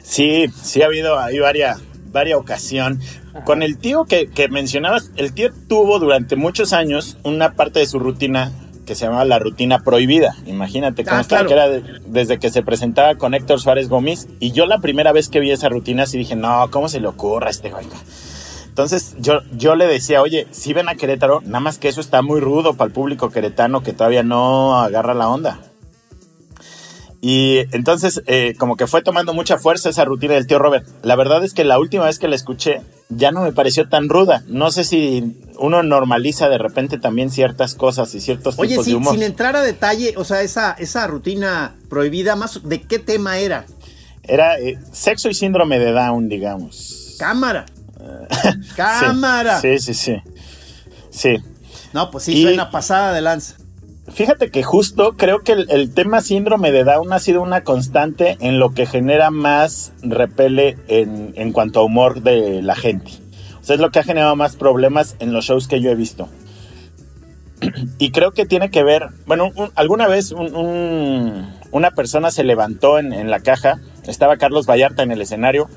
Sí, 0.02 0.46
sí 0.62 0.80
ha 0.80 0.86
habido 0.86 1.18
ahí 1.18 1.38
varias, 1.38 1.82
varias 2.16 2.38
ocasión. 2.38 3.00
Con 3.44 3.62
el 3.62 3.78
tío 3.78 4.06
que, 4.06 4.48
mencionabas, 4.50 5.12
el 5.16 5.32
tío 5.32 5.50
tuvo 5.68 5.98
durante 5.98 6.34
muchos 6.34 6.72
años 6.72 7.18
una 7.22 7.52
parte 7.52 7.80
de 7.80 7.86
su 7.86 7.98
rutina 7.98 8.50
que 8.86 8.94
se 8.94 9.04
llamaba 9.04 9.24
la 9.24 9.38
rutina 9.38 9.80
prohibida. 9.80 10.36
Imagínate 10.46 11.04
cómo 11.04 11.20
ah, 11.20 11.44
que 11.46 11.52
era 11.52 11.68
desde 12.06 12.38
que 12.38 12.50
se 12.50 12.62
presentaba 12.62 13.16
con 13.16 13.34
Héctor 13.34 13.60
Suárez 13.60 13.88
Gómez. 13.88 14.28
Y 14.40 14.52
yo 14.52 14.66
la 14.66 14.78
primera 14.78 15.12
vez 15.12 15.28
que 15.28 15.40
vi 15.40 15.50
esa 15.50 15.68
rutina 15.68 16.06
sí 16.06 16.18
dije, 16.18 16.36
no, 16.36 16.68
¿cómo 16.70 16.88
se 16.88 17.00
le 17.00 17.08
ocurra 17.08 17.48
a 17.48 17.50
este 17.50 17.70
güey? 17.70 17.86
Entonces 18.68 19.16
yo, 19.18 19.40
yo 19.52 19.74
le 19.74 19.86
decía, 19.86 20.22
oye, 20.22 20.46
si 20.52 20.72
ven 20.72 20.88
a 20.88 20.94
Querétaro, 20.94 21.40
nada 21.44 21.60
más 21.60 21.78
que 21.78 21.88
eso 21.88 22.00
está 22.00 22.22
muy 22.22 22.40
rudo 22.40 22.74
para 22.74 22.86
el 22.86 22.92
público 22.92 23.30
queretano 23.30 23.82
que 23.82 23.92
todavía 23.92 24.22
no 24.22 24.78
agarra 24.78 25.14
la 25.14 25.28
onda. 25.28 25.60
Y 27.28 27.66
entonces, 27.72 28.22
eh, 28.26 28.54
como 28.56 28.76
que 28.76 28.86
fue 28.86 29.02
tomando 29.02 29.34
mucha 29.34 29.58
fuerza 29.58 29.88
esa 29.88 30.04
rutina 30.04 30.34
del 30.34 30.46
tío 30.46 30.60
Robert. 30.60 30.86
La 31.02 31.16
verdad 31.16 31.42
es 31.42 31.54
que 31.54 31.64
la 31.64 31.80
última 31.80 32.04
vez 32.04 32.20
que 32.20 32.28
la 32.28 32.36
escuché, 32.36 32.82
ya 33.08 33.32
no 33.32 33.42
me 33.42 33.50
pareció 33.50 33.88
tan 33.88 34.08
ruda. 34.08 34.44
No 34.46 34.70
sé 34.70 34.84
si 34.84 35.36
uno 35.58 35.82
normaliza 35.82 36.48
de 36.48 36.58
repente 36.58 36.98
también 36.98 37.32
ciertas 37.32 37.74
cosas 37.74 38.14
y 38.14 38.20
ciertos 38.20 38.56
tipos 38.56 38.86
de 38.86 38.94
humor. 38.94 39.12
sin 39.12 39.24
entrar 39.24 39.56
a 39.56 39.62
detalle, 39.62 40.14
o 40.16 40.22
sea, 40.22 40.42
esa, 40.42 40.74
esa 40.78 41.08
rutina 41.08 41.74
prohibida, 41.88 42.36
más 42.36 42.60
¿de 42.62 42.82
qué 42.82 43.00
tema 43.00 43.38
era? 43.38 43.66
Era 44.22 44.60
eh, 44.60 44.78
sexo 44.92 45.28
y 45.28 45.34
síndrome 45.34 45.80
de 45.80 45.90
Down, 45.90 46.28
digamos. 46.28 47.16
Cámara. 47.18 47.66
Cámara. 48.76 49.60
Sí, 49.60 49.80
sí, 49.80 49.94
sí. 49.94 50.14
Sí. 51.10 51.38
No, 51.92 52.08
pues 52.12 52.22
sí, 52.22 52.40
suena 52.40 52.70
pasada 52.70 53.12
de 53.12 53.20
lanza. 53.20 53.56
Fíjate 54.16 54.50
que 54.50 54.62
justo 54.62 55.14
creo 55.18 55.40
que 55.40 55.52
el, 55.52 55.92
tema 55.92 56.22
síndrome 56.22 56.72
de 56.72 56.84
Down 56.84 57.12
ha 57.12 57.18
sido 57.18 57.42
una 57.42 57.64
constante 57.64 58.38
en 58.40 58.58
lo 58.58 58.72
que 58.72 58.86
genera 58.86 59.30
más 59.30 59.92
repele 60.00 60.78
en, 60.88 61.34
en 61.36 61.52
cuanto 61.52 61.80
a 61.80 61.82
humor 61.82 62.22
de 62.22 62.62
la 62.62 62.76
gente. 62.76 63.10
O 63.60 63.62
sea, 63.62 63.74
es 63.74 63.80
lo 63.82 63.90
que 63.90 63.98
ha 63.98 64.04
generado 64.04 64.34
más 64.34 64.56
problemas 64.56 65.16
en 65.18 65.34
los 65.34 65.44
shows 65.44 65.68
que 65.68 65.82
yo 65.82 65.90
he 65.90 65.94
visto. 65.94 66.30
Y 67.98 68.10
creo 68.10 68.32
que 68.32 68.46
tiene 68.46 68.70
que 68.70 68.82
ver, 68.82 69.08
bueno, 69.26 69.52
alguna 69.74 70.08
vez 70.08 70.32
una 70.32 71.90
persona 71.90 72.30
se 72.30 72.42
levantó 72.42 72.98
en, 72.98 73.30
la 73.30 73.40
caja, 73.40 73.80
estaba 74.06 74.38
Carlos 74.38 74.64
Vallarta 74.64 75.02
en 75.02 75.10
el 75.10 75.20
escenario 75.20 75.68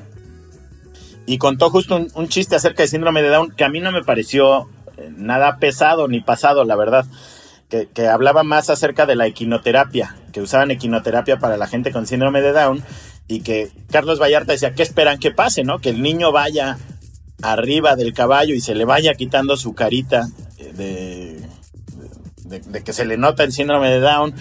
y 1.25 1.39
contó 1.39 1.69
justo 1.69 1.97
un, 1.97 2.07
un 2.15 2.29
chiste 2.29 2.55
acerca 2.55 2.83
de 2.83 2.87
síndrome 2.87 3.21
de 3.21 3.29
Down 3.31 3.51
que 3.51 3.65
a 3.65 3.69
mí 3.69 3.81
no 3.81 3.91
me 3.91 4.01
pareció 4.01 4.69
eh, 4.95 5.11
nada 5.17 5.57
pesado 5.57 6.07
ni 6.07 6.21
pasado, 6.21 6.63
la 6.63 6.77
verdad 6.77 7.05
que, 7.69 8.07
hablaba 8.07 8.43
más 8.43 8.69
acerca 8.69 9.05
de 9.05 9.15
la 9.15 9.27
equinoterapia, 9.27 10.15
que 10.33 10.41
usaban 10.41 10.71
equinoterapia 10.71 11.37
para 11.37 11.57
la 11.57 11.67
gente 11.67 11.91
con 11.91 12.07
síndrome 12.07 12.41
de 12.41 12.51
Down 12.51 12.83
y 13.27 13.41
que 13.41 13.71
Carlos 13.91 14.19
Vallarta 14.19 14.53
decía, 14.53 14.73
¿qué 14.73 14.83
esperan 14.83 15.19
que 15.19 15.31
pase, 15.31 15.63
no? 15.63 15.79
Que 15.79 15.89
el 15.89 16.01
niño 16.01 16.31
vaya 16.31 16.77
arriba 17.41 17.95
del 17.95 18.13
caballo 18.13 18.55
y 18.55 18.61
se 18.61 18.75
le 18.75 18.85
vaya 18.85 19.13
quitando 19.13 19.55
su 19.55 19.75
carita 19.75 20.27
de, 20.57 21.39
de, 22.45 22.83
que 22.83 22.91
se 22.91 23.05
le 23.05 23.17
nota 23.17 23.43
el 23.43 23.53
síndrome 23.53 23.89
de 23.89 23.99
Down 23.99 24.33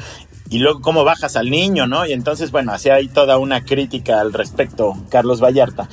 y 0.48 0.58
luego 0.58 0.80
cómo 0.80 1.04
bajas 1.04 1.36
al 1.36 1.50
niño, 1.50 1.86
¿no? 1.86 2.06
Y 2.06 2.14
entonces, 2.14 2.50
bueno, 2.50 2.72
hacía 2.72 2.94
ahí 2.94 3.08
toda 3.08 3.36
una 3.36 3.64
crítica 3.64 4.20
al 4.20 4.32
respecto 4.32 4.96
Carlos 5.10 5.42
Vallarta. 5.42 5.88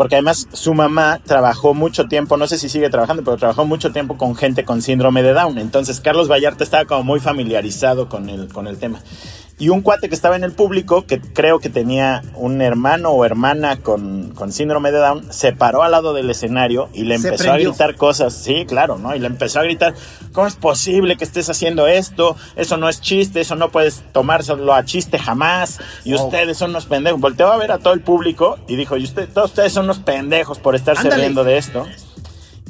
Porque 0.00 0.14
además 0.14 0.48
su 0.54 0.72
mamá 0.72 1.20
trabajó 1.26 1.74
mucho 1.74 2.08
tiempo, 2.08 2.38
no 2.38 2.46
sé 2.46 2.56
si 2.56 2.70
sigue 2.70 2.88
trabajando, 2.88 3.22
pero 3.22 3.36
trabajó 3.36 3.66
mucho 3.66 3.92
tiempo 3.92 4.16
con 4.16 4.34
gente 4.34 4.64
con 4.64 4.80
síndrome 4.80 5.22
de 5.22 5.34
Down. 5.34 5.58
Entonces 5.58 6.00
Carlos 6.00 6.26
Vallarta 6.26 6.64
estaba 6.64 6.86
como 6.86 7.04
muy 7.04 7.20
familiarizado 7.20 8.08
con 8.08 8.30
el, 8.30 8.48
con 8.50 8.66
el 8.66 8.78
tema. 8.78 8.98
Y 9.60 9.68
un 9.68 9.82
cuate 9.82 10.08
que 10.08 10.14
estaba 10.14 10.36
en 10.36 10.42
el 10.42 10.52
público, 10.52 11.04
que 11.06 11.20
creo 11.20 11.58
que 11.58 11.68
tenía 11.68 12.22
un 12.34 12.62
hermano 12.62 13.10
o 13.10 13.26
hermana 13.26 13.76
con, 13.76 14.32
síndrome 14.50 14.90
de 14.90 14.98
Down, 14.98 15.30
se 15.30 15.52
paró 15.52 15.82
al 15.82 15.92
lado 15.92 16.14
del 16.14 16.30
escenario 16.30 16.88
y 16.94 17.04
le 17.04 17.16
empezó 17.16 17.52
a 17.52 17.58
gritar 17.58 17.94
cosas. 17.96 18.32
Sí, 18.32 18.64
claro, 18.66 18.96
¿no? 18.96 19.14
Y 19.14 19.18
le 19.18 19.26
empezó 19.26 19.60
a 19.60 19.64
gritar, 19.64 19.92
¿cómo 20.32 20.46
es 20.46 20.56
posible 20.56 21.16
que 21.16 21.24
estés 21.24 21.50
haciendo 21.50 21.86
esto? 21.86 22.36
Eso 22.56 22.78
no 22.78 22.88
es 22.88 23.02
chiste, 23.02 23.42
eso 23.42 23.54
no 23.54 23.68
puedes 23.68 24.02
tomárselo 24.12 24.72
a 24.72 24.84
chiste 24.86 25.18
jamás. 25.18 25.78
Y 26.04 26.14
ustedes 26.14 26.56
son 26.56 26.70
unos 26.70 26.86
pendejos. 26.86 27.20
Volteó 27.20 27.52
a 27.52 27.58
ver 27.58 27.70
a 27.70 27.78
todo 27.78 27.92
el 27.92 28.00
público 28.00 28.58
y 28.66 28.76
dijo, 28.76 28.96
y 28.96 29.04
usted, 29.04 29.28
todos 29.28 29.50
ustedes 29.50 29.74
son 29.74 29.84
unos 29.84 29.98
pendejos 29.98 30.58
por 30.58 30.74
estarse 30.74 31.10
riendo 31.10 31.44
de 31.44 31.58
esto 31.58 31.86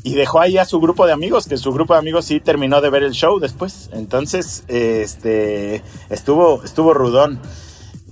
y 0.03 0.15
dejó 0.15 0.41
ahí 0.41 0.59
a 0.59 0.65
su 0.65 0.81
grupo 0.81 1.07
de 1.07 1.13
amigos, 1.13 1.47
que 1.47 1.57
su 1.57 1.73
grupo 1.73 1.95
de 1.95 2.01
amigos 2.01 2.25
sí 2.25 2.41
terminó 2.41 2.81
de 2.81 2.91
ver 2.91 3.03
el 3.03 3.13
show 3.13 3.39
después. 3.39 3.91
Entonces, 3.93 4.65
este, 4.69 5.83
estuvo, 6.09 6.63
estuvo 6.65 6.95
rudón. 6.95 7.41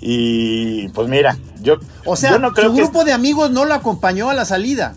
Y 0.00 0.88
pues 0.90 1.08
mira, 1.08 1.38
yo. 1.60 1.78
O 2.04 2.16
sea, 2.16 2.38
no 2.38 2.52
creo 2.52 2.70
su 2.70 2.76
grupo 2.76 3.04
de 3.04 3.12
amigos 3.12 3.50
no 3.50 3.64
lo 3.64 3.74
acompañó 3.74 4.30
a 4.30 4.34
la 4.34 4.44
salida. 4.44 4.94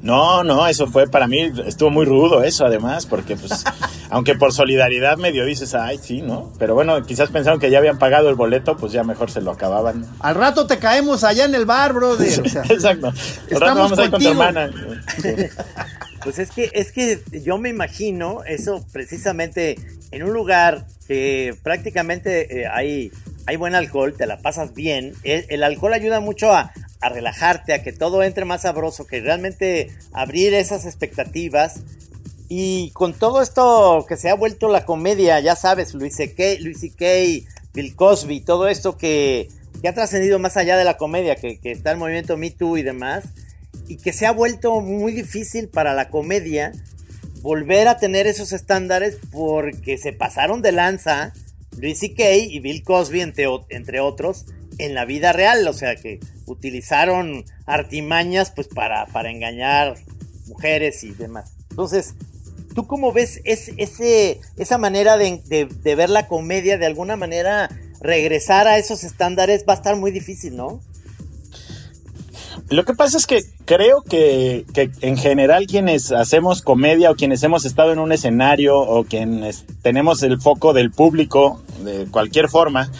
No, 0.00 0.44
no, 0.44 0.66
eso 0.68 0.86
fue 0.86 1.08
para 1.08 1.26
mí, 1.26 1.52
estuvo 1.66 1.90
muy 1.90 2.06
rudo 2.06 2.44
eso 2.44 2.64
además, 2.64 3.06
porque 3.06 3.36
pues, 3.36 3.64
aunque 4.10 4.36
por 4.36 4.52
solidaridad 4.52 5.18
medio 5.18 5.44
dices, 5.44 5.74
ay, 5.74 5.98
sí, 6.00 6.22
¿no? 6.22 6.52
Pero 6.58 6.74
bueno, 6.74 7.02
quizás 7.04 7.30
pensaron 7.30 7.58
que 7.58 7.70
ya 7.70 7.78
habían 7.78 7.98
pagado 7.98 8.28
el 8.28 8.36
boleto, 8.36 8.76
pues 8.76 8.92
ya 8.92 9.02
mejor 9.02 9.30
se 9.30 9.40
lo 9.40 9.50
acababan. 9.50 10.06
Al 10.20 10.36
rato 10.36 10.66
te 10.66 10.78
caemos 10.78 11.24
allá 11.24 11.44
en 11.44 11.54
el 11.54 11.66
bar, 11.66 11.92
brother. 11.92 12.28
Exacto. 12.70 13.08
Al 13.08 13.60
rato 13.60 13.74
vamos 13.74 13.98
a 13.98 14.04
ir 14.04 14.10
con 14.10 14.22
tu 14.22 14.28
hermana. 14.28 14.70
Pues 16.22 16.38
es 16.38 16.50
que, 16.50 16.70
es 16.74 16.92
que 16.92 17.20
yo 17.44 17.58
me 17.58 17.68
imagino 17.68 18.44
eso 18.44 18.84
precisamente 18.92 19.76
en 20.10 20.22
un 20.22 20.32
lugar 20.32 20.86
que 21.06 21.54
prácticamente 21.62 22.60
eh, 22.60 22.66
hay, 22.66 23.12
hay 23.46 23.56
buen 23.56 23.74
alcohol, 23.74 24.14
te 24.16 24.26
la 24.26 24.38
pasas 24.38 24.74
bien. 24.74 25.14
El, 25.22 25.62
alcohol 25.62 25.94
ayuda 25.94 26.20
mucho 26.20 26.52
a, 26.52 26.72
a, 27.00 27.08
relajarte, 27.08 27.72
a 27.72 27.82
que 27.82 27.92
todo 27.92 28.22
entre 28.22 28.44
más 28.44 28.62
sabroso, 28.62 29.06
que 29.06 29.20
realmente 29.20 29.90
abrir 30.12 30.54
esas 30.54 30.86
expectativas. 30.86 31.82
Y 32.48 32.90
con 32.92 33.12
todo 33.12 33.42
esto 33.42 34.04
que 34.08 34.16
se 34.16 34.30
ha 34.30 34.34
vuelto 34.34 34.68
la 34.68 34.86
comedia, 34.86 35.38
ya 35.40 35.54
sabes, 35.54 35.94
Luis 35.94 36.16
C.K., 36.16 36.60
Luis 36.60 36.80
Bill 37.74 37.94
Cosby, 37.94 38.40
todo 38.40 38.68
esto 38.68 38.96
que, 38.96 39.48
que 39.80 39.88
ha 39.88 39.94
trascendido 39.94 40.38
más 40.38 40.56
allá 40.56 40.76
de 40.76 40.84
la 40.84 40.96
comedia, 40.96 41.36
que, 41.36 41.60
que 41.60 41.70
está 41.70 41.92
el 41.92 41.98
movimiento 41.98 42.36
Me 42.38 42.50
Too 42.50 42.78
y 42.78 42.82
demás 42.82 43.24
y 43.88 43.96
que 43.96 44.12
se 44.12 44.26
ha 44.26 44.32
vuelto 44.32 44.80
muy 44.80 45.12
difícil 45.12 45.68
para 45.68 45.94
la 45.94 46.10
comedia 46.10 46.72
volver 47.40 47.88
a 47.88 47.98
tener 47.98 48.26
esos 48.26 48.52
estándares 48.52 49.18
porque 49.30 49.96
se 49.98 50.12
pasaron 50.12 50.62
de 50.62 50.72
lanza 50.72 51.32
Luis 51.78 52.00
C.K. 52.00 52.34
y 52.34 52.58
Bill 52.60 52.82
Cosby, 52.82 53.20
entre, 53.20 53.46
entre, 53.70 54.00
otros, 54.00 54.46
en 54.78 54.94
la 54.94 55.04
vida 55.04 55.32
real. 55.32 55.66
O 55.68 55.72
sea, 55.72 55.96
que 55.96 56.20
utilizaron 56.46 57.44
artimañas 57.66 58.50
pues 58.50 58.68
para, 58.68 59.06
para 59.06 59.30
engañar 59.30 59.94
mujeres 60.46 61.04
y 61.04 61.12
demás. 61.12 61.54
Entonces, 61.70 62.14
¿tú 62.74 62.86
cómo 62.86 63.12
ves 63.12 63.40
ese, 63.44 64.40
esa 64.56 64.78
manera 64.78 65.16
de, 65.16 65.40
de 65.46 65.94
ver 65.94 66.10
la 66.10 66.26
comedia? 66.26 66.78
De 66.78 66.86
alguna 66.86 67.16
manera, 67.16 67.70
regresar 68.00 68.66
a 68.66 68.78
esos 68.78 69.04
estándares 69.04 69.64
va 69.68 69.74
a 69.74 69.76
estar 69.76 69.96
muy 69.96 70.10
difícil, 70.10 70.56
¿no? 70.56 70.80
Lo 72.70 72.84
que 72.84 72.92
pasa 72.92 73.16
es 73.16 73.26
que 73.26 73.44
creo 73.64 74.02
que, 74.02 74.66
en 75.00 75.16
general 75.16 75.66
quienes 75.66 76.12
hacemos 76.12 76.60
comedia 76.60 77.10
o 77.10 77.14
quienes 77.14 77.42
hemos 77.42 77.64
estado 77.64 77.92
en 77.92 77.98
un 77.98 78.12
escenario 78.12 78.78
o 78.78 79.04
quienes 79.04 79.64
tenemos 79.80 80.22
el 80.22 80.38
foco 80.38 80.74
del 80.74 80.90
público 80.90 81.62
de 81.82 82.06
cualquier 82.10 82.48
forma, 82.48 82.90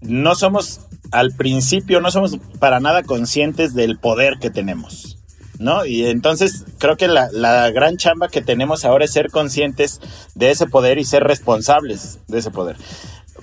no 0.00 0.34
somos 0.34 0.80
al 1.12 1.32
principio, 1.32 2.00
no 2.00 2.10
somos 2.10 2.38
para 2.58 2.80
nada 2.80 3.02
conscientes 3.02 3.74
del 3.74 3.98
poder 3.98 4.38
que 4.40 4.50
tenemos. 4.50 5.18
¿No? 5.58 5.86
Y 5.86 6.06
entonces 6.06 6.64
creo 6.78 6.96
que 6.96 7.06
la, 7.06 7.28
la 7.30 7.70
gran 7.70 7.96
chamba 7.96 8.28
que 8.28 8.42
tenemos 8.42 8.84
ahora 8.84 9.04
es 9.04 9.12
ser 9.12 9.30
conscientes 9.30 10.00
de 10.34 10.50
ese 10.50 10.66
poder 10.66 10.98
y 10.98 11.04
ser 11.04 11.22
responsables 11.22 12.18
de 12.26 12.38
ese 12.38 12.50
poder 12.50 12.76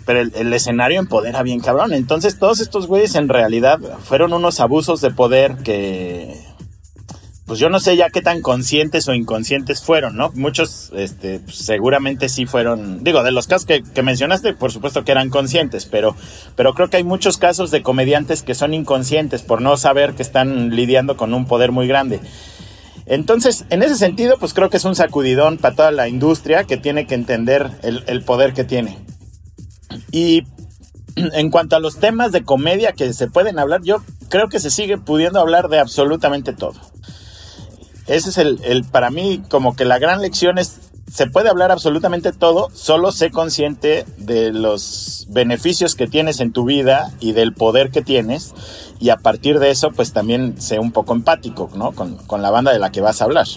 pero 0.06 0.22
el, 0.22 0.54
escenario 0.54 1.00
empodera 1.00 1.44
bien 1.44 1.60
cabrón. 1.60 1.94
Entonces 1.94 2.40
todos 2.40 2.60
estos 2.60 2.88
güeyes 2.88 3.16
en 3.16 3.30
realidad 3.30 3.80
fueron 4.04 4.34
unos 4.34 4.60
abusos 4.60 5.02
de 5.02 5.12
poder 5.12 5.58
que, 5.58 6.42
pues 7.52 7.60
yo 7.60 7.70
no 7.70 7.82
sé 7.82 7.98
ya 7.98 8.10
qué 8.10 8.22
tan 8.22 8.42
conscientes 8.42 9.10
o 9.10 9.14
inconscientes 9.14 9.82
fueron, 9.82 10.16
¿no? 10.16 10.32
Muchos, 10.36 10.90
este, 10.96 11.40
pues, 11.40 11.58
seguramente 11.58 12.30
sí 12.30 12.46
fueron, 12.46 13.04
digo, 13.04 13.24
de 13.24 13.32
los 13.32 13.46
casos 13.48 13.66
que, 13.66 14.02
mencionaste, 14.02 14.54
por 14.54 14.72
supuesto 14.72 15.04
que 15.04 15.12
eran 15.12 15.30
conscientes, 15.30 15.86
pero, 15.86 16.16
pero 16.56 16.74
creo 16.74 16.90
que 16.90 16.96
hay 16.96 17.04
muchos 17.04 17.38
casos 17.38 17.70
de 17.70 17.82
comediantes 17.82 18.42
que 18.42 18.56
son 18.56 18.74
inconscientes 18.74 19.42
por 19.42 19.62
no 19.62 19.76
saber 19.76 20.14
que 20.14 20.22
están 20.22 20.74
lidiando 20.74 21.18
con 21.18 21.34
un 21.34 21.46
poder 21.46 21.74
muy 21.74 21.88
grande. 21.88 22.22
Entonces, 23.06 23.66
en 23.70 23.84
ese 23.84 23.98
sentido, 23.98 24.38
pues 24.40 24.54
creo 24.54 24.70
que 24.70 24.78
es 24.78 24.86
un 24.86 24.96
sacudidón 24.96 25.58
para 25.58 25.76
toda 25.76 25.92
la 25.92 26.08
industria 26.08 26.64
que 26.64 26.78
tiene 26.78 27.06
que 27.06 27.16
entender 27.16 27.70
el 27.82 28.24
poder 28.24 28.54
que 28.54 28.64
tiene. 28.64 28.98
Y 30.12 30.44
en 31.16 31.50
cuanto 31.50 31.76
a 31.76 31.80
los 31.80 31.98
temas 31.98 32.32
de 32.32 32.44
comedia 32.44 32.94
que 32.94 33.14
se 33.14 33.28
pueden 33.28 33.60
hablar, 33.60 33.82
yo 33.84 34.04
creo 34.30 34.48
que 34.48 34.60
se 34.60 34.70
sigue 34.70 34.98
pudiendo 34.98 35.40
hablar 35.40 35.68
de 35.70 35.80
absolutamente 35.80 36.54
todo. 36.54 36.80
Ese 38.08 38.30
es 38.30 38.38
el, 38.38 38.84
para 38.92 39.10
mí, 39.10 39.42
como 39.50 39.76
que 39.76 39.86
la 39.86 40.00
gran 40.00 40.22
lección 40.22 40.58
es, 40.58 40.80
se 41.12 41.28
puede 41.28 41.50
hablar 41.50 41.72
absolutamente 41.72 42.32
todo, 42.32 42.70
solo 42.74 43.12
sé 43.12 43.30
consciente 43.30 44.06
de 44.18 44.52
los 44.52 45.28
beneficios 45.30 45.96
que 45.96 46.08
tienes 46.08 46.40
en 46.40 46.52
tu 46.52 46.66
vida 46.66 47.14
y 47.20 47.34
del 47.34 47.54
poder 47.54 47.92
que 47.92 48.02
tienes, 48.02 48.54
y 49.00 49.10
a 49.10 49.18
partir 49.18 49.60
de 49.60 49.72
eso, 49.72 49.92
pues 49.92 50.14
también 50.14 50.60
sé 50.62 50.80
un 50.80 50.92
poco 50.92 51.14
empático, 51.14 51.70
¿no? 51.76 51.92
Con, 51.92 52.18
con 52.18 52.42
la 52.42 52.50
banda 52.50 52.74
de 52.74 52.80
la 52.80 52.92
que 52.92 53.02
vas 53.02 53.22
a 53.22 53.26
hablar. 53.26 53.48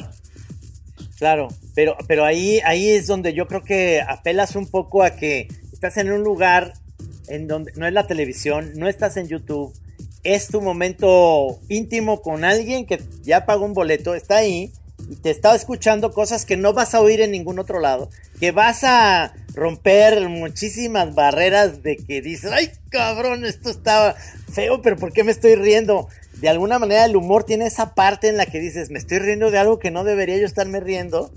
Claro, 1.16 1.49
pero, 1.75 1.97
pero 2.07 2.25
ahí, 2.25 2.61
ahí 2.64 2.88
es 2.90 3.07
donde 3.07 3.35
yo 3.35 3.47
creo 3.47 3.62
que 3.62 4.03
apelas 4.07 4.57
un 4.57 4.66
poco 4.66 5.03
a 5.03 5.11
que 5.11 5.49
estás 5.87 6.03
en 6.03 6.12
un 6.12 6.23
lugar 6.23 6.73
en 7.29 7.47
donde 7.47 7.70
no 7.77 7.87
es 7.87 7.92
la 7.92 8.07
televisión, 8.07 8.73
no 8.77 8.88
estás 8.88 9.18
en 9.18 9.29
YouTube, 9.29 9.75
es 10.23 10.49
tu 10.49 10.62
momento 10.62 11.61
íntimo 11.68 12.23
con 12.23 12.42
alguien 12.42 12.87
que 12.87 13.03
ya 13.23 13.44
pagó 13.44 13.66
un 13.66 13.75
boleto, 13.75 14.14
está 14.14 14.37
ahí 14.37 14.73
y 15.11 15.16
te 15.16 15.29
está 15.29 15.55
escuchando 15.55 16.12
cosas 16.12 16.47
que 16.47 16.57
no 16.57 16.73
vas 16.73 16.94
a 16.94 17.03
oír 17.03 17.20
en 17.20 17.33
ningún 17.33 17.59
otro 17.59 17.81
lado, 17.81 18.09
que 18.40 18.51
vas 18.51 18.83
a 18.83 19.35
romper 19.53 20.27
muchísimas 20.31 21.14
barreras 21.14 21.83
de 21.83 21.99
que 21.99 22.23
dices, 22.23 22.51
ay 22.51 22.70
cabrón, 22.88 23.44
esto 23.44 23.68
estaba 23.68 24.14
feo, 24.51 24.81
pero 24.81 24.97
¿por 24.97 25.12
qué 25.12 25.23
me 25.23 25.33
estoy 25.33 25.55
riendo? 25.55 26.09
De 26.40 26.49
alguna 26.49 26.79
manera 26.79 27.05
el 27.05 27.14
humor 27.14 27.44
tiene 27.44 27.66
esa 27.66 27.94
parte 27.94 28.29
en 28.31 28.38
la 28.38 28.47
que 28.47 28.59
dices, 28.59 28.88
me 28.88 28.99
estoy 28.99 29.18
riendo 29.18 29.51
de 29.51 29.59
algo 29.59 29.79
que 29.79 29.90
no 29.90 30.03
debería 30.03 30.38
yo 30.38 30.47
estarme 30.47 30.81
riendo, 30.81 31.31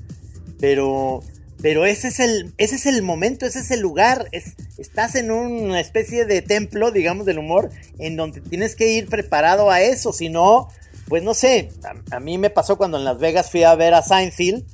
pero 0.58 1.22
pero 1.62 1.86
ese 1.86 2.10
es 2.10 2.20
el, 2.20 2.54
ese 2.58 2.76
es 2.76 2.86
el 2.86 3.02
momento, 3.02 3.46
ese 3.46 3.60
es 3.60 3.72
el 3.72 3.80
lugar. 3.80 4.28
Es, 4.32 4.56
estás 4.78 5.16
en 5.16 5.32
una 5.32 5.80
especie 5.80 6.26
de 6.26 6.42
templo, 6.42 6.92
digamos, 6.92 7.26
del 7.26 7.40
humor, 7.40 7.72
en 7.98 8.16
donde 8.16 8.42
tienes 8.42 8.76
que 8.76 8.90
ir 8.90 9.08
preparado 9.08 9.72
a 9.72 9.82
eso. 9.82 10.14
Si 10.14 10.30
no, 10.30 10.70
pues 11.08 11.24
no 11.24 11.34
sé. 11.34 11.70
A, 12.12 12.20
mí 12.20 12.38
me 12.38 12.52
pasó 12.52 12.78
cuando 12.78 12.98
en 12.98 13.06
Las 13.06 13.20
Vegas 13.20 13.50
fui 13.50 13.64
a 13.64 13.74
ver 13.74 13.96
a 13.96 14.04
Seinfeld, 14.04 14.66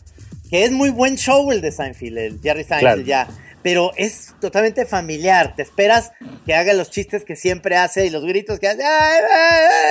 que 0.49 0.65
es 0.65 0.71
muy 0.71 0.89
buen 0.89 1.15
show 1.15 1.51
el 1.51 1.61
de 1.61 1.71
Seinfeld, 1.71 2.17
el 2.17 2.41
Jerry 2.41 2.65
Seinfeld 2.65 3.05
ya. 3.05 3.29
Pero 3.61 3.93
es 3.95 4.33
totalmente 4.41 4.85
familiar. 4.85 5.55
Te 5.55 5.61
esperas 5.61 6.11
que 6.45 6.53
haga 6.53 6.73
los 6.73 6.91
chistes 6.91 7.23
que 7.23 7.37
siempre 7.37 7.77
hace 7.77 8.05
y 8.05 8.09
los 8.09 8.25
gritos 8.25 8.59
que 8.59 8.67
hace. 8.67 8.83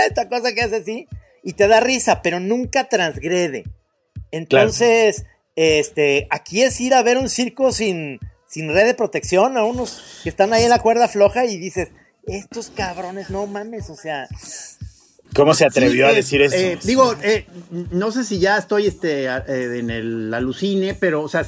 esta 0.07 0.29
cosa 0.29 0.53
que 0.53 0.61
hace 0.61 0.77
así. 0.77 1.09
Y 1.43 1.55
te 1.55 1.69
da 1.69 1.81
risa, 1.81 2.21
pero 2.21 2.39
nunca 2.39 2.91
transgrede. 2.91 3.65
Entonces. 4.31 5.25
Este, 5.57 6.27
aquí 6.31 6.63
es 6.63 6.81
ir 6.81 6.95
a 6.95 7.03
ver 7.03 7.19
un 7.19 7.29
circo 7.29 7.73
sin, 7.73 8.21
sin 8.47 8.73
red 8.73 8.87
de 8.87 8.95
protección, 8.95 9.57
a 9.57 9.65
unos 9.65 10.21
que 10.23 10.29
están 10.29 10.53
ahí 10.53 10.65
en 10.65 10.71
la 10.71 10.81
cuerda 10.81 11.09
floja 11.09 11.45
y 11.45 11.57
dices, 11.59 11.89
estos 12.27 12.71
cabrones, 12.71 13.31
no 13.31 13.47
mames, 13.47 13.91
o 13.91 13.97
sea. 13.97 14.29
¿Cómo 15.35 15.55
se 15.55 15.65
atrevió 15.65 16.07
a 16.07 16.13
eh, 16.13 16.17
decir 16.17 16.43
eso? 16.43 16.55
Eh, 16.55 16.79
digo, 16.85 17.15
eh, 17.23 17.47
no 17.91 18.13
sé 18.13 18.25
si 18.25 18.39
ya 18.39 18.59
estoy 18.59 18.87
este, 18.87 19.25
en 19.27 19.91
el 19.91 20.33
alucine, 20.35 20.95
pero 20.95 21.23
o 21.23 21.29
sea, 21.29 21.47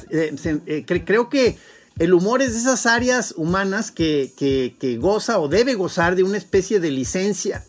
creo 1.05 1.29
que 1.29 1.57
el 1.99 2.13
humor 2.13 2.41
es 2.41 2.53
de 2.53 2.59
esas 2.59 2.85
áreas 2.87 3.33
humanas 3.37 3.91
que, 3.91 4.31
que, 4.37 4.97
goza 4.97 5.39
o 5.39 5.47
debe 5.47 5.75
gozar 5.75 6.15
de 6.15 6.23
una 6.23 6.37
especie 6.37 6.79
de 6.79 6.91
licencia, 6.91 7.63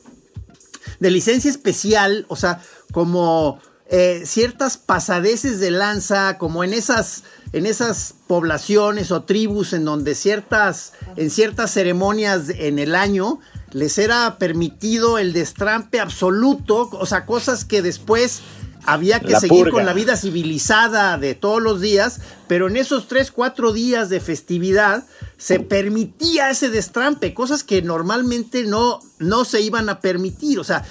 de 0.99 1.11
licencia 1.11 1.51
especial, 1.51 2.25
o 2.29 2.37
sea, 2.37 2.61
como 2.93 3.61
eh, 3.89 4.23
ciertas 4.27 4.79
pasadeces 4.79 5.61
de 5.61 5.71
lanza, 5.71 6.39
como 6.39 6.65
en 6.65 6.75
esas, 6.75 7.23
en 7.53 7.67
esas 7.67 8.15
poblaciones 8.27 9.13
o 9.13 9.23
tribus 9.23 9.73
en 9.73 9.85
donde 9.85 10.17
ciertas, 10.17 10.93
en 11.17 11.31
ciertas 11.31 11.73
ceremonias 11.73 12.49
en 12.49 12.81
el 12.81 12.97
año 12.97 13.39
les 13.71 13.99
era 13.99 14.39
permitido 14.39 15.19
el 15.19 15.33
destrampe 15.33 16.01
absoluto, 16.01 16.89
o 16.93 17.07
sea, 17.07 17.27
cosas 17.27 17.65
que 17.65 17.83
después 17.83 18.41
había 18.87 19.21
que 19.21 19.37
seguir 19.37 19.71
con 19.71 19.85
la 19.85 19.93
vida 19.93 20.17
civilizada 20.17 21.19
de 21.19 21.35
todos 21.35 21.61
los 21.61 21.81
días, 21.81 22.21
pero 22.47 22.69
en 22.69 22.77
esos 22.77 23.09
tres, 23.09 23.31
cuatro 23.31 23.73
días 23.73 24.09
de 24.09 24.21
festividad 24.21 25.05
se 25.37 25.61
permitía 25.61 26.51
ese 26.51 26.71
destrampe, 26.71 27.35
cosas 27.35 27.65
que 27.65 27.83
normalmente 27.83 28.65
no, 28.65 29.01
no 29.19 29.45
se 29.45 29.61
iban 29.61 29.89
a 29.89 30.01
permitir. 30.01 30.59
O 30.59 30.65
sea, 30.65 30.85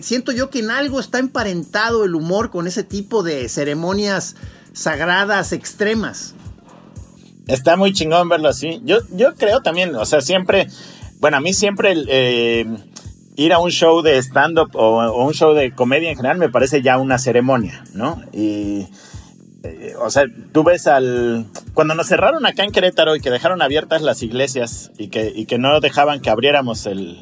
siento 0.00 0.32
yo 0.32 0.50
que 0.50 0.60
en 0.60 0.70
algo 0.70 1.00
está 1.00 1.18
emparentado 1.18 2.04
el 2.04 2.14
humor 2.14 2.50
con 2.50 2.66
ese 2.66 2.84
tipo 2.84 3.22
de 3.22 3.48
ceremonias 3.48 4.36
sagradas 4.72 5.52
extremas. 5.52 6.34
Está 7.48 7.76
muy 7.76 7.92
chingón 7.92 8.28
verlo 8.28 8.48
así. 8.48 8.80
Yo, 8.84 8.98
yo 9.10 9.34
creo 9.34 9.62
también, 9.62 9.94
o 9.96 10.06
sea, 10.06 10.20
siempre, 10.20 10.68
bueno, 11.18 11.38
a 11.38 11.40
mí 11.40 11.52
siempre... 11.52 11.94
Eh, 12.08 12.66
ir 13.36 13.52
a 13.52 13.58
un 13.58 13.70
show 13.70 14.02
de 14.02 14.18
stand-up 14.18 14.70
o, 14.74 15.24
un 15.24 15.32
show 15.32 15.54
de 15.54 15.72
comedia 15.72 16.10
en 16.10 16.16
general 16.16 16.38
me 16.38 16.48
parece 16.48 16.82
ya 16.82 16.98
una 16.98 17.18
ceremonia, 17.18 17.84
¿no? 17.94 18.22
Y, 18.32 18.86
eh, 19.62 19.94
o 20.00 20.10
sea, 20.10 20.24
tú 20.52 20.64
ves 20.64 20.86
al... 20.86 21.46
Cuando 21.74 21.94
nos 21.94 22.08
cerraron 22.08 22.44
acá 22.46 22.64
en 22.64 22.72
Querétaro 22.72 23.16
y 23.16 23.20
que 23.20 23.30
dejaron 23.30 23.62
abiertas 23.62 24.02
las 24.02 24.22
iglesias 24.22 24.92
y 24.98 25.08
que, 25.08 25.32
y 25.34 25.46
que 25.46 25.58
no 25.58 25.80
dejaban 25.80 26.20
que 26.20 26.30
abriéramos 26.30 26.86
el, 26.86 27.18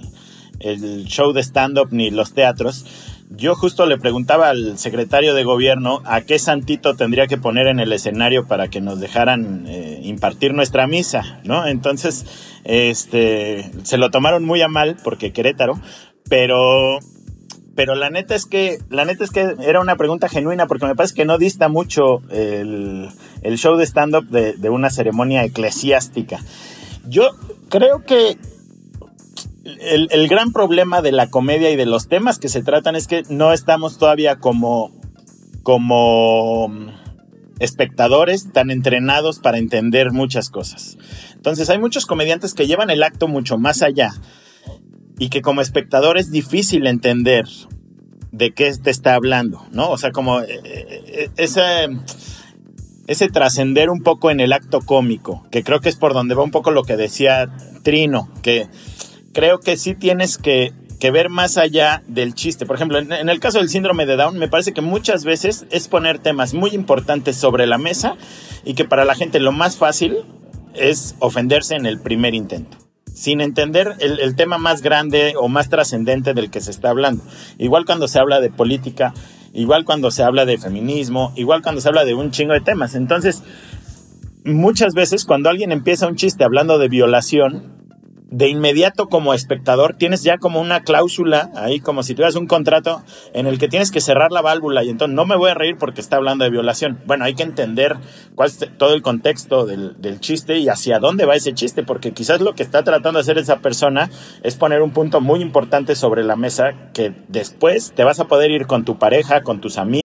el 0.61 1.05
show 1.05 1.33
de 1.33 1.43
stand-up 1.43 1.89
ni 1.91 2.11
los 2.11 2.33
teatros, 2.33 2.85
yo 3.31 3.55
justo 3.55 3.87
le 3.87 3.97
preguntaba 3.97 4.49
al 4.49 4.77
secretario 4.77 5.35
de 5.35 5.45
gobierno 5.45 6.03
a 6.05 6.23
qué 6.23 6.39
santito 6.39 6.97
tendría 6.97 7.29
que 7.29 7.39
poner 7.39 7.69
en 7.69 7.79
el 7.79 7.93
escenario 7.93 8.47
para 8.47 8.69
que 8.69 8.81
nos 8.81 8.99
dejaran 8.99 9.67
eh, 9.69 10.01
impartir 10.03 10.53
nuestra 10.53 10.89
misa, 10.89 11.41
¿no? 11.45 11.67
Entonces, 11.67 12.27
este, 12.65 13.71
se 13.85 13.99
lo 13.99 14.11
tomaron 14.11 14.45
muy 14.45 14.63
a 14.63 14.69
mal 14.69 14.97
porque 15.05 15.33
Querétaro, 15.33 15.79
pero, 16.29 16.99
pero 17.77 17.95
la 17.95 18.11
neta 18.11 18.35
es 18.35 18.47
que, 18.47 18.79
la 18.91 19.05
neta 19.05 19.23
es 19.23 19.31
que 19.31 19.55
era 19.61 19.81
una 19.81 19.95
pregunta 19.95 20.29
genuina 20.29 20.67
porque 20.67 20.87
me 20.87 20.97
parece 20.97 21.15
que 21.15 21.25
no 21.25 21.39
dista 21.39 21.69
mucho 21.69 22.23
el, 22.31 23.11
show 23.57 23.77
de 23.77 23.87
stand-up 23.87 24.27
de, 24.29 24.55
de 24.55 24.71
una 24.71 24.91
ceremonia 24.91 25.45
eclesiástica. 25.45 26.41
Yo 27.07 27.31
creo 27.69 28.05
que 28.05 28.37
el, 29.65 30.29
gran 30.29 30.53
problema 30.53 31.03
de 31.03 31.13
la 31.13 31.29
comedia 31.29 31.71
y 31.71 31.77
de 31.77 31.87
los 31.87 32.09
temas 32.09 32.39
que 32.39 32.49
se 32.49 32.63
tratan 32.63 32.97
es 32.97 33.07
que 33.07 33.23
no 33.29 33.53
estamos 33.53 33.99
todavía 33.99 34.37
como, 34.37 34.91
como 35.63 36.69
mm, 36.69 36.89
espectadores 37.59 38.53
tan 38.53 38.71
entrenados 38.71 39.39
para 39.39 39.59
entender 39.59 40.13
muchas 40.13 40.51
cosas. 40.51 40.97
Entonces 41.35 41.69
hay 41.71 41.79
muchos 41.79 42.07
comediantes 42.07 42.55
que 42.55 42.67
llevan 42.67 42.91
el 42.91 43.03
acto 43.03 43.29
mucho 43.29 43.59
más 43.59 43.83
allá 43.83 44.15
y 45.19 45.29
que 45.29 45.43
como 45.43 45.61
espectador 45.61 46.17
es 46.17 46.31
difícil 46.31 46.87
entender 46.87 47.45
de 48.33 48.53
qué 48.53 48.73
te 48.83 48.91
está 48.91 49.15
hablando, 49.15 49.67
¿no? 49.73 49.91
O 49.91 49.99
sea, 49.99 50.13
como 50.13 50.41
eh, 50.41 50.61
eh, 50.65 51.31
ese, 51.37 51.89
ese 53.07 53.29
trascender 53.29 53.91
un 53.91 54.03
poco 54.03 54.31
en 54.31 54.41
el 54.41 54.53
acto 54.53 54.81
cómico, 54.81 55.45
que 55.51 55.63
creo 55.63 55.81
que 55.81 55.89
es 55.91 55.97
por 55.97 56.15
donde 56.15 56.35
va 56.35 56.43
un 56.43 56.51
poco 56.51 56.71
lo 56.71 56.85
que 56.85 56.97
decía 56.97 57.51
Trino, 57.83 58.31
que 58.43 58.69
creo 59.33 59.61
que 59.61 59.77
sí 59.77 59.95
tienes 59.95 60.39
que, 60.39 60.73
ver 61.13 61.31
más 61.31 61.57
allá 61.57 62.03
del 62.07 62.35
chiste. 62.35 62.67
Por 62.67 62.77
ejemplo, 62.77 62.99
en, 62.99 63.29
el 63.29 63.41
caso 63.41 63.59
del 63.59 63.71
síndrome 63.71 64.05
de 64.05 64.17
Down, 64.17 64.39
me 64.39 64.49
parece 64.49 64.73
que 64.73 64.83
muchas 64.83 65.25
veces 65.25 65.67
es 65.71 65.89
poner 65.89 66.19
temas 66.19 66.53
muy 66.53 66.71
importantes 66.71 67.37
sobre 67.37 67.67
la 67.67 67.79
mesa 67.79 68.17
y 68.65 68.75
que 68.75 68.85
para 68.85 69.07
la 69.07 69.15
gente 69.15 69.41
lo 69.41 69.53
más 69.53 69.77
fácil 69.77 70.19
es 70.75 71.15
ofenderse 71.19 71.75
en 71.75 71.87
el 71.87 72.01
primer 72.01 72.35
intento 72.35 72.77
sin 73.13 73.41
entender 73.41 73.97
el, 73.99 74.35
tema 74.37 74.57
más 74.57 74.83
grande 74.83 75.35
o 75.37 75.49
más 75.49 75.69
trascendente 75.69 76.33
del 76.33 76.51
que 76.51 76.61
se 76.61 76.71
está 76.71 76.91
hablando. 76.91 77.23
Igual 77.59 77.85
cuando 77.85 78.09
se 78.09 78.19
habla 78.19 78.41
de 78.41 78.51
política, 78.51 79.13
igual 79.53 79.85
cuando 79.85 80.11
se 80.11 80.23
habla 80.23 80.47
de 80.47 80.57
feminismo, 80.57 81.33
igual 81.37 81.61
cuando 81.61 81.81
se 81.83 81.89
habla 81.89 82.05
de 82.05 82.15
un 82.15 82.31
chingo 82.31 82.55
de 82.55 82.61
temas. 82.61 82.95
Entonces, 82.95 83.43
muchas 84.45 84.95
veces 84.95 85.27
cuando 85.27 85.51
alguien 85.51 85.71
empieza 85.71 86.07
un 86.07 86.17
chiste 86.17 86.45
hablando 86.45 86.79
de 86.79 86.89
violación, 86.89 87.80
de 88.31 88.49
inmediato 88.49 89.09
como 89.09 89.35
espectador 89.35 89.97
tienes 89.97 90.23
ya 90.23 90.39
como 90.39 90.61
una 90.61 90.81
cláusula 90.81 91.51
ahí, 91.55 91.81
como 91.81 92.03
si 92.03 92.15
tuvieras 92.15 92.37
un 92.37 92.47
contrato 92.47 93.03
en 93.35 93.47
el 93.47 93.59
que 93.59 93.69
tienes 93.69 93.91
que 93.91 94.01
cerrar 94.01 94.31
la 94.31 94.41
válvula 94.41 94.85
y 94.85 94.89
entonces 94.89 95.15
no 95.15 95.27
me 95.27 95.37
voy 95.37 95.51
a 95.51 95.55
reír 95.55 95.77
porque 95.79 96.01
está 96.01 96.17
hablando 96.17 96.45
de 96.45 96.51
violación. 96.51 97.01
Bueno, 97.07 97.25
hay 97.25 97.35
que 97.35 97.43
entender 97.43 97.97
cuál 98.35 98.49
es 98.49 98.59
todo 98.79 98.95
el 98.95 99.03
contexto 99.03 99.67
del, 99.67 100.01
del 100.01 100.21
chiste 100.21 100.59
y 100.59 100.69
hacia 100.69 100.99
dónde 101.01 101.27
va 101.27 101.35
ese 101.35 101.55
chiste, 101.55 101.83
porque 101.83 102.13
quizás 102.13 102.41
lo 102.41 102.55
que 102.55 102.63
está 102.63 102.85
tratando 102.85 103.19
de 103.19 103.23
hacer 103.23 103.39
esa 103.39 103.59
persona 103.59 104.11
es 104.43 104.55
poner 104.55 104.83
un 104.83 104.93
punto 104.93 105.21
muy 105.21 105.41
importante 105.43 105.97
sobre 105.97 106.25
la 106.25 106.37
mesa 106.37 106.93
que 106.95 107.13
después 107.29 107.93
te 107.95 108.05
vas 108.05 108.21
a 108.21 108.29
poder 108.29 108.51
ir 108.51 108.67
con 108.67 108.85
tu 108.85 108.99
pareja, 108.99 109.43
con 109.43 109.61
tus 109.61 109.77
amigos. 109.79 110.01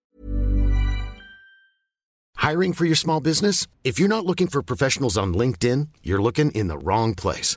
Hiring 2.38 2.74
for 2.74 2.86
your 2.86 2.96
small 2.96 3.20
business? 3.20 3.66
If 3.82 3.98
you're 3.98 4.08
not 4.08 4.24
looking 4.24 4.46
for 4.46 4.62
professionals 4.62 5.18
on 5.18 5.34
LinkedIn, 5.34 5.88
you're 6.02 6.22
looking 6.22 6.52
in 6.52 6.68
the 6.68 6.78
wrong 6.78 7.12
place. 7.12 7.56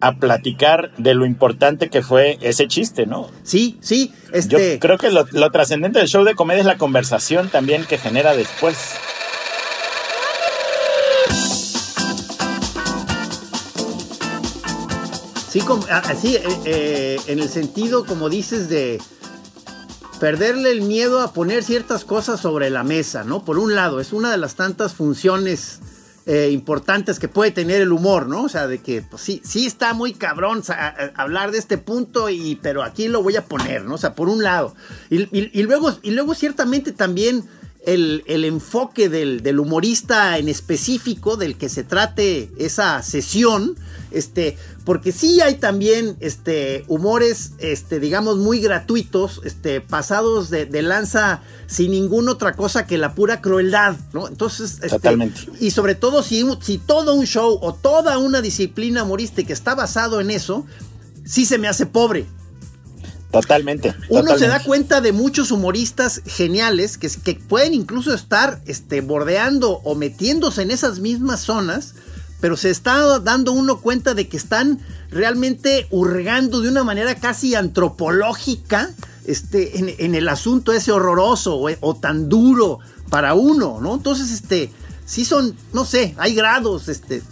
A 0.00 0.16
platicar 0.16 0.90
de 0.96 1.14
lo 1.14 1.26
importante 1.26 1.90
que 1.90 2.02
fue 2.02 2.38
ese 2.40 2.66
chiste, 2.68 3.06
¿no? 3.06 3.28
Sí, 3.42 3.78
sí. 3.80 4.12
Este... 4.32 4.74
Yo 4.74 4.80
creo 4.80 4.98
que 4.98 5.10
lo, 5.10 5.50
trascendente 5.50 5.98
del 5.98 6.08
show 6.08 6.24
de 6.24 6.34
comedia 6.34 6.60
es 6.60 6.66
la 6.66 6.78
conversación 6.78 7.48
también 7.48 7.84
que 7.84 7.98
genera 7.98 8.34
después. 8.34 8.76
Sí, 15.50 15.60
así, 15.90 16.36
ah, 16.36 16.40
eh, 16.44 16.60
eh, 16.64 17.20
en 17.26 17.40
el 17.40 17.48
sentido, 17.48 18.06
como 18.06 18.28
dices, 18.28 18.68
de 18.68 19.00
perderle 20.20 20.70
el 20.70 20.82
miedo 20.82 21.20
a 21.20 21.32
poner 21.32 21.64
ciertas 21.64 22.04
cosas 22.04 22.38
sobre 22.40 22.70
la 22.70 22.84
mesa, 22.84 23.24
¿no? 23.24 23.44
Por 23.44 23.58
un 23.58 23.74
lado, 23.74 23.98
es 23.98 24.12
una 24.12 24.30
de 24.30 24.36
las 24.36 24.54
tantas 24.54 24.94
funciones 24.94 25.80
eh, 26.32 26.50
importantes 26.52 27.18
que 27.18 27.26
puede 27.26 27.50
tener 27.50 27.80
el 27.80 27.90
humor, 27.90 28.28
¿no? 28.28 28.44
O 28.44 28.48
sea, 28.48 28.68
de 28.68 28.78
que 28.78 29.02
pues, 29.02 29.20
sí, 29.20 29.42
sí 29.44 29.66
está 29.66 29.94
muy 29.94 30.12
cabrón 30.12 30.62
hablar 31.16 31.50
de 31.50 31.58
este 31.58 31.76
punto, 31.76 32.28
y, 32.28 32.54
pero 32.62 32.84
aquí 32.84 33.08
lo 33.08 33.20
voy 33.20 33.34
a 33.34 33.46
poner, 33.46 33.84
¿no? 33.84 33.96
O 33.96 33.98
sea, 33.98 34.14
por 34.14 34.28
un 34.28 34.44
lado. 34.44 34.76
Y, 35.10 35.62
luego, 35.64 35.92
y 36.02 36.12
luego 36.12 36.36
ciertamente 36.36 36.92
también 36.92 37.42
el, 37.84 38.22
enfoque 38.44 39.08
del, 39.08 39.42
del, 39.42 39.58
humorista 39.58 40.38
en 40.38 40.48
específico 40.48 41.36
del 41.36 41.56
que 41.56 41.68
se 41.68 41.82
trate 41.82 42.52
esa 42.58 43.02
sesión, 43.02 43.74
este, 44.12 44.56
porque 44.90 45.12
sí 45.12 45.40
hay 45.40 45.54
también 45.54 46.16
este, 46.18 46.84
humores, 46.88 47.52
este, 47.60 48.00
digamos, 48.00 48.38
muy 48.38 48.58
gratuitos, 48.58 49.40
este, 49.44 49.80
pasados 49.80 50.50
de, 50.50 50.66
lanza 50.82 51.42
sin 51.68 51.92
ninguna 51.92 52.32
otra 52.32 52.54
cosa 52.54 52.88
que 52.88 52.98
la 52.98 53.14
pura 53.14 53.40
crueldad, 53.40 53.94
¿no? 54.12 54.26
Entonces, 54.26 54.80
este, 54.82 54.88
Totalmente. 54.88 55.42
y 55.60 55.70
sobre 55.70 55.94
todo 55.94 56.24
si, 56.24 56.44
si 56.60 56.78
todo 56.78 57.14
un 57.14 57.24
show 57.24 57.56
o 57.62 57.72
toda 57.72 58.18
una 58.18 58.42
disciplina 58.42 59.04
humorística 59.04 59.52
está 59.52 59.76
basado 59.76 60.20
en 60.20 60.32
eso, 60.32 60.66
sí 61.24 61.46
se 61.46 61.58
me 61.58 61.68
hace 61.68 61.86
pobre. 61.86 62.26
Totalmente. 63.30 63.94
Uno 64.08 64.36
se 64.36 64.48
da 64.48 64.60
cuenta 64.60 65.00
de 65.00 65.12
muchos 65.12 65.52
humoristas 65.52 66.20
geniales 66.26 66.98
que, 66.98 67.08
que 67.22 67.36
pueden 67.36 67.74
incluso 67.74 68.12
estar 68.12 68.60
este, 68.66 69.02
bordeando 69.02 69.70
o 69.84 69.94
metiéndose 69.94 70.62
en 70.62 70.72
esas 70.72 70.98
mismas 70.98 71.42
zonas 71.42 71.94
pero 72.40 72.56
se 72.56 72.70
está 72.70 73.18
dando 73.20 73.52
uno 73.52 73.80
cuenta 73.80 74.14
de 74.14 74.28
que 74.28 74.36
están 74.36 74.80
realmente 75.10 75.86
hurgando 75.90 76.60
de 76.60 76.68
una 76.68 76.84
manera 76.84 77.14
casi 77.14 77.54
antropológica 77.54 78.90
este, 79.26 79.78
en, 80.04 80.14
el 80.14 80.28
asunto 80.28 80.72
ese 80.72 80.92
horroroso 80.92 81.60
o, 81.80 81.94
tan 81.96 82.28
duro 82.28 82.80
para 83.10 83.34
uno, 83.34 83.78
¿no? 83.80 83.94
Entonces, 83.94 84.30
este, 84.30 84.70
sí 85.04 85.24
son, 85.24 85.54
no 85.72 85.84
sé, 85.84 86.14
hay 86.16 86.34
grados, 86.34 86.88
este. 86.88 87.22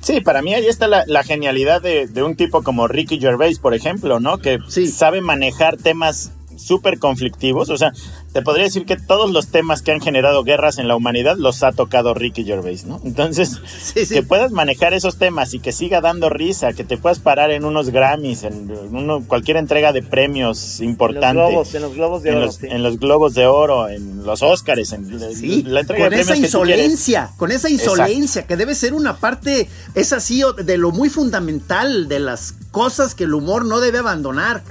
Sí, 0.00 0.20
para 0.20 0.40
mí 0.40 0.54
ahí 0.54 0.66
está 0.66 0.86
la, 0.86 1.22
genialidad 1.24 1.82
de, 1.82 2.22
un 2.22 2.36
tipo 2.36 2.62
como 2.62 2.88
Ricky 2.88 3.18
Gervais, 3.18 3.58
por 3.58 3.74
ejemplo, 3.74 4.20
¿no? 4.20 4.38
Que 4.38 4.58
sabe 4.92 5.20
manejar 5.20 5.76
temas 5.76 6.30
súper 6.56 6.98
conflictivos. 6.98 7.70
O 7.70 7.76
sea, 7.76 7.92
te 8.32 8.42
podría 8.42 8.64
decir 8.64 8.86
que 8.86 8.96
todos 8.96 9.30
los 9.30 9.48
temas 9.48 9.82
que 9.82 9.92
han 9.92 10.00
generado 10.00 10.44
guerras 10.44 10.78
en 10.78 10.88
la 10.88 10.96
humanidad 10.96 11.36
los 11.36 11.62
ha 11.62 11.72
tocado 11.72 12.14
Ricky 12.14 12.44
Gervais, 12.44 12.84
¿no? 12.84 13.00
Entonces, 13.04 13.60
que 14.08 14.22
puedas 14.22 14.52
manejar 14.52 14.94
esos 14.94 15.18
temas 15.18 15.54
y 15.54 15.60
que 15.60 15.72
siga 15.72 16.00
dando 16.00 16.28
risa, 16.28 16.72
que 16.72 16.84
te 16.84 16.96
puedas 16.96 17.18
parar 17.18 17.50
en 17.50 17.64
unos 17.64 17.90
Grammys, 17.90 18.44
en 18.44 18.70
uno, 18.90 19.24
cualquier 19.26 19.56
entrega 19.56 19.92
de 19.92 20.02
premios 20.02 20.80
importante. 20.80 21.28
En 21.28 21.36
los 21.36 21.50
globos, 21.50 21.74
en 21.74 21.82
los 21.82 21.94
globos 21.94 22.22
de 22.22 22.30
en 22.30 22.36
oro. 22.36 22.46
Los, 22.46 22.54
sí. 22.56 22.66
En 22.68 22.82
los 22.82 22.98
globos 22.98 23.34
de 23.34 23.46
oro, 23.46 23.88
en 23.88 24.24
los 24.24 24.42
Oscars, 24.42 24.92
en 24.92 25.06
Sí, 25.34 25.62
la 25.62 25.80
entrega 25.80 26.04
con 26.04 26.14
de 26.14 26.20
esa 26.20 26.36
insolencia, 26.36 27.30
con 27.36 27.52
esa 27.52 27.70
insolencia, 27.70 28.46
que 28.46 28.56
debe 28.56 28.74
ser 28.74 28.94
una 28.94 29.16
parte, 29.16 29.68
es 29.94 30.12
así, 30.12 30.42
de 30.64 30.78
lo 30.78 30.90
muy 30.90 31.08
fundamental 31.08 32.08
de 32.08 32.20
las 32.20 32.54
cosas 32.70 33.14
que 33.14 33.24
el 33.24 33.34
humor 33.34 33.64
no 33.64 33.80
debe 33.80 33.98
abandonar. 33.98 34.62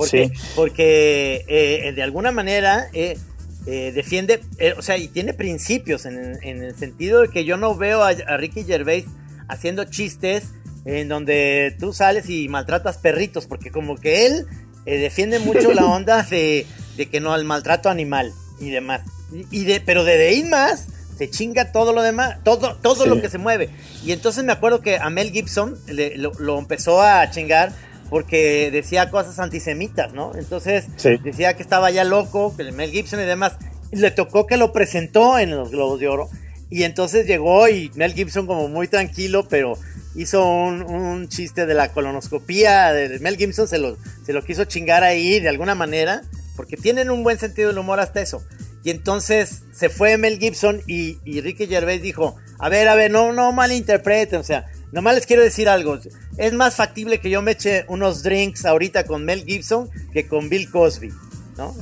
Porque, 0.00 0.28
Sí. 0.34 0.42
porque 0.56 1.44
eh, 1.48 1.92
de 1.94 2.02
alguna 2.02 2.30
manera 2.32 2.86
eh, 2.92 3.16
eh, 3.66 3.92
defiende, 3.94 4.40
eh, 4.58 4.74
o 4.76 4.82
sea, 4.82 4.96
y 4.96 5.08
tiene 5.08 5.34
principios 5.34 6.06
en, 6.06 6.38
en 6.42 6.62
el 6.62 6.74
sentido 6.76 7.20
de 7.22 7.28
que 7.28 7.44
yo 7.44 7.56
no 7.56 7.74
veo 7.76 8.02
a, 8.02 8.08
a 8.08 8.36
Ricky 8.36 8.64
Gervais 8.64 9.04
haciendo 9.48 9.84
chistes 9.84 10.44
en 10.86 11.08
donde 11.08 11.76
tú 11.78 11.92
sales 11.92 12.30
y 12.30 12.48
maltratas 12.48 12.96
perritos, 12.98 13.46
porque 13.46 13.70
como 13.70 13.96
que 13.96 14.26
él 14.26 14.46
eh, 14.86 14.96
defiende 14.98 15.38
mucho 15.38 15.72
la 15.72 15.84
onda 15.96 16.22
de, 16.22 16.66
de 16.96 17.06
que 17.10 17.20
no 17.20 17.32
al 17.34 17.44
maltrato 17.44 17.90
animal 17.90 18.32
y 18.60 18.70
demás. 18.70 19.02
Y, 19.50 19.64
de, 19.64 19.80
pero 19.80 20.04
de 20.04 20.26
ahí 20.28 20.42
más 20.44 20.86
se 21.18 21.28
chinga 21.28 21.70
todo 21.70 21.92
lo 21.92 22.00
demás, 22.00 22.38
todo, 22.44 22.76
todo 22.76 23.04
Sí. 23.04 23.08
lo 23.10 23.20
que 23.20 23.28
se 23.28 23.36
mueve. 23.36 23.68
Y 24.04 24.12
entonces 24.12 24.42
me 24.42 24.52
acuerdo 24.52 24.80
que 24.80 24.96
a 24.96 25.10
Mel 25.10 25.30
Gibson 25.32 25.78
le- 25.86 26.16
lo, 26.16 26.32
lo 26.38 26.58
empezó 26.58 27.02
a 27.02 27.30
chingar 27.30 27.72
porque 28.10 28.70
decía 28.70 29.08
cosas 29.10 29.38
antisemitas, 29.38 30.12
¿no? 30.12 30.32
Entonces 30.34 30.86
Sí. 30.96 31.16
decía 31.22 31.54
que 31.56 31.62
estaba 31.62 31.90
ya 31.90 32.04
loco, 32.04 32.54
que 32.56 32.62
el 32.62 32.72
Mel 32.72 32.90
Gibson 32.90 33.20
y 33.20 33.24
demás. 33.24 33.52
Le 33.92 34.10
tocó 34.10 34.46
que 34.46 34.56
lo 34.56 34.72
presentó 34.72 35.38
en 35.38 35.50
los 35.50 35.70
Globos 35.70 35.98
de 36.00 36.08
Oro. 36.08 36.28
Y 36.68 36.84
entonces 36.84 37.26
llegó 37.26 37.68
y 37.68 37.90
Mel 37.94 38.12
Gibson 38.14 38.46
como 38.46 38.68
muy 38.68 38.86
tranquilo, 38.86 39.46
pero 39.48 39.76
hizo 40.14 40.44
un, 40.46 40.82
un 40.82 41.28
chiste 41.28 41.66
de 41.66 41.74
la 41.74 41.92
colonoscopía. 41.92 42.92
De 42.92 43.18
Mel 43.20 43.36
Gibson 43.36 43.66
se 43.66 43.78
lo, 43.78 43.96
se 44.24 44.32
lo 44.32 44.42
quiso 44.44 44.64
chingar 44.64 45.02
ahí 45.02 45.40
de 45.40 45.48
alguna 45.48 45.74
manera, 45.74 46.22
porque 46.56 46.76
tienen 46.76 47.10
un 47.10 47.22
buen 47.24 47.38
sentido 47.38 47.68
del 47.68 47.78
humor 47.78 47.98
hasta 48.00 48.20
eso. 48.20 48.42
Y 48.84 48.90
entonces 48.90 49.62
se 49.72 49.88
fue 49.88 50.16
Mel 50.16 50.38
Gibson 50.38 50.80
y, 50.86 51.18
y 51.24 51.40
Ricky 51.40 51.66
Gervais 51.66 52.00
dijo, 52.02 52.36
a 52.58 52.68
ver, 52.68 52.86
a 52.88 52.94
ver, 52.94 53.10
no, 53.10 53.32
no 53.32 53.52
malinterpreten, 53.52 54.38
o 54.40 54.44
sea, 54.44 54.66
nomás 54.92 55.14
les 55.14 55.26
quiero 55.26 55.42
decir 55.42 55.68
algo. 55.68 55.98
Es 56.36 56.52
más 56.52 56.76
factible 56.76 57.20
que 57.20 57.30
yo 57.30 57.42
me 57.42 57.52
eche 57.52 57.84
unos 57.88 58.22
drinks 58.22 58.64
ahorita 58.64 59.04
con 59.04 59.24
Mel 59.24 59.44
Gibson 59.44 59.90
que 60.12 60.26
con 60.26 60.48
Bill 60.48 60.70
Cosby. 60.70 61.12
¿No? 61.56 61.74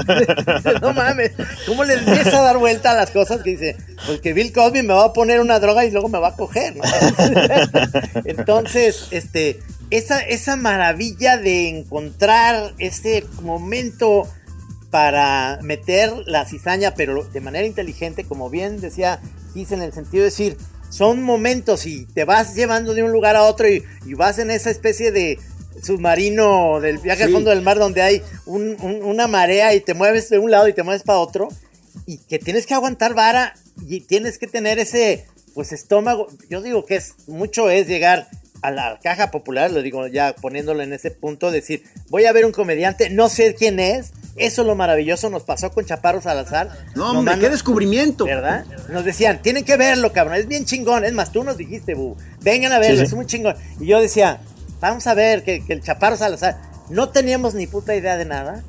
no 0.82 0.92
mames, 0.92 1.32
¿cómo 1.64 1.84
le 1.84 1.94
empieza 1.94 2.40
a 2.40 2.42
dar 2.42 2.58
vuelta 2.58 2.90
a 2.90 2.94
las 2.94 3.10
cosas 3.10 3.42
que 3.42 3.50
dice? 3.50 3.76
Porque 4.04 4.32
Bill 4.32 4.52
Cosby 4.52 4.82
me 4.82 4.94
va 4.94 5.04
a 5.04 5.12
poner 5.12 5.40
una 5.40 5.60
droga 5.60 5.84
y 5.84 5.92
luego 5.92 6.08
me 6.08 6.18
va 6.18 6.28
a 6.28 6.36
coger, 6.36 6.74
¿no? 6.74 6.82
Entonces, 8.24 9.06
este, 9.12 9.60
esa, 9.90 10.18
esa 10.20 10.56
maravilla 10.56 11.36
de 11.36 11.68
encontrar 11.68 12.74
ese 12.78 13.24
momento 13.42 14.28
para 14.90 15.58
meter 15.62 16.12
la 16.26 16.44
cizaña, 16.44 16.94
pero 16.94 17.22
de 17.24 17.40
manera 17.40 17.66
inteligente, 17.66 18.24
como 18.24 18.50
bien 18.50 18.80
decía 18.80 19.20
Gis, 19.52 19.72
en 19.72 19.82
el 19.82 19.92
sentido 19.92 20.22
de 20.22 20.30
decir, 20.30 20.56
son 20.90 21.22
momentos 21.22 21.86
y 21.86 22.06
te 22.06 22.24
vas 22.24 22.54
llevando 22.54 22.94
de 22.94 23.02
un 23.02 23.12
lugar 23.12 23.36
a 23.36 23.42
otro 23.44 23.68
y, 23.68 23.82
y 24.06 24.14
vas 24.14 24.38
en 24.38 24.50
esa 24.50 24.70
especie 24.70 25.10
de 25.12 25.38
submarino 25.82 26.80
del 26.80 26.98
viaje 26.98 27.24
al 27.24 27.30
fondo 27.32 27.50
del 27.50 27.62
mar 27.62 27.78
donde 27.78 28.02
hay 28.02 28.22
un- 28.46 28.76
un- 28.80 29.02
una 29.02 29.26
marea 29.26 29.74
y 29.74 29.80
te 29.80 29.94
mueves 29.94 30.28
de 30.30 30.38
un 30.38 30.50
lado 30.50 30.68
y 30.68 30.72
te 30.72 30.82
mueves 30.82 31.02
para 31.02 31.18
otro 31.18 31.48
y 32.06 32.18
que 32.18 32.38
tienes 32.38 32.66
que 32.66 32.74
aguantar 32.74 33.14
vara 33.14 33.54
y 33.86 34.00
tienes 34.00 34.38
que 34.38 34.46
tener 34.46 34.78
ese 34.78 35.26
pues 35.54 35.72
estómago. 35.72 36.26
Yo 36.50 36.60
digo 36.60 36.84
que 36.84 36.96
es 36.96 37.14
mucho 37.26 37.70
es 37.70 37.86
llegar 37.86 38.28
a 38.62 38.70
la 38.70 38.98
caja 39.02 39.30
popular, 39.30 39.70
lo 39.70 39.82
digo 39.82 40.06
ya 40.08 40.34
poniéndolo 40.34 40.82
en 40.82 40.92
ese 40.92 41.10
punto, 41.10 41.50
decir, 41.50 41.84
voy 42.08 42.24
a 42.24 42.32
ver 42.32 42.44
un 42.46 42.52
comediante, 42.52 43.10
no 43.10 43.28
sé 43.28 43.54
quién 43.54 43.78
es, 43.78 44.12
eso 44.36 44.62
es 44.62 44.66
lo 44.68 44.74
maravilloso, 44.74 45.30
nos 45.30 45.44
pasó 45.44 45.70
con 45.70 45.84
Chaparro 45.84 46.20
Salazar. 46.20 46.70
No, 46.94 47.10
hombre, 47.12 47.38
qué 47.38 47.48
descubrimiento. 47.48 48.24
¿Verdad? 48.24 48.64
Nos 48.90 49.04
decían, 49.04 49.40
tienen 49.40 49.64
que 49.64 49.76
verlo, 49.76 50.12
cabrón, 50.12 50.36
es 50.36 50.46
bien 50.48 50.64
chingón. 50.64 51.04
Es 51.04 51.12
más, 51.12 51.32
tú 51.32 51.42
nos 51.44 51.56
dijiste, 51.56 51.94
bu, 51.94 52.16
vengan 52.40 52.72
a 52.72 52.78
verlo, 52.78 52.96
Sí, 52.96 53.06
sí. 53.06 53.06
es 53.06 53.14
muy 53.14 53.26
chingón. 53.26 53.54
Y 53.80 53.86
yo 53.86 54.00
decía, 54.00 54.40
vamos 54.80 55.06
a 55.06 55.14
ver 55.14 55.42
que, 55.42 55.64
que 55.64 55.72
el 55.72 55.82
Chaparro 55.82 56.16
Salazar, 56.16 56.60
no 56.90 57.08
teníamos 57.10 57.54
ni 57.54 57.66
puta 57.66 57.94
idea 57.96 58.16
de 58.16 58.24
nada. 58.26 58.62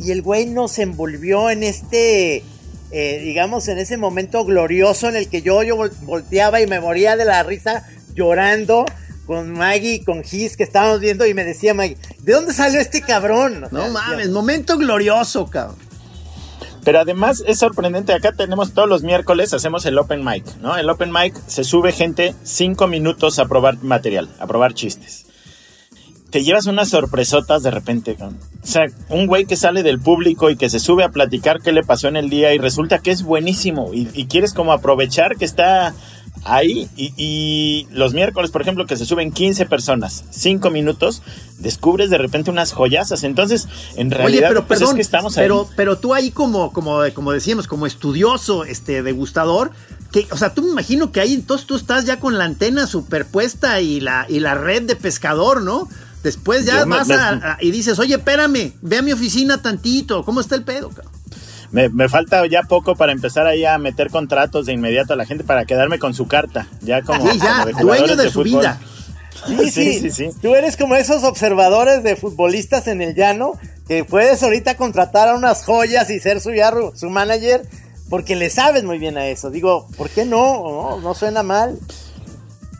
Y 0.00 0.10
el 0.10 0.22
güey 0.22 0.46
nos 0.46 0.78
envolvió 0.80 1.48
en 1.50 1.62
este, 1.62 2.42
eh, 2.90 3.20
digamos, 3.22 3.68
en 3.68 3.78
ese 3.78 3.96
momento 3.96 4.44
glorioso 4.44 5.08
en 5.08 5.14
el 5.16 5.28
que 5.28 5.42
yo, 5.42 5.62
yo 5.62 5.76
vol- 5.76 5.92
volteaba 6.02 6.60
y 6.60 6.66
me 6.66 6.80
moría 6.80 7.16
de 7.16 7.24
la 7.24 7.42
risa 7.44 7.86
llorando 8.14 8.84
con 9.26 9.52
Maggie 9.52 9.94
y 9.94 10.04
con 10.04 10.22
Gis 10.22 10.56
que 10.56 10.62
estábamos 10.62 11.00
viendo 11.00 11.26
y 11.26 11.34
me 11.34 11.44
decía 11.44 11.74
Maggie, 11.74 11.96
¿de 12.20 12.32
dónde 12.32 12.52
salió 12.52 12.80
este 12.80 13.00
cabrón? 13.00 13.64
O 13.64 13.68
sea, 13.70 13.78
No 13.78 13.88
mames, 13.90 14.30
momento 14.30 14.76
glorioso, 14.76 15.46
cabrón. 15.46 15.76
Pero 16.84 17.00
además 17.00 17.42
es 17.46 17.58
sorprendente, 17.58 18.12
acá 18.12 18.32
tenemos 18.32 18.74
todos 18.74 18.88
los 18.88 19.02
miércoles, 19.02 19.54
hacemos 19.54 19.86
el 19.86 19.96
open 19.98 20.22
mic, 20.22 20.44
¿no? 20.60 20.76
El 20.76 20.90
open 20.90 21.10
mic 21.10 21.34
se 21.46 21.64
sube 21.64 21.92
gente 21.92 22.34
cinco 22.42 22.86
minutos 22.88 23.38
a 23.38 23.46
probar 23.46 23.82
material, 23.82 24.28
a 24.38 24.46
probar 24.46 24.74
chistes. 24.74 25.24
Te 26.30 26.42
llevas 26.42 26.66
unas 26.66 26.90
sorpresotas 26.90 27.62
de 27.62 27.70
repente, 27.70 28.16
cabrón. 28.16 28.38
o 28.62 28.66
sea, 28.66 28.86
un 29.08 29.26
güey 29.26 29.46
que 29.46 29.56
sale 29.56 29.82
del 29.82 30.00
público 30.00 30.50
y 30.50 30.56
que 30.56 30.68
se 30.68 30.80
sube 30.80 31.04
a 31.04 31.08
platicar 31.08 31.62
qué 31.62 31.72
le 31.72 31.84
pasó 31.84 32.08
en 32.08 32.16
el 32.16 32.28
día 32.28 32.52
y 32.52 32.58
resulta 32.58 32.98
que 32.98 33.12
es 33.12 33.22
buenísimo 33.22 33.94
y, 33.94 34.10
y 34.12 34.26
quieres 34.26 34.52
como 34.52 34.72
aprovechar 34.72 35.36
que 35.36 35.44
está 35.44 35.94
ahí 36.42 36.88
y, 36.96 37.12
y 37.16 37.86
los 37.90 38.12
miércoles, 38.12 38.50
por 38.50 38.60
ejemplo, 38.62 38.86
que 38.86 38.96
se 38.96 39.04
suben 39.06 39.30
15 39.32 39.66
personas, 39.66 40.24
cinco 40.30 40.70
minutos, 40.70 41.22
descubres 41.58 42.10
de 42.10 42.18
repente 42.18 42.50
unas 42.50 42.72
joyazas. 42.72 43.22
Entonces, 43.24 43.68
en 43.96 44.08
Oye, 44.08 44.16
realidad, 44.16 44.48
pero 44.48 44.66
pues, 44.66 44.80
perdón, 44.80 44.94
es 44.94 44.96
que 44.96 45.02
estamos 45.02 45.36
ahí. 45.38 45.44
pero, 45.44 45.68
pero 45.76 45.98
tú 45.98 46.12
ahí 46.12 46.30
como, 46.30 46.72
como, 46.72 46.98
como 47.14 47.32
decíamos, 47.32 47.66
como 47.66 47.86
estudioso, 47.86 48.64
este, 48.64 49.02
degustador, 49.02 49.70
que, 50.12 50.26
o 50.30 50.36
sea, 50.36 50.52
tú 50.54 50.62
me 50.62 50.70
imagino 50.70 51.12
que 51.12 51.20
ahí 51.20 51.34
entonces 51.34 51.66
tú 51.66 51.76
estás 51.76 52.04
ya 52.04 52.20
con 52.20 52.36
la 52.38 52.44
antena 52.44 52.86
superpuesta 52.86 53.80
y 53.80 54.00
la, 54.00 54.26
y 54.28 54.40
la 54.40 54.54
red 54.54 54.82
de 54.82 54.96
pescador, 54.96 55.62
¿no? 55.62 55.88
Después 56.22 56.64
ya 56.66 56.80
Yo 56.80 56.86
me- 56.86 56.96
vas 56.96 57.08
me- 57.08 57.14
a, 57.14 57.28
a- 57.30 57.58
y 57.60 57.70
dices, 57.70 57.98
oye, 57.98 58.14
espérame, 58.14 58.72
ve 58.82 58.98
a 58.98 59.02
mi 59.02 59.12
oficina 59.12 59.60
tantito, 59.62 60.24
¿cómo 60.24 60.40
está 60.40 60.54
el 60.56 60.64
pedo? 60.64 60.88
cabrón? 60.90 61.12
Me, 61.70 61.88
me 61.88 62.08
falta 62.08 62.46
ya 62.46 62.62
poco 62.62 62.94
para 62.94 63.12
empezar 63.12 63.46
ahí 63.46 63.64
a 63.64 63.78
meter 63.78 64.10
contratos 64.10 64.66
de 64.66 64.72
inmediato 64.72 65.12
a 65.12 65.16
la 65.16 65.26
gente 65.26 65.44
para 65.44 65.64
quedarme 65.64 65.98
con 65.98 66.14
su 66.14 66.26
carta. 66.26 66.68
Ya 66.82 67.02
como, 67.02 67.30
Sí, 67.30 67.38
ya, 67.38 67.64
como 67.72 67.92
de 67.92 67.98
dueño 67.98 68.16
de 68.16 68.24
su 68.30 68.42
fútbol. 68.44 68.60
vida. 68.60 68.80
Sí, 69.46 69.56
sí, 69.58 69.70
Sí, 69.70 70.00
sí, 70.00 70.10
sí. 70.10 70.30
Tú 70.40 70.54
eres 70.54 70.76
como 70.76 70.94
esos 70.96 71.24
observadores 71.24 72.02
de 72.02 72.16
futbolistas 72.16 72.86
en 72.86 73.02
el 73.02 73.14
llano 73.14 73.52
que 73.88 74.04
puedes 74.04 74.42
ahorita 74.42 74.76
contratar 74.76 75.28
a 75.28 75.34
unas 75.34 75.64
joyas 75.64 76.08
y 76.10 76.20
ser 76.20 76.40
su, 76.40 76.50
su 76.94 77.10
manager 77.10 77.62
porque 78.08 78.36
le 78.36 78.50
sabes 78.50 78.84
muy 78.84 78.98
bien 78.98 79.18
a 79.18 79.26
eso. 79.26 79.50
Digo, 79.50 79.88
¿por 79.96 80.08
qué 80.10 80.24
no? 80.24 80.62
No, 80.62 81.00
no 81.00 81.14
suena 81.14 81.42
mal. 81.42 81.78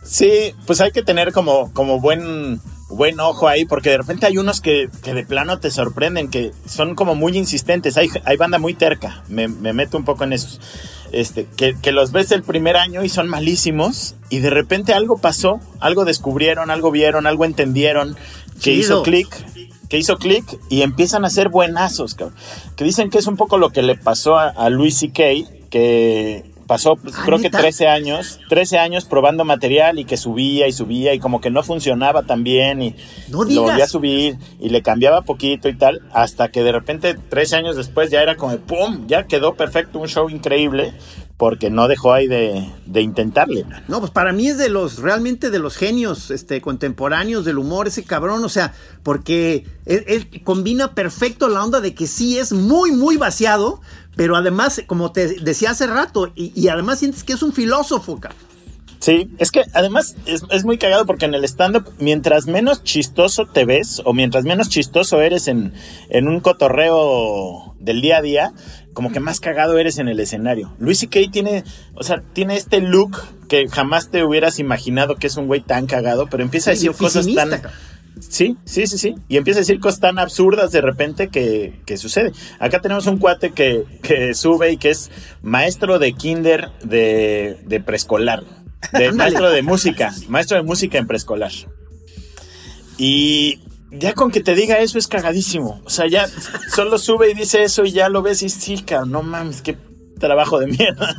Sí, 0.03 0.53
pues 0.67 0.81
hay 0.81 0.91
que 0.91 1.01
tener 1.01 1.33
como, 1.33 1.73
como 1.73 1.99
buen, 1.99 2.61
buen 2.89 3.19
ojo 3.19 3.47
ahí, 3.47 3.65
porque 3.65 3.89
de 3.89 3.97
repente 3.97 4.25
hay 4.25 4.37
unos 4.37 4.61
que, 4.61 4.89
que 5.03 5.13
de 5.13 5.25
plano 5.25 5.59
te 5.59 5.71
sorprenden, 5.71 6.29
que 6.29 6.51
son 6.65 6.95
como 6.95 7.15
muy 7.15 7.37
insistentes. 7.37 7.97
Hay, 7.97 8.09
hay 8.25 8.37
banda 8.37 8.59
muy 8.59 8.73
terca, 8.73 9.23
me, 9.27 9.47
me 9.47 9.73
meto 9.73 9.97
un 9.97 10.05
poco 10.05 10.23
en 10.23 10.33
esos. 10.33 10.59
Este, 11.11 11.45
que, 11.45 11.75
que 11.81 11.91
los 11.91 12.11
ves 12.11 12.31
el 12.31 12.43
primer 12.43 12.75
año 12.77 13.03
y 13.03 13.09
son 13.09 13.27
malísimos, 13.27 14.15
y 14.29 14.39
de 14.39 14.49
repente 14.49 14.93
algo 14.93 15.17
pasó, 15.17 15.59
algo 15.79 16.05
descubrieron, 16.05 16.71
algo 16.71 16.91
vieron, 16.91 17.25
algo 17.27 17.45
entendieron, 17.45 18.15
que 18.55 18.71
Chido. 18.71 18.79
hizo 18.79 19.03
clic. 19.03 19.27
Que 19.87 19.99
hizo 19.99 20.17
clic 20.17 20.43
y 20.67 20.81
empiezan 20.81 21.25
a 21.25 21.29
ser 21.29 21.49
buenazos, 21.49 22.15
cabrón. 22.15 22.35
Que 22.75 22.83
dicen 22.83 23.11
que 23.11 23.19
es 23.19 23.27
un 23.27 23.37
poco 23.37 23.59
lo 23.59 23.69
que 23.69 23.83
le 23.83 23.95
pasó 23.95 24.35
a, 24.35 24.47
a 24.47 24.71
Luis 24.71 24.97
C.K., 24.97 25.23
que 25.69 26.54
pasó, 26.67 26.95
pues, 26.95 27.15
creo 27.15 27.37
que 27.37 27.45
¿neta? 27.45 27.59
13 27.59 27.87
años, 27.87 28.39
13 28.49 28.79
años 28.79 29.05
probando 29.05 29.45
material 29.45 29.99
y 29.99 30.05
que 30.05 30.17
subía 30.17 30.67
y 30.67 30.71
subía 30.71 31.13
y 31.13 31.19
como 31.19 31.41
que 31.41 31.49
no 31.49 31.63
funcionaba 31.63 32.23
tan 32.23 32.43
bien 32.43 32.81
y 32.81 32.95
No 33.29 33.43
lo 33.43 33.63
volvía 33.63 33.85
a 33.85 33.87
subir 33.87 34.37
y 34.59 34.69
le 34.69 34.81
cambiaba 34.81 35.21
poquito 35.21 35.69
y 35.69 35.75
tal, 35.75 36.01
hasta 36.13 36.49
que 36.49 36.63
de 36.63 36.71
repente 36.71 37.13
13 37.15 37.55
años 37.55 37.75
después 37.75 38.09
ya 38.09 38.21
era 38.21 38.35
como 38.35 38.57
¡pum! 38.57 39.07
Ya 39.07 39.23
quedó 39.23 39.55
perfecto, 39.55 39.99
un 39.99 40.07
show 40.07 40.29
increíble 40.29 40.93
porque 41.37 41.69
no 41.69 41.87
dejó 41.87 42.13
ahí 42.13 42.27
de, 42.27 42.71
de 42.85 43.01
intentarle. 43.01 43.65
No, 43.87 43.99
pues 43.99 44.11
para 44.11 44.31
mí 44.31 44.47
es 44.47 44.57
de 44.57 44.69
los, 44.69 44.99
realmente 44.99 45.49
de 45.49 45.59
los 45.59 45.75
genios 45.75 46.31
este, 46.31 46.61
contemporáneos 46.61 47.43
del 47.43 47.57
humor, 47.57 47.87
ese 47.87 48.03
cabrón, 48.03 48.43
o 48.43 48.49
sea, 48.49 48.73
porque 49.03 49.65
él, 49.85 50.41
combina 50.43 50.93
perfecto 50.93 51.49
la 51.49 51.63
onda 51.63 51.81
de 51.81 51.93
que 51.93 52.07
sí 52.07 52.37
es 52.37 52.53
muy, 52.53 52.91
muy 52.91 53.17
vaciado, 53.17 53.81
pero 54.15 54.37
además, 54.37 54.81
como 54.87 55.11
te 55.11 55.39
decía 55.41 55.71
hace 55.71 55.87
rato, 55.87 56.31
y, 56.35 56.53
y 56.55 56.69
además 56.69 56.99
sientes 56.99 57.23
que 57.23 57.33
es 57.33 57.43
un 57.43 57.51
filósofo, 57.51 58.19
cabrón. 58.19 58.54
Sí, 58.99 59.29
es 59.37 59.51
que 59.51 59.63
además 59.73 60.15
es, 60.25 60.65
muy 60.65 60.77
cagado 60.77 61.05
porque 61.05 61.25
en 61.25 61.33
el 61.33 61.43
stand-up, 61.43 61.91
mientras 61.99 62.47
menos 62.47 62.83
chistoso 62.83 63.45
te 63.45 63.65
ves 63.65 64.01
o 64.05 64.13
mientras 64.13 64.45
menos 64.45 64.69
chistoso 64.69 65.21
eres 65.21 65.47
en, 65.47 65.73
en 66.09 66.27
un 66.27 66.39
cotorreo 66.39 67.75
del 67.79 68.01
día 68.01 68.17
a 68.17 68.21
día, 68.21 68.53
como 68.93 69.11
que 69.11 69.19
más 69.19 69.39
cagado 69.39 69.77
eres 69.77 69.99
en 69.99 70.07
el 70.07 70.19
escenario. 70.19 70.73
Luis 70.79 70.99
C.K. 70.99 71.19
tiene, 71.31 71.63
o 71.93 72.03
sea, 72.03 72.23
tiene 72.33 72.55
este 72.55 72.81
look 72.81 73.21
que 73.47 73.67
jamás 73.67 74.09
te 74.09 74.23
hubieras 74.23 74.59
imaginado 74.59 75.15
que 75.15 75.27
es 75.27 75.37
un 75.37 75.47
güey 75.47 75.61
tan 75.61 75.85
cagado, 75.85 76.27
pero 76.27 76.43
empieza 76.43 76.71
a 76.71 76.73
decir 76.73 76.91
cosas 76.93 77.27
tan... 77.33 77.61
Sí, 78.19 78.55
sí, 78.63 78.87
sí, 78.87 78.97
sí. 78.97 79.15
Y 79.27 79.37
empieza 79.37 79.59
a 79.59 79.61
decir 79.61 79.79
cosas 79.79 79.99
tan 79.99 80.19
absurdas 80.19 80.71
de 80.71 80.79
repente 80.79 81.27
que, 81.27 81.81
que 81.85 81.97
sucede. 81.97 82.31
Acá 82.59 82.79
tenemos 82.79 83.07
un 83.07 83.17
cuate 83.17 83.51
que, 83.51 83.83
que, 84.01 84.33
sube 84.33 84.71
y 84.71 84.77
que 84.77 84.89
es 84.89 85.11
maestro 85.41 85.99
de 85.99 86.13
kinder 86.13 86.71
de, 86.81 87.57
de 87.65 87.79
preescolar. 87.81 88.43
De 88.91 89.11
maestro 89.11 89.49
de 89.49 89.61
música. 89.61 90.13
Maestro 90.27 90.57
de 90.57 90.63
música 90.63 90.97
en 90.97 91.07
preescolar. 91.07 91.51
Y 92.97 93.59
ya 93.91 94.13
con 94.13 94.31
que 94.31 94.41
te 94.41 94.55
diga 94.55 94.79
eso 94.79 94.97
es 94.97 95.07
cagadísimo. 95.07 95.81
O 95.85 95.89
sea, 95.89 96.07
ya 96.07 96.27
solo 96.73 96.97
sube 96.97 97.31
y 97.31 97.33
dice 97.33 97.63
eso 97.63 97.85
y 97.85 97.91
ya 97.91 98.09
lo 98.09 98.21
ves 98.21 98.43
y 98.43 98.49
sí, 98.49 98.81
cabrón, 98.83 99.11
no 99.11 99.23
mames, 99.23 99.61
qué 99.61 99.77
trabajo 100.19 100.59
de 100.59 100.67
mierda. 100.67 101.15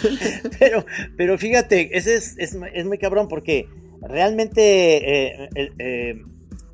pero, 0.58 0.84
pero 1.16 1.38
fíjate, 1.38 1.96
ese 1.96 2.16
es, 2.16 2.34
es, 2.38 2.56
es 2.74 2.84
muy 2.86 2.98
cabrón 2.98 3.28
porque 3.28 3.68
realmente 4.02 5.42
eh, 5.44 5.48
eh, 5.78 6.22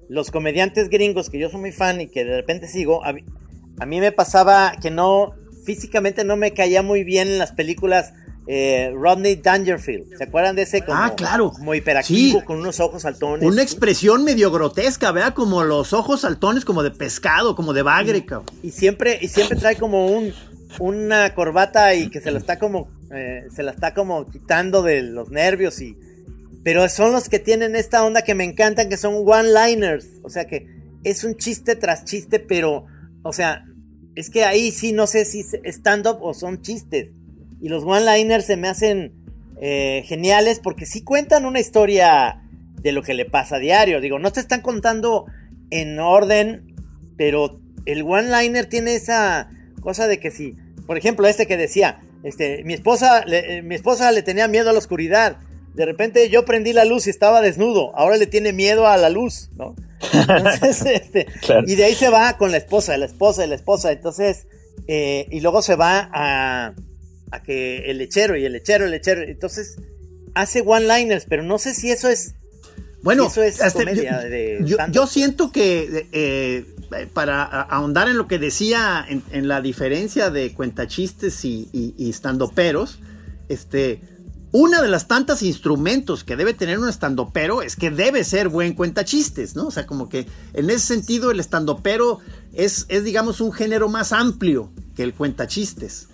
los 0.09 0.31
comediantes 0.31 0.89
gringos 0.89 1.31
que 1.31 1.39
yo 1.39 1.51
soy 1.51 1.61
muy 1.61 1.73
fan 1.73 2.01
y 2.01 2.09
que 2.09 2.25
de 2.25 2.37
repente 2.37 2.69
sigo, 2.69 3.03
a, 3.05 3.13
mí 3.13 4.01
me 4.01 4.13
pasaba 4.13 4.75
que 4.81 4.91
no, 4.91 5.35
físicamente 5.65 6.25
no 6.25 6.37
me 6.37 6.53
caía 6.53 6.83
muy 6.83 7.05
bien 7.05 7.29
en 7.29 7.39
las 7.39 7.53
películas 7.53 8.15
eh, 8.47 8.93
Rodney 8.95 9.37
Dangerfield. 9.37 10.17
¿Se 10.17 10.25
acuerdan 10.25 10.57
de 10.57 10.63
ese 10.63 10.83
como, 10.83 10.99
ah, 10.99 11.15
claro. 11.17 11.51
como 11.51 11.75
hiperactivo 11.75 12.45
con 12.45 12.59
unos 12.59 12.81
ojos 12.81 13.03
saltones? 13.03 13.49
Una 13.49 13.63
expresión 13.63 14.25
medio 14.25 14.51
grotesca, 14.51 15.13
vea, 15.13 15.35
como 15.35 15.65
los 15.65 15.93
ojos 15.93 16.23
saltones 16.23 16.65
como 16.65 16.83
de 16.83 16.91
pescado, 16.91 17.57
como 17.57 17.73
de 17.73 17.83
bagre, 17.83 18.25
y, 18.63 18.69
y 18.69 18.71
siempre 18.71 19.19
y 19.21 19.29
siempre 19.29 19.59
trae 19.59 19.77
como 19.77 20.07
un 20.07 20.33
una 20.79 21.35
corbata 21.35 21.95
y 21.95 22.11
que 22.11 22.21
se 22.21 22.31
la 22.31 22.39
está 22.39 22.59
como 22.59 22.89
se 23.09 23.63
la 23.63 23.71
está 23.71 23.95
como 23.95 24.27
quitando 24.27 24.83
de 24.83 25.01
los 25.01 25.31
nervios 25.31 25.81
y 25.81 25.97
pero 26.67 26.89
son 26.89 27.13
los 27.13 27.29
que 27.29 27.39
tienen 27.39 27.77
esta 27.77 28.05
onda 28.05 28.23
que 28.23 28.35
me 28.35 28.43
encantan, 28.43 28.89
que 28.89 28.97
son 28.97 29.23
one-liners. 29.25 30.09
O 30.25 30.29
sea 30.29 30.49
que 30.49 30.67
es 31.05 31.23
un 31.23 31.37
chiste 31.37 31.77
tras 31.77 32.05
chiste, 32.05 32.41
pero, 32.41 32.87
o 33.23 33.33
sea, 33.33 33.65
es 34.17 34.31
que 34.31 34.43
ahí 34.43 34.73
sí 34.73 34.91
no 34.91 35.07
sé 35.07 35.25
si 35.25 35.43
es 35.43 35.55
stand-up 35.63 36.19
o 36.21 36.35
son 36.35 36.63
chistes. 36.63 37.11
Y 37.61 37.69
los 37.69 37.85
one-liners 37.85 38.45
se 38.45 38.57
me 38.57 38.69
hacen 38.69 39.13
eh, 39.61 40.03
geniales 40.07 40.61
porque 40.61 40.87
sí 40.87 41.03
cuentan 41.03 41.45
una 41.45 41.61
historia 41.61 42.43
de 42.81 42.93
lo 42.93 43.03
que 43.03 43.15
le 43.15 43.25
pasa 43.25 43.57
a 43.57 43.59
diario. 43.59 44.01
Digo, 44.01 44.19
no 44.19 44.33
te 44.33 44.41
están 44.41 44.61
contando 44.61 45.27
en 45.71 45.99
orden, 45.99 46.75
pero 47.17 47.61
el 47.87 48.03
one-liner 48.03 48.67
tiene 48.67 48.95
esa 48.95 49.51
cosa 49.81 50.07
de 50.07 50.19
que 50.19 50.31
si, 50.31 50.55
por 50.87 50.99
ejemplo, 50.99 51.27
este 51.27 51.47
que 51.47 51.57
decía, 51.57 52.01
este, 52.23 52.63
mi 52.65 52.75
esposa, 52.75 53.25
eh, 53.27 53.63
mi 53.63 53.75
esposa 53.75 54.13
le 54.13 54.23
tenía 54.23 54.49
miedo 54.49 54.71
a 54.71 54.73
la 54.73 54.79
oscuridad 54.79 55.39
de 55.77 55.85
repente 55.85 56.31
yo 56.31 56.47
prendí 56.47 56.73
la 56.73 56.87
luz 56.87 57.07
y 57.07 57.11
estaba 57.11 57.43
desnudo, 57.43 57.95
ahora 57.97 58.17
le 58.17 58.27
tiene 58.27 58.55
miedo 58.55 58.87
a 58.87 58.97
la 58.97 59.11
luz, 59.11 59.51
¿no? 59.57 59.77
Entonces, 60.13 60.83
este, 60.87 61.27
y 61.67 61.75
de 61.75 61.85
ahí 61.85 61.95
se 61.95 62.09
va 62.09 62.39
con 62.39 62.51
la 62.51 62.57
esposa, 62.57 62.97
la 62.97 63.05
esposa, 63.05 63.47
la 63.47 63.57
esposa, 63.57 63.93
entonces, 63.93 64.47
eh, 64.89 65.27
y 65.31 65.41
luego 65.41 65.61
se 65.61 65.77
va 65.77 66.09
a, 66.13 66.73
a 67.31 67.43
que 67.43 67.91
el 67.91 67.99
lechero 67.99 68.37
y 68.37 68.45
el 68.45 68.53
lechero, 68.53 68.85
el 68.85 68.91
lechero, 68.91 69.22
entonces 69.22 69.77
hace 70.35 70.62
one-liners, 70.64 71.27
pero 71.29 71.43
no 71.43 71.59
sé 71.59 71.74
si 71.74 71.91
eso 71.91 72.09
es... 72.09 72.35
Bueno, 73.03 73.27
eso 73.27 73.43
es 73.43 73.61
comedia 73.72 74.24
yo, 74.91 75.07
siento 75.07 75.53
que 75.53 76.09
eh, 76.11 76.64
para 77.12 77.45
ahondar 77.45 78.09
en 78.09 78.16
lo 78.16 78.27
que 78.27 78.39
decía 78.41 79.07
en, 79.09 79.47
la 79.47 79.61
diferencia 79.61 80.31
de 80.31 80.53
cuentachistes 80.53 81.45
y, 81.45 81.68
y, 81.72 81.95
y 81.97 82.11
estandoperos, 82.11 82.99
este 83.49 84.01
una 84.53 84.81
de 84.81 84.89
las 84.89 85.07
tantas 85.07 85.43
instrumentos 85.43 86.24
que 86.24 86.35
debe 86.35 86.55
tener 86.55 86.79
un 86.79 86.89
estandopero 86.89 87.61
es 87.62 87.77
que 87.77 87.91
debe 87.91 88.24
ser 88.24 88.49
buen 88.49 88.74
cuentachistes, 88.74 89.55
¿no? 89.55 89.66
O 89.66 89.70
sea, 89.70 89.87
como 89.87 90.09
que 90.09 90.27
en 90.55 90.70
ese 90.70 90.87
sentido 90.87 91.31
el 91.31 91.41
estandopero 91.41 92.20
es, 92.55 92.87
es 92.89 93.05
digamos, 93.05 93.41
un 93.41 93.53
género 93.53 93.89
más 93.89 94.12
amplio 94.12 94.70
que 94.95 95.03
el 95.03 95.12
cuentachistes. 95.12 96.09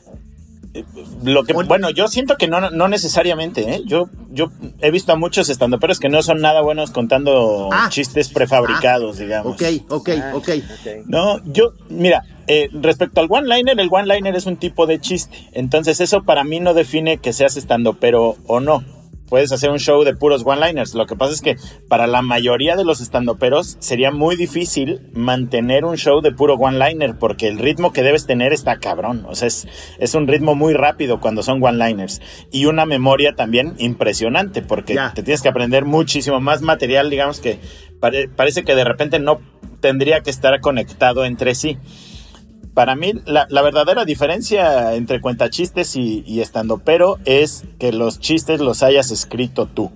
Lo 1.23 1.45
que, 1.45 1.53
bueno, 1.53 1.91
yo 1.91 2.09
siento 2.09 2.37
que 2.37 2.49
no, 2.49 2.71
no 2.71 2.89
necesariamente, 2.89 3.75
¿eh? 3.75 3.83
Yo, 3.85 4.09
yo 4.31 4.51
he 4.81 4.91
visto 4.91 5.13
a 5.13 5.17
muchos 5.17 5.51
estandoperos 5.51 6.01
que 6.01 6.09
no 6.09 6.23
son 6.23 6.41
nada 6.41 6.63
buenos 6.63 6.91
contando 6.91 7.69
ah. 7.73 7.89
chistes 7.91 8.31
prefabricados, 8.31 9.17
ah. 9.17 9.23
digamos. 9.23 9.55
Ok, 9.55 9.63
ok, 9.89 10.09
ah, 10.19 10.33
ok. 10.35 10.49
No, 11.07 11.45
yo, 11.45 11.75
mira, 11.91 12.25
eh, 12.47 12.71
respecto 12.73 13.21
al 13.21 13.27
one-liner, 13.29 13.79
el 13.79 13.89
one-liner 13.91 14.35
es 14.35 14.47
un 14.47 14.57
tipo 14.57 14.87
de 14.87 14.99
chiste. 14.99 15.37
Entonces, 15.53 16.01
eso 16.01 16.23
para 16.23 16.43
mí 16.43 16.59
no 16.59 16.73
define 16.73 17.19
que 17.19 17.33
seas 17.33 17.57
estandopero 17.57 18.37
o 18.47 18.61
no 18.61 18.83
puedes 19.33 19.51
hacer 19.51 19.71
un 19.71 19.79
show 19.79 20.05
de 20.05 20.15
puros 20.15 20.43
one-liners. 20.45 20.95
Lo 20.95 21.07
que 21.07 21.17
pasa 21.17 21.33
es 21.33 21.41
que 21.41 21.57
para 21.89 22.07
la 22.07 22.21
mayoría 22.21 22.77
de 22.77 22.85
los 22.85 23.01
estandoperos 23.01 23.79
sería 23.81 24.11
muy 24.11 24.37
difícil 24.37 25.09
mantener 25.15 25.87
un 25.87 25.97
show 25.97 26.21
de 26.21 26.33
puro 26.33 26.57
one-liner 26.57 27.17
porque 27.19 27.49
el 27.49 27.59
ritmo 27.59 27.95
que 27.95 28.03
debes 28.03 28.27
tener 28.27 28.53
está 28.53 28.77
cabrón. 28.77 29.25
O 29.27 29.35
sea, 29.35 29.49
es, 29.49 29.67
es 29.99 30.15
un 30.15 30.29
ritmo 30.29 30.55
muy 30.55 30.75
rápido 30.75 31.19
cuando 31.19 31.43
son 31.43 31.65
one-liners. 31.65 32.21
Y 32.51 32.67
una 32.67 32.85
memoria 32.85 33.35
también 33.35 33.73
impresionante 33.79 34.61
porque 34.61 34.99
te 35.15 35.23
tienes 35.23 35.41
que 35.41 35.49
aprender 35.49 35.87
muchísimo 35.87 36.39
más 36.39 36.61
material, 36.61 37.09
digamos 37.09 37.41
que 37.41 37.59
parece 38.37 38.65
que 38.65 38.75
de 38.75 38.85
repente 38.85 39.19
no 39.19 39.41
tendría 39.81 40.21
que 40.21 40.29
estar 40.29 40.61
conectado 40.61 41.25
entre 41.25 41.55
sí 41.55 41.79
para 42.75 42.97
mí 42.97 43.13
la, 43.27 43.47
verdadera 43.63 44.05
diferencia 44.05 44.95
entre 44.95 45.21
cuentachistes 45.21 45.97
y, 45.97 46.25
y 46.27 46.41
estando 46.41 46.79
pero 46.79 47.19
es 47.25 47.65
que 47.79 47.93
los 47.93 48.21
chistes 48.21 48.61
los 48.61 48.83
hayas 48.83 49.11
escrito 49.11 49.67
tú. 49.67 49.93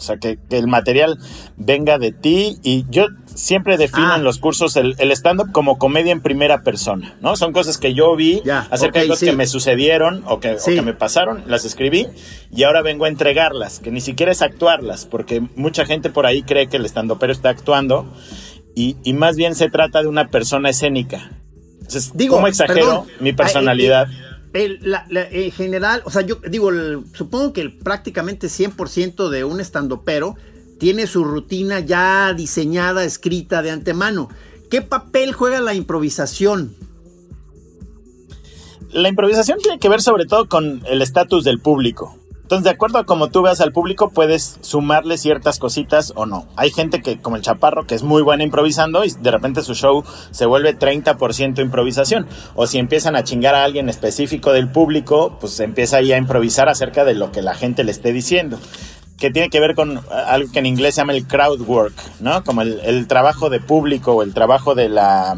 O 0.00 0.02
sea, 0.02 0.16
que, 0.16 0.38
el 0.48 0.66
material 0.66 1.18
venga 1.58 1.98
de 1.98 2.10
ti 2.10 2.56
y 2.62 2.86
yo 2.88 3.08
siempre 3.26 3.76
defino 3.76 4.12
ah. 4.12 4.16
en 4.16 4.24
los 4.24 4.38
cursos 4.38 4.76
el, 4.76 4.96
stand-up 5.12 5.52
como 5.52 5.76
comedia 5.76 6.10
en 6.10 6.22
primera 6.22 6.62
persona, 6.62 7.18
¿no? 7.20 7.36
Son 7.36 7.52
cosas 7.52 7.76
que 7.76 7.92
yo 7.92 8.16
vi 8.16 8.42
acerca 8.70 9.00
de 9.00 9.08
cosas 9.08 9.28
que 9.28 9.36
me 9.36 9.46
sucedieon 9.46 10.22
o 10.26 10.40
que, 10.40 10.52
o 10.52 10.64
que, 10.64 10.80
me 10.80 10.94
pasaron, 10.94 11.44
las 11.46 11.66
escribí 11.66 12.06
y 12.50 12.62
ahora 12.62 12.80
vengo 12.80 13.04
a 13.04 13.08
entregarlas, 13.08 13.78
que 13.78 13.90
ni 13.90 14.00
siquiera 14.00 14.32
es 14.32 14.40
actuarlas, 14.40 15.04
porque 15.04 15.42
mucha 15.54 15.84
gente 15.84 16.08
por 16.08 16.24
ahí 16.24 16.42
cree 16.44 16.68
que 16.68 16.78
el 16.78 16.86
stand 16.86 17.12
pero 17.20 17.32
está 17.34 17.50
actuando 17.50 18.06
y, 18.74 18.96
y 19.04 19.12
más 19.12 19.36
bien 19.36 19.54
se 19.54 19.68
trata 19.68 20.00
de 20.00 20.08
una 20.08 20.28
persona 20.28 20.70
escénica 20.70 21.30
digo, 22.14 22.36
¿cómo 22.36 22.46
exagero 22.46 23.06
mi 23.20 23.32
personalidad? 23.32 24.08
en 24.52 25.52
general, 25.52 26.02
o 26.04 26.10
sea, 26.10 26.22
yo 26.22 26.38
digo, 26.48 26.70
supongo 27.12 27.52
que 27.52 27.60
el, 27.60 27.72
prácticamente 27.72 28.48
100% 28.48 29.28
de 29.28 29.44
un 29.44 29.60
estandopero 29.60 30.36
tiene 30.78 31.06
su 31.06 31.24
rutina 31.24 31.80
ya 31.80 32.32
diseñada, 32.34 33.04
escrita 33.04 33.62
de 33.62 33.70
antemano. 33.70 34.28
¿Qué 34.70 34.82
papel 34.82 35.32
juega 35.32 35.60
la 35.60 35.74
improvisación? 35.74 36.74
La 38.92 39.08
improvisación 39.08 39.58
tiene 39.58 39.78
que 39.78 39.88
ver 39.88 40.00
sobre 40.00 40.26
todo 40.26 40.48
con 40.48 40.82
el 40.86 41.02
estatus 41.02 41.44
del 41.44 41.60
público. 41.60 42.16
Entonces, 42.50 42.64
de 42.64 42.70
acuerdo 42.70 42.98
a 42.98 43.04
cómo 43.04 43.28
tú 43.28 43.42
veas 43.42 43.60
al 43.60 43.70
público, 43.70 44.10
puedes 44.10 44.58
sumarle 44.60 45.18
ciertas 45.18 45.60
cositas 45.60 46.12
o 46.16 46.26
no. 46.26 46.48
Hay 46.56 46.72
gente 46.72 47.00
que, 47.00 47.20
como 47.20 47.36
el 47.36 47.42
Chaparro, 47.42 47.86
que 47.86 47.94
es 47.94 48.02
muy 48.02 48.22
buena 48.22 48.42
improvisando 48.42 49.04
y 49.04 49.12
de 49.12 49.30
repente 49.30 49.62
su 49.62 49.74
show 49.74 50.02
se 50.32 50.46
vuelve 50.46 50.76
30% 50.76 51.62
improvisación. 51.62 52.26
O 52.56 52.66
si 52.66 52.78
empiezan 52.78 53.14
a 53.14 53.22
chingar 53.22 53.54
a 53.54 53.62
alguien 53.62 53.88
específico 53.88 54.52
del 54.52 54.68
público, 54.68 55.36
pues 55.38 55.60
empieza 55.60 55.98
ahí 55.98 56.12
a 56.12 56.16
improvisar 56.16 56.68
acerca 56.68 57.04
de 57.04 57.14
lo 57.14 57.30
que 57.30 57.40
la 57.40 57.54
gente 57.54 57.84
le 57.84 57.92
esté 57.92 58.12
diciendo 58.12 58.58
que 59.16 59.30
tiene 59.30 59.50
que 59.50 59.60
ver 59.60 59.74
con 59.74 60.00
algo 60.26 60.50
que 60.50 60.60
en 60.60 60.66
inglés 60.66 60.94
se 60.94 61.02
llama 61.02 61.12
el 61.12 61.26
crowd 61.26 61.60
work, 61.60 61.92
¿no? 62.20 62.42
Como 62.42 62.62
el, 62.62 62.80
el 62.80 63.06
trabajo 63.06 63.50
de 63.50 63.60
público 63.60 64.12
o 64.14 64.22
el 64.22 64.32
trabajo 64.32 64.74
de 64.74 64.88
la 64.88 65.36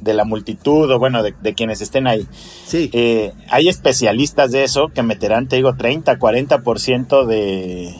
de 0.00 0.14
la 0.14 0.24
multitud 0.24 0.90
o 0.90 0.98
bueno, 0.98 1.22
de, 1.22 1.54
quienes 1.54 1.80
estén 1.80 2.06
ahí. 2.06 2.26
Sí. 2.66 2.90
Eh, 2.92 3.32
hay 3.48 3.68
especialistas 3.68 4.50
de 4.50 4.64
eso 4.64 4.88
que 4.94 5.02
meterán, 5.02 5.48
te 5.48 5.56
digo, 5.56 5.76
30, 5.76 6.18
40% 6.18 7.26
de, 7.26 7.94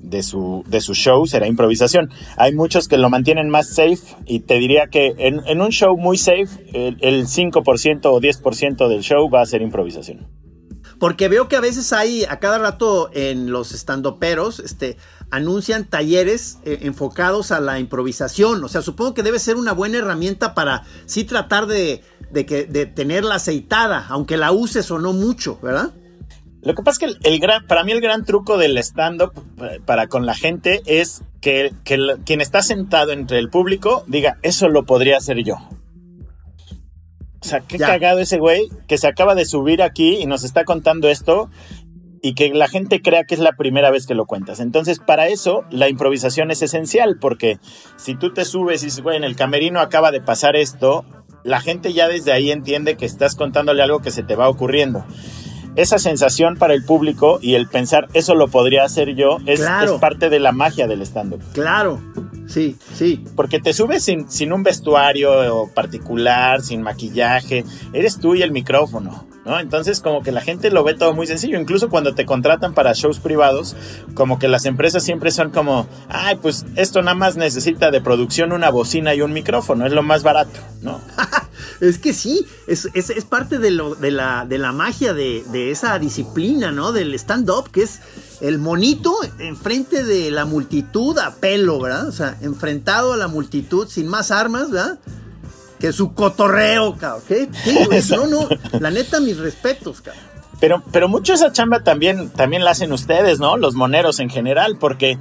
de, 0.00 0.22
su, 0.22 0.64
de 0.66 0.80
su 0.80 0.94
show 0.94 1.26
será 1.26 1.46
improvisación. 1.46 2.10
Hay 2.36 2.54
muchos 2.54 2.88
que 2.88 2.98
lo 2.98 3.10
mantienen 3.10 3.48
más 3.48 3.68
safe 3.68 4.16
y 4.26 4.40
te 4.40 4.54
diría 4.58 4.86
que 4.88 5.14
en, 5.18 5.60
un 5.60 5.70
show 5.70 5.96
muy 5.96 6.18
safe, 6.18 6.48
el, 6.72 6.98
el 7.00 7.26
5% 7.26 8.00
o 8.06 8.20
10% 8.20 8.88
del 8.88 9.02
show 9.02 9.30
va 9.30 9.42
a 9.42 9.46
ser 9.46 9.62
improvisación. 9.62 10.26
Porque 10.98 11.28
veo 11.28 11.48
que 11.48 11.56
a 11.56 11.60
veces 11.60 11.94
hay, 11.94 12.24
a 12.24 12.38
cada 12.40 12.58
rato 12.58 13.10
en 13.14 13.50
los 13.50 13.72
estandoperos, 13.72 14.60
este, 14.60 14.98
anuncian 15.30 15.84
talleres 15.84 16.58
eh, 16.64 16.80
enfocados 16.82 17.52
a 17.52 17.60
la 17.60 17.78
improvisación. 17.78 18.62
O 18.64 18.68
sea, 18.68 18.82
supongo 18.82 19.14
que 19.14 19.22
debe 19.22 19.38
ser 19.38 19.56
una 19.56 19.72
buena 19.72 19.98
herramienta 19.98 20.54
para 20.54 20.84
sí 21.06 21.24
tratar 21.24 21.66
de, 21.66 22.02
de, 22.30 22.46
que, 22.46 22.64
de 22.64 22.86
tenerla 22.86 23.36
aceitada, 23.36 24.06
aunque 24.08 24.36
la 24.36 24.52
uses 24.52 24.90
o 24.90 24.98
no 24.98 25.12
mucho, 25.12 25.58
¿verdad? 25.62 25.92
Lo 26.62 26.74
que 26.74 26.82
pasa 26.82 27.06
es 27.06 27.16
que 27.16 27.28
el, 27.28 27.40
gran, 27.40 27.66
para 27.66 27.84
mí 27.84 27.92
el 27.92 28.00
gran 28.00 28.24
truco 28.24 28.58
del 28.58 28.76
stand-up 28.78 29.32
eh, 29.62 29.80
para 29.84 30.08
con 30.08 30.26
la 30.26 30.34
gente 30.34 30.82
es 30.84 31.22
que, 31.40 31.72
quien 31.84 32.40
está 32.40 32.62
sentado 32.62 33.12
entre 33.12 33.38
el 33.38 33.48
público 33.48 34.04
diga, 34.06 34.38
eso 34.42 34.68
lo 34.68 34.84
podría 34.84 35.16
hacer 35.16 35.42
yo. 35.42 35.56
O 37.42 37.46
sea, 37.46 37.60
qué 37.60 37.78
cagado 37.78 38.18
ese 38.18 38.38
güey 38.38 38.68
que 38.86 38.98
se 38.98 39.06
acaba 39.06 39.34
de 39.34 39.46
subir 39.46 39.82
aquí 39.82 40.18
y 40.18 40.26
nos 40.26 40.44
está 40.44 40.64
contando 40.64 41.08
esto 41.08 41.48
y 42.22 42.34
que 42.34 42.50
la 42.50 42.68
gente 42.68 43.00
crea 43.02 43.24
que 43.24 43.34
es 43.34 43.40
la 43.40 43.52
primera 43.52 43.90
vez 43.90 44.06
que 44.06 44.14
lo 44.14 44.26
cuentas. 44.26 44.60
Entonces, 44.60 44.98
para 44.98 45.28
eso, 45.28 45.64
la 45.70 45.88
improvisación 45.88 46.50
es 46.50 46.62
esencial, 46.62 47.18
porque 47.18 47.58
si 47.96 48.14
tú 48.14 48.32
te 48.32 48.44
subes 48.44 48.82
y 48.82 48.86
dices, 48.86 49.02
güey, 49.02 49.16
en 49.16 49.24
el 49.24 49.36
camerino 49.36 49.80
acaba 49.80 50.10
de 50.10 50.20
pasar 50.20 50.56
esto, 50.56 51.04
la 51.44 51.60
gente 51.60 51.92
ya 51.92 52.08
desde 52.08 52.32
ahí 52.32 52.50
entiende 52.50 52.96
que 52.96 53.06
estás 53.06 53.34
contándole 53.36 53.82
algo 53.82 54.00
que 54.00 54.10
se 54.10 54.22
te 54.22 54.36
va 54.36 54.48
ocurriendo. 54.48 55.04
Esa 55.76 55.98
sensación 55.98 56.56
para 56.56 56.74
el 56.74 56.84
público 56.84 57.38
y 57.40 57.54
el 57.54 57.68
pensar, 57.68 58.08
eso 58.12 58.34
lo 58.34 58.48
podría 58.48 58.84
hacer 58.84 59.14
yo, 59.14 59.38
es, 59.46 59.62
parte 60.00 60.28
de 60.28 60.40
la 60.40 60.52
magia 60.52 60.88
del 60.88 61.00
stand-up. 61.02 61.40
Claro, 61.52 62.00
sí, 62.46 62.76
sí. 62.92 63.24
Porque 63.36 63.60
te 63.60 63.72
subes 63.72 64.04
sin, 64.04 64.28
sin 64.28 64.52
un 64.52 64.64
vestuario 64.64 65.70
particular, 65.72 66.60
sin 66.60 66.82
maquillaje, 66.82 67.64
eres 67.92 68.18
tú 68.18 68.34
y 68.34 68.42
el 68.42 68.50
micrófono. 68.50 69.29
¿No? 69.50 69.58
Entonces 69.58 70.00
como 70.00 70.22
que 70.22 70.30
la 70.30 70.40
gente 70.40 70.70
lo 70.70 70.84
ve 70.84 70.94
todo 70.94 71.12
muy 71.12 71.26
sencillo, 71.26 71.58
incluso 71.58 71.88
cuando 71.88 72.14
te 72.14 72.24
contratan 72.24 72.72
para 72.72 72.92
shows 72.92 73.18
privados, 73.18 73.74
como 74.14 74.38
que 74.38 74.46
las 74.46 74.64
empresas 74.64 75.02
siempre 75.02 75.32
son 75.32 75.50
como, 75.50 75.88
ay, 76.08 76.36
pues 76.40 76.64
esto 76.76 77.02
nada 77.02 77.16
más 77.16 77.36
necesita 77.36 77.90
de 77.90 78.00
producción 78.00 78.52
una 78.52 78.70
bocina 78.70 79.12
y 79.12 79.22
un 79.22 79.32
micrófono, 79.32 79.86
es 79.86 79.92
lo 79.92 80.04
más 80.04 80.22
barato, 80.22 80.60
¿no? 80.82 81.00
es 81.80 81.98
que 81.98 82.12
sí, 82.12 82.46
es, 82.68 82.88
es, 82.94 83.24
parte 83.24 83.58
de, 83.58 83.72
lo, 83.72 83.96
de, 83.96 84.12
la, 84.12 84.46
de 84.46 84.58
la 84.58 84.70
magia 84.70 85.14
de, 85.14 85.42
de 85.50 85.72
esa 85.72 85.98
disciplina, 85.98 86.70
¿no? 86.70 86.92
Del 86.92 87.12
stand-up, 87.14 87.72
que 87.72 87.82
es 87.82 88.00
el 88.40 88.58
monito 88.58 89.16
enfrente 89.40 90.04
de 90.04 90.30
la 90.30 90.44
multitud 90.44 91.18
a 91.18 91.34
pelo, 91.34 91.80
¿verdad? 91.80 92.06
O 92.06 92.12
sea, 92.12 92.38
enfrentado 92.40 93.14
a 93.14 93.16
la 93.16 93.26
multitud 93.26 93.88
sin 93.88 94.06
más 94.06 94.30
armas, 94.30 94.70
¿verdad? 94.70 95.00
Que 95.80 95.92
su 95.92 96.14
cotorreo, 96.14 96.96
cabrón. 96.96 97.22
¿Qué? 97.26 97.48
No, 98.10 98.26
no, 98.26 98.48
la 98.78 98.90
neta, 98.90 99.18
mis 99.20 99.38
respetos, 99.38 100.00
cabrón. 100.00 100.22
Pero, 100.60 100.82
pero 100.92 101.08
mucho 101.08 101.32
esa 101.32 101.52
chamba 101.52 101.82
también, 101.82 102.28
también 102.30 102.64
la 102.64 102.72
hacen 102.72 102.92
ustedes, 102.92 103.40
¿no? 103.40 103.56
Los 103.56 103.74
moneros 103.74 104.20
en 104.20 104.28
general, 104.28 104.76
porque 104.78 105.18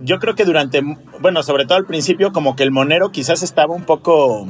yo 0.00 0.18
creo 0.18 0.34
que 0.34 0.46
durante, 0.46 0.82
bueno, 1.20 1.42
sobre 1.42 1.66
todo 1.66 1.76
al 1.76 1.84
principio, 1.84 2.32
como 2.32 2.56
que 2.56 2.62
el 2.62 2.70
monero 2.70 3.10
quizás 3.10 3.42
estaba 3.42 3.74
un 3.74 3.84
poco 3.84 4.48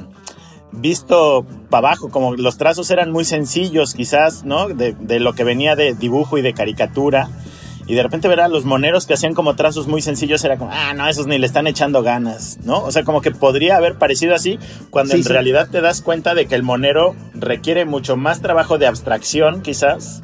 visto 0.70 1.44
para 1.70 1.88
abajo, 1.88 2.08
como 2.08 2.34
los 2.36 2.56
trazos 2.56 2.90
eran 2.90 3.10
muy 3.10 3.24
sencillos, 3.24 3.94
quizás, 3.94 4.44
¿no? 4.44 4.68
De, 4.68 4.92
de 4.92 5.18
lo 5.18 5.32
que 5.32 5.42
venía 5.42 5.74
de 5.74 5.94
dibujo 5.94 6.38
y 6.38 6.42
de 6.42 6.54
caricatura 6.54 7.28
y 7.88 7.94
de 7.94 8.02
repente 8.02 8.28
ver 8.28 8.40
a 8.40 8.48
los 8.48 8.66
moneros 8.66 9.06
que 9.06 9.14
hacían 9.14 9.32
como 9.34 9.56
trazos 9.56 9.88
muy 9.88 10.02
sencillos, 10.02 10.44
era 10.44 10.58
como, 10.58 10.70
ah, 10.72 10.92
no, 10.94 11.08
esos 11.08 11.26
ni 11.26 11.38
le 11.38 11.46
están 11.46 11.66
echando 11.66 12.02
ganas, 12.02 12.58
¿no? 12.62 12.84
O 12.84 12.92
sea, 12.92 13.02
como 13.02 13.22
que 13.22 13.30
podría 13.30 13.78
haber 13.78 13.96
parecido 13.96 14.34
así, 14.34 14.58
cuando 14.90 15.14
en 15.14 15.24
realidad 15.24 15.68
te 15.70 15.80
das 15.80 16.02
cuenta 16.02 16.34
de 16.34 16.46
que 16.46 16.54
el 16.54 16.62
monero 16.62 17.16
requiere 17.32 17.86
mucho 17.86 18.18
más 18.18 18.42
trabajo 18.42 18.76
de 18.76 18.86
abstracción, 18.86 19.62
quizás, 19.62 20.22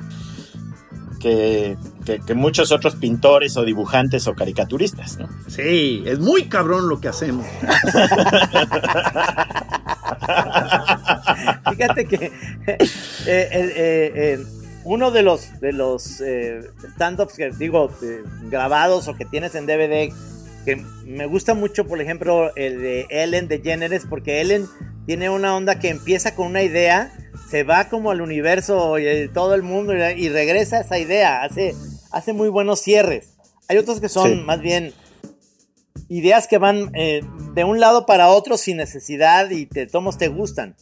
que, 1.19 1.79
que, 2.05 2.35
muchos 2.35 2.71
otros 2.71 2.97
pintores 2.97 3.57
o 3.57 3.65
dibujantes 3.65 4.27
o 4.27 4.35
caricaturistas, 4.35 5.19
¿no? 5.19 5.31
Sí, 5.49 6.03
es 6.05 6.19
muy 6.19 6.45
cabrón 6.49 6.91
lo 6.91 7.01
que 7.01 7.09
hacemos. 7.09 7.47
Fíjate 11.71 12.05
que 12.05 12.27
eh, 12.67 12.79
eh, 13.27 14.13
eh, 14.15 14.45
uno 14.85 15.11
de 15.11 15.23
los, 15.23 15.61
de 15.61 15.73
los 15.73 16.21
eh, 16.21 16.61
stand-ups 16.95 17.35
que 17.35 17.51
digo, 17.51 17.91
grabados 18.51 19.09
o 19.09 19.15
que 19.15 19.25
tienes 19.25 19.55
en 19.55 19.67
DVD, 19.67 20.13
que 20.65 20.77
me 21.05 21.27
gusta 21.27 21.55
mucho, 21.55 21.87
por 21.87 22.01
ejemplo, 22.01 22.55
el 22.57 22.81
de 22.81 23.07
Ellen 23.11 23.49
de 23.49 23.59
DeGeneres, 23.59 24.05
porque 24.09 24.41
Ellen 24.41 24.67
tiene 25.07 25.31
una 25.31 25.55
onda 25.57 25.79
que 25.79 25.89
empieza 25.89 26.35
con 26.35 26.47
una 26.47 26.63
idea, 26.63 27.13
se 27.49 27.63
va 27.63 27.89
como 27.89 28.11
al 28.11 28.21
universo 28.21 28.99
y 28.99 29.29
todo 29.29 29.55
el 29.55 29.63
mundo 29.63 29.95
y, 29.95 30.29
regresa 30.29 30.79
a 30.79 30.81
esa 30.81 30.99
idea, 30.99 31.43
hace, 31.43 31.75
hace 32.11 32.33
muy 32.33 32.49
buenos 32.49 32.81
cierres. 32.81 33.35
Hay 33.69 33.79
otros 33.79 34.01
que 34.01 34.09
son 34.09 34.45
más 34.45 34.61
bien 34.61 34.93
ideas 36.09 36.47
que 36.47 36.59
van 36.59 36.91
eh, 36.95 37.23
de 37.55 37.65
un 37.65 37.81
lado 37.81 38.07
para 38.07 38.29
otro 38.29 38.57
sin 38.59 38.77
necesidad 38.77 39.51
y 39.51 39.67
te 39.67 39.87
tomos 39.87 40.19
te 40.19 40.29
gustan. 40.29 40.77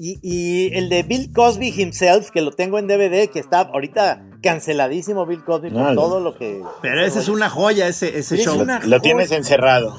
Y, 0.00 0.70
el 0.74 0.88
de 0.88 1.02
Bill 1.02 1.32
Cosby 1.32 1.74
himself, 1.76 2.30
que 2.30 2.40
lo 2.40 2.52
tengo 2.52 2.78
en 2.78 2.86
DVD, 2.86 3.28
que 3.28 3.40
está 3.40 3.62
ahorita 3.62 4.22
canceladísimo 4.42 5.26
Bill 5.26 5.42
Cosby 5.42 5.70
por 5.70 5.94
todo 5.94 6.20
lo 6.20 6.36
que... 6.36 6.62
Pero 6.82 7.04
ese 7.04 7.18
es 7.18 7.28
una 7.28 7.50
joya, 7.50 7.88
ese, 7.88 8.16
ese 8.16 8.36
show. 8.36 8.64
Lo 8.84 9.00
tienes 9.00 9.32
encerrado. 9.32 9.96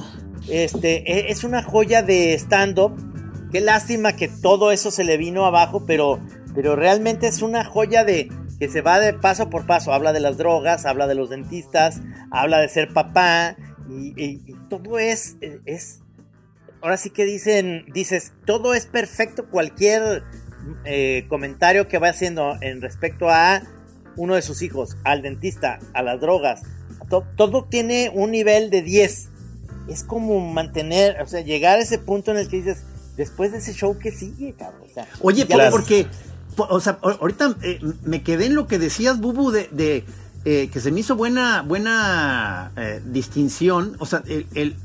Este, 0.48 1.12
e, 1.12 1.32
es 1.32 1.44
una 1.44 1.64
joya 1.64 2.02
de 2.02 2.34
stand-up. 2.36 2.94
Qué 3.52 3.60
lástima 3.60 4.16
que 4.16 4.30
todo 4.30 4.72
eso 4.72 4.90
se 4.90 5.04
le 5.04 5.18
vino 5.18 5.46
abajo, 5.46 5.84
pero, 5.86 6.20
pero 6.56 6.78
realmente 6.78 7.28
es 7.28 7.42
una 7.42 7.66
joya 7.66 8.06
de 8.06 8.30
que 8.58 8.70
se 8.70 8.82
va 8.82 9.00
de 9.00 9.14
paso 9.14 9.50
por 9.50 9.66
paso. 9.66 9.92
Habla 9.92 10.14
de 10.14 10.22
las 10.22 10.38
drogas, 10.38 10.86
habla 10.86 11.08
de 11.08 11.16
los 11.16 11.30
dentistas, 11.30 12.00
habla 12.32 12.60
de 12.60 12.70
ser 12.70 12.94
papá, 12.94 13.58
y, 13.90 14.14
y 14.18 14.56
todo 14.70 15.00
es, 15.00 15.36
es 15.66 16.02
ahora 16.82 16.98
sí 16.98 17.10
que 17.10 17.26
dicen, 17.26 17.86
dices, 17.94 18.34
todo 18.46 18.74
es 18.74 18.86
perfecto, 18.86 19.46
cualquier 19.46 20.24
eh, 20.86 21.26
comentario 21.30 21.88
que 21.88 21.98
va 21.98 22.10
haciendo 22.10 22.58
en 22.62 22.82
respecto 22.82 23.30
a 23.30 23.62
uno 24.16 24.36
de 24.36 24.42
sus 24.42 24.62
hijos, 24.62 24.98
al 25.04 25.22
dentista, 25.22 25.80
a 25.94 26.04
las 26.04 26.20
drogas, 26.20 26.62
todo 27.36 27.66
tiene 27.66 28.12
un 28.14 28.32
nivel 28.32 28.70
de 28.70 28.82
10. 28.82 29.30
Es 29.88 30.04
como 30.04 30.40
mantener, 30.40 31.20
o 31.22 31.26
sea, 31.26 31.42
llegar 31.42 31.80
a 31.80 31.82
ese 31.82 31.98
punto 31.98 32.32
en 32.32 32.38
el 32.38 32.48
que 32.50 32.58
dices, 32.58 32.84
después 33.18 33.52
de 33.52 33.58
ese 33.60 33.74
show, 33.74 33.98
¿qué 33.98 34.12
sigue, 34.12 34.54
cabrón? 34.54 34.88
Oye, 35.22 35.48
porque, 35.72 36.06
o 36.58 36.80
sea, 36.80 37.00
ahorita 37.02 37.56
eh, 37.64 37.80
me 38.04 38.22
quedé 38.22 38.48
en 38.48 38.56
lo 38.56 38.68
que 38.68 38.78
decías, 38.78 39.20
Bubu, 39.20 39.52
de, 39.52 40.06
eh, 40.46 40.70
que 40.72 40.80
se 40.80 40.92
me 40.92 41.00
hizo 41.00 41.16
buena, 41.16 41.64
buena 41.64 42.72
distinción, 43.06 43.96
o 44.00 44.06
sea, 44.06 44.22
el 44.28 44.46
el, 44.54 44.76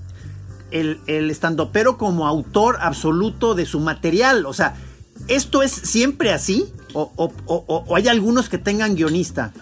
el 0.75 1.31
estandopero 1.31 1.97
como 1.97 2.27
autor 2.27 2.79
absoluto 2.81 3.55
de 3.55 3.65
su 3.65 3.81
material. 3.81 4.45
O 4.47 4.53
sea, 4.53 4.75
¿esto 5.29 5.63
es 5.63 5.71
siempre 5.71 6.33
así? 6.33 6.67
¿O, 6.93 7.95
hay 7.95 8.09
algunos 8.09 8.49
que 8.49 8.59
tengan 8.59 8.95
guionista? 8.95 9.53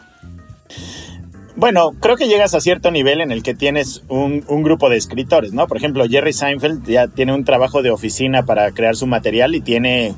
Bueno, 1.55 1.93
creo 2.01 2.17
que 2.17 2.29
llegas 2.29 2.55
a 2.55 2.61
cierto 2.61 2.91
nivel 2.91 3.21
en 3.21 3.31
el 3.31 3.43
que 3.43 3.55
tienes 3.55 4.03
un, 4.09 4.41
grupo 4.63 4.89
de 4.89 4.97
escritores, 4.97 5.53
¿no? 5.53 5.67
Por 5.67 5.77
ejemplo, 5.77 6.05
Jerry 6.09 6.33
Seinfeld 6.33 6.87
ya 6.87 7.09
tiene 7.09 7.35
un 7.35 7.45
trabajo 7.45 7.83
de 7.83 7.91
oficina 7.91 8.45
para 8.45 8.71
crear 8.73 8.97
su 8.97 9.07
material 9.07 9.55
y 9.55 9.61
tiene... 9.61 10.15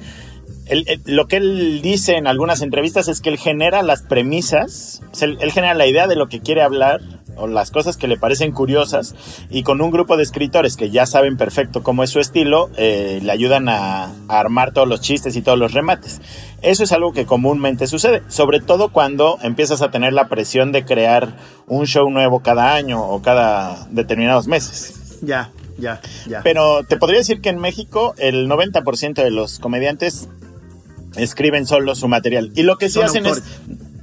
lo 1.06 1.26
que 1.26 1.36
él 1.36 1.82
dice 1.82 2.16
en 2.16 2.26
algunas 2.26 2.62
entrevistas 2.62 3.08
es 3.08 3.20
que 3.20 3.30
él 3.30 3.38
genera 3.38 3.82
las 3.82 4.02
premisas, 4.02 5.02
él 5.20 5.52
genera 5.52 5.74
la 5.74 5.86
idea 5.86 6.06
de 6.06 6.16
lo 6.16 6.28
que 6.28 6.40
quiere 6.40 6.62
hablar 6.62 7.00
o 7.36 7.46
las 7.46 7.70
cosas 7.70 7.96
que 7.96 8.08
le 8.08 8.16
parecen 8.16 8.52
curiosas 8.52 9.14
y 9.50 9.62
con 9.62 9.80
un 9.80 9.90
grupo 9.90 10.16
de 10.16 10.22
escritores 10.22 10.76
que 10.76 10.90
ya 10.90 11.06
saben 11.06 11.36
perfecto 11.36 11.82
cómo 11.82 12.02
es 12.02 12.10
su 12.10 12.20
estilo, 12.20 12.70
eh, 12.76 13.20
le 13.22 13.32
ayudan 13.32 13.68
a, 13.68 14.12
armar 14.28 14.72
todos 14.72 14.88
los 14.88 15.00
chistes 15.00 15.36
y 15.36 15.42
todos 15.42 15.58
los 15.58 15.72
remates. 15.72 16.20
Eso 16.62 16.84
es 16.84 16.92
algo 16.92 17.12
que 17.12 17.26
comúnmente 17.26 17.86
sucede, 17.86 18.22
sobre 18.28 18.60
todo 18.60 18.90
cuando 18.90 19.38
empiezas 19.42 19.82
a 19.82 19.90
tener 19.90 20.12
la 20.12 20.28
presión 20.28 20.72
de 20.72 20.84
crear 20.84 21.36
un 21.66 21.86
show 21.86 22.08
nuevo 22.10 22.40
cada 22.40 22.74
año 22.74 23.02
o 23.02 23.22
cada 23.22 23.86
determinados 23.90 24.46
meses. 24.46 25.18
Ya, 25.22 25.50
ya, 25.78 26.00
ya. 26.26 26.42
Pero 26.42 26.84
te 26.84 26.96
podría 26.96 27.18
decir 27.18 27.40
que 27.40 27.50
en 27.50 27.58
México 27.58 28.14
el 28.18 28.48
90% 28.48 29.22
de 29.22 29.30
los 29.30 29.58
comediantes 29.58 30.28
escriben 31.16 31.66
solo 31.66 31.94
su 31.94 32.08
material. 32.08 32.50
Y 32.54 32.62
lo 32.62 32.76
que 32.76 32.88
sí 32.88 33.00
hacen 33.00 33.26
es 33.26 33.42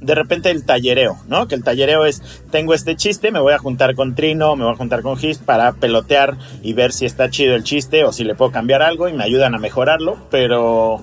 de 0.02 0.14
repente 0.14 0.50
el 0.50 0.64
tallereo, 0.64 1.16
¿no? 1.28 1.46
Que 1.48 1.54
el 1.54 1.62
tallereo 1.62 2.04
es, 2.04 2.22
tengo 2.50 2.74
este 2.74 2.96
chiste, 2.96 3.30
me 3.30 3.40
voy 3.40 3.52
a 3.52 3.58
juntar 3.58 3.94
con 3.94 4.14
Trino, 4.14 4.56
me 4.56 4.64
voy 4.64 4.74
a 4.74 4.76
juntar 4.76 5.02
con 5.02 5.16
Gis 5.16 5.38
para 5.38 5.72
pelotear 5.72 6.36
y 6.62 6.72
ver 6.72 6.92
si 6.92 7.06
está 7.06 7.30
chido 7.30 7.54
el 7.54 7.62
chiste 7.62 8.04
o 8.04 8.12
si 8.12 8.24
le 8.24 8.34
puedo 8.34 8.50
cambiar 8.50 8.82
algo 8.82 9.08
y 9.08 9.12
me 9.12 9.24
ayudan 9.24 9.54
a 9.54 9.58
mejorarlo, 9.58 10.18
pero, 10.30 11.00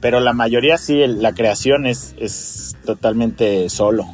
pero 0.00 0.20
la 0.20 0.34
mayoría 0.34 0.76
sí, 0.76 1.04
la 1.06 1.32
creación 1.32 1.86
es, 1.86 2.14
es 2.18 2.76
totalmente 2.84 3.68
solo. 3.70 4.04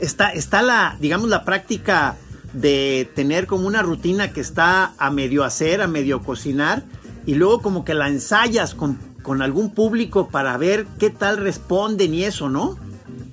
Está, 0.00 0.30
está 0.30 0.62
la, 0.62 0.96
digamos, 1.00 1.28
la 1.28 1.44
práctica 1.44 2.16
de 2.52 3.08
tener 3.14 3.46
como 3.46 3.66
una 3.66 3.82
rutina 3.82 4.32
que 4.32 4.40
está 4.40 4.92
a 4.98 5.10
medio 5.10 5.44
hacer, 5.44 5.82
a 5.82 5.86
medio 5.86 6.20
cocinar, 6.22 6.82
y 7.26 7.34
luego 7.34 7.60
como 7.60 7.84
que 7.84 7.94
la 7.94 8.08
ensayas 8.08 8.74
con, 8.74 8.98
con 9.22 9.42
algún 9.42 9.70
público 9.74 10.28
para 10.28 10.56
ver 10.56 10.86
qué 10.98 11.10
tal 11.10 11.36
responden 11.36 12.14
y 12.14 12.24
eso, 12.24 12.48
¿no? 12.48 12.78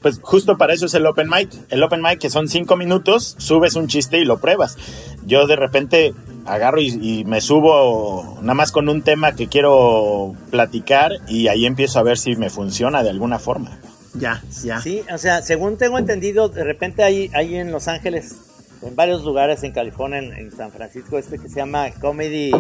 Pues 0.06 0.20
justo 0.22 0.56
para 0.56 0.72
eso 0.72 0.86
es 0.86 0.93
el 0.93 1.03
open 1.08 1.28
mic. 1.28 1.49
El 1.72 1.82
open 1.82 1.99
mic 1.99 2.20
que 2.20 2.30
son 2.30 2.47
cinco 2.47 2.76
minutos, 2.76 3.34
subes 3.39 3.76
un 3.76 3.88
chiste 3.88 4.20
y 4.20 4.24
lo 4.24 4.38
pruebas. 4.38 4.78
Yo 5.26 5.47
de 5.47 5.56
repente 5.56 6.14
agarro 6.45 6.80
y, 6.80 7.24
me 7.26 7.41
subo 7.41 8.38
nada 8.41 8.53
más 8.53 8.72
con 8.72 8.88
un 8.88 9.01
tema 9.01 9.36
que 9.36 9.47
quiero 9.47 10.36
platicar 10.51 11.14
y 11.28 11.47
ahí 11.47 11.66
empiezo 11.66 11.97
a 11.97 12.03
ver 12.03 12.20
si 12.20 12.36
me 12.36 12.51
funciona 12.51 13.01
de 13.01 13.10
alguna 13.10 13.39
forma. 13.39 13.80
Ya, 14.14 14.43
ya. 14.64 14.80
Sí, 14.80 15.01
o 15.12 15.18
sea, 15.18 15.41
según 15.41 15.80
tengo 15.80 15.97
entendido, 15.97 16.49
de 16.49 16.64
repente 16.64 17.03
hay, 17.03 17.32
hay 17.34 17.56
en 17.56 17.72
Los 17.72 17.88
Ángeles, 17.88 18.36
en 18.84 18.95
varios 18.95 19.24
lugares 19.24 19.64
en 19.64 19.72
California, 19.72 20.20
en, 20.20 20.34
en 20.34 20.51
San 20.56 20.72
Francisco, 20.72 21.18
este 21.18 21.39
que 21.39 21.49
se 21.49 21.56
llama 21.56 21.89
Comedy, 21.99 22.51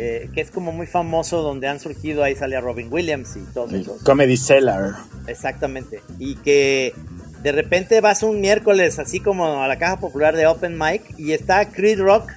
eh, 0.00 0.30
que 0.32 0.40
es 0.40 0.50
como 0.52 0.70
muy 0.72 0.86
famoso, 0.86 1.42
donde 1.42 1.66
han 1.66 1.80
surgido, 1.80 2.22
ahí 2.22 2.36
sale 2.36 2.56
a 2.56 2.60
Robin 2.60 2.88
Williams 2.90 3.36
y 3.36 3.40
todos 3.52 3.72
esos. 3.72 4.00
Comedy 4.02 4.36
Cellar. 4.36 4.94
Exactamente. 5.26 6.00
Y 6.20 6.36
que 6.36 6.94
de 7.42 7.52
repente 7.52 8.00
vas 8.00 8.22
un 8.22 8.40
miércoles 8.40 8.98
así 8.98 9.18
como 9.20 9.62
a 9.62 9.66
la 9.68 9.76
caja 9.78 9.98
popular 9.98 10.36
de 10.36 10.46
Open 10.46 10.78
Mic 10.78 11.02
y 11.18 11.32
está 11.32 11.68
Creed 11.70 12.00
Rock. 12.00 12.30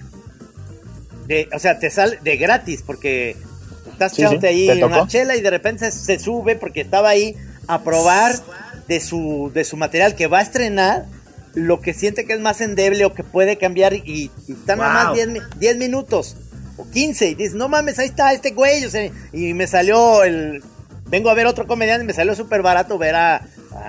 De, 1.28 1.48
o 1.54 1.60
sea, 1.60 1.80
te 1.80 1.90
sale 1.90 2.18
de 2.24 2.38
gratis 2.38 2.84
porque 2.86 3.36
estás 3.92 4.14
Sí, 4.14 4.22
echándote 4.24 4.52
sí, 4.52 4.70
ahí 4.70 4.80
¿te 4.80 4.86
una 4.86 5.08
chela 5.08 5.36
y 5.36 5.42
de 5.42 5.50
repente 5.50 5.92
se, 5.92 5.98
se 6.00 6.20
sube 6.20 6.56
porque 6.56 6.82
estaba 6.82 7.10
ahí 7.10 7.36
a 7.68 7.84
probar 7.84 8.34
de 8.88 9.00
su, 9.00 9.52
de 9.54 9.64
su 9.64 9.78
material 9.78 10.16
que 10.16 10.28
va 10.28 10.40
a 10.40 10.42
estrenar 10.42 11.06
lo 11.54 11.80
que 11.80 11.94
siente 11.94 12.26
que 12.26 12.34
es 12.34 12.40
más 12.40 12.60
endeble 12.62 13.06
o 13.06 13.14
que 13.14 13.24
puede 13.24 13.58
cambiar 13.58 13.94
y, 13.94 14.32
y 14.48 14.54
está 14.54 14.76
nada 14.76 14.94
Wow. 14.96 15.04
más 15.06 15.14
10, 15.16 15.28
mi- 15.30 15.40
10 15.60 15.78
minutos 15.78 16.36
o 16.78 16.90
15 16.90 17.30
y 17.30 17.36
dices, 17.36 17.56
no 17.56 17.70
mames, 17.70 18.00
ahí 18.00 18.08
está 18.08 18.34
este 18.34 18.52
güey. 18.52 18.86
o 18.86 18.90
sea, 18.90 19.10
y 19.34 19.54
me 19.54 19.68
salió 19.68 20.24
el... 20.24 20.64
Vengo 21.06 21.30
a 21.30 21.34
ver 21.34 21.46
otro 21.46 21.68
comediante 21.68 22.06
y 22.06 22.08
me 22.08 22.14
salió 22.14 22.36
súper 22.36 22.62
barato 22.62 22.98
ver 22.98 23.16
a, 23.16 23.42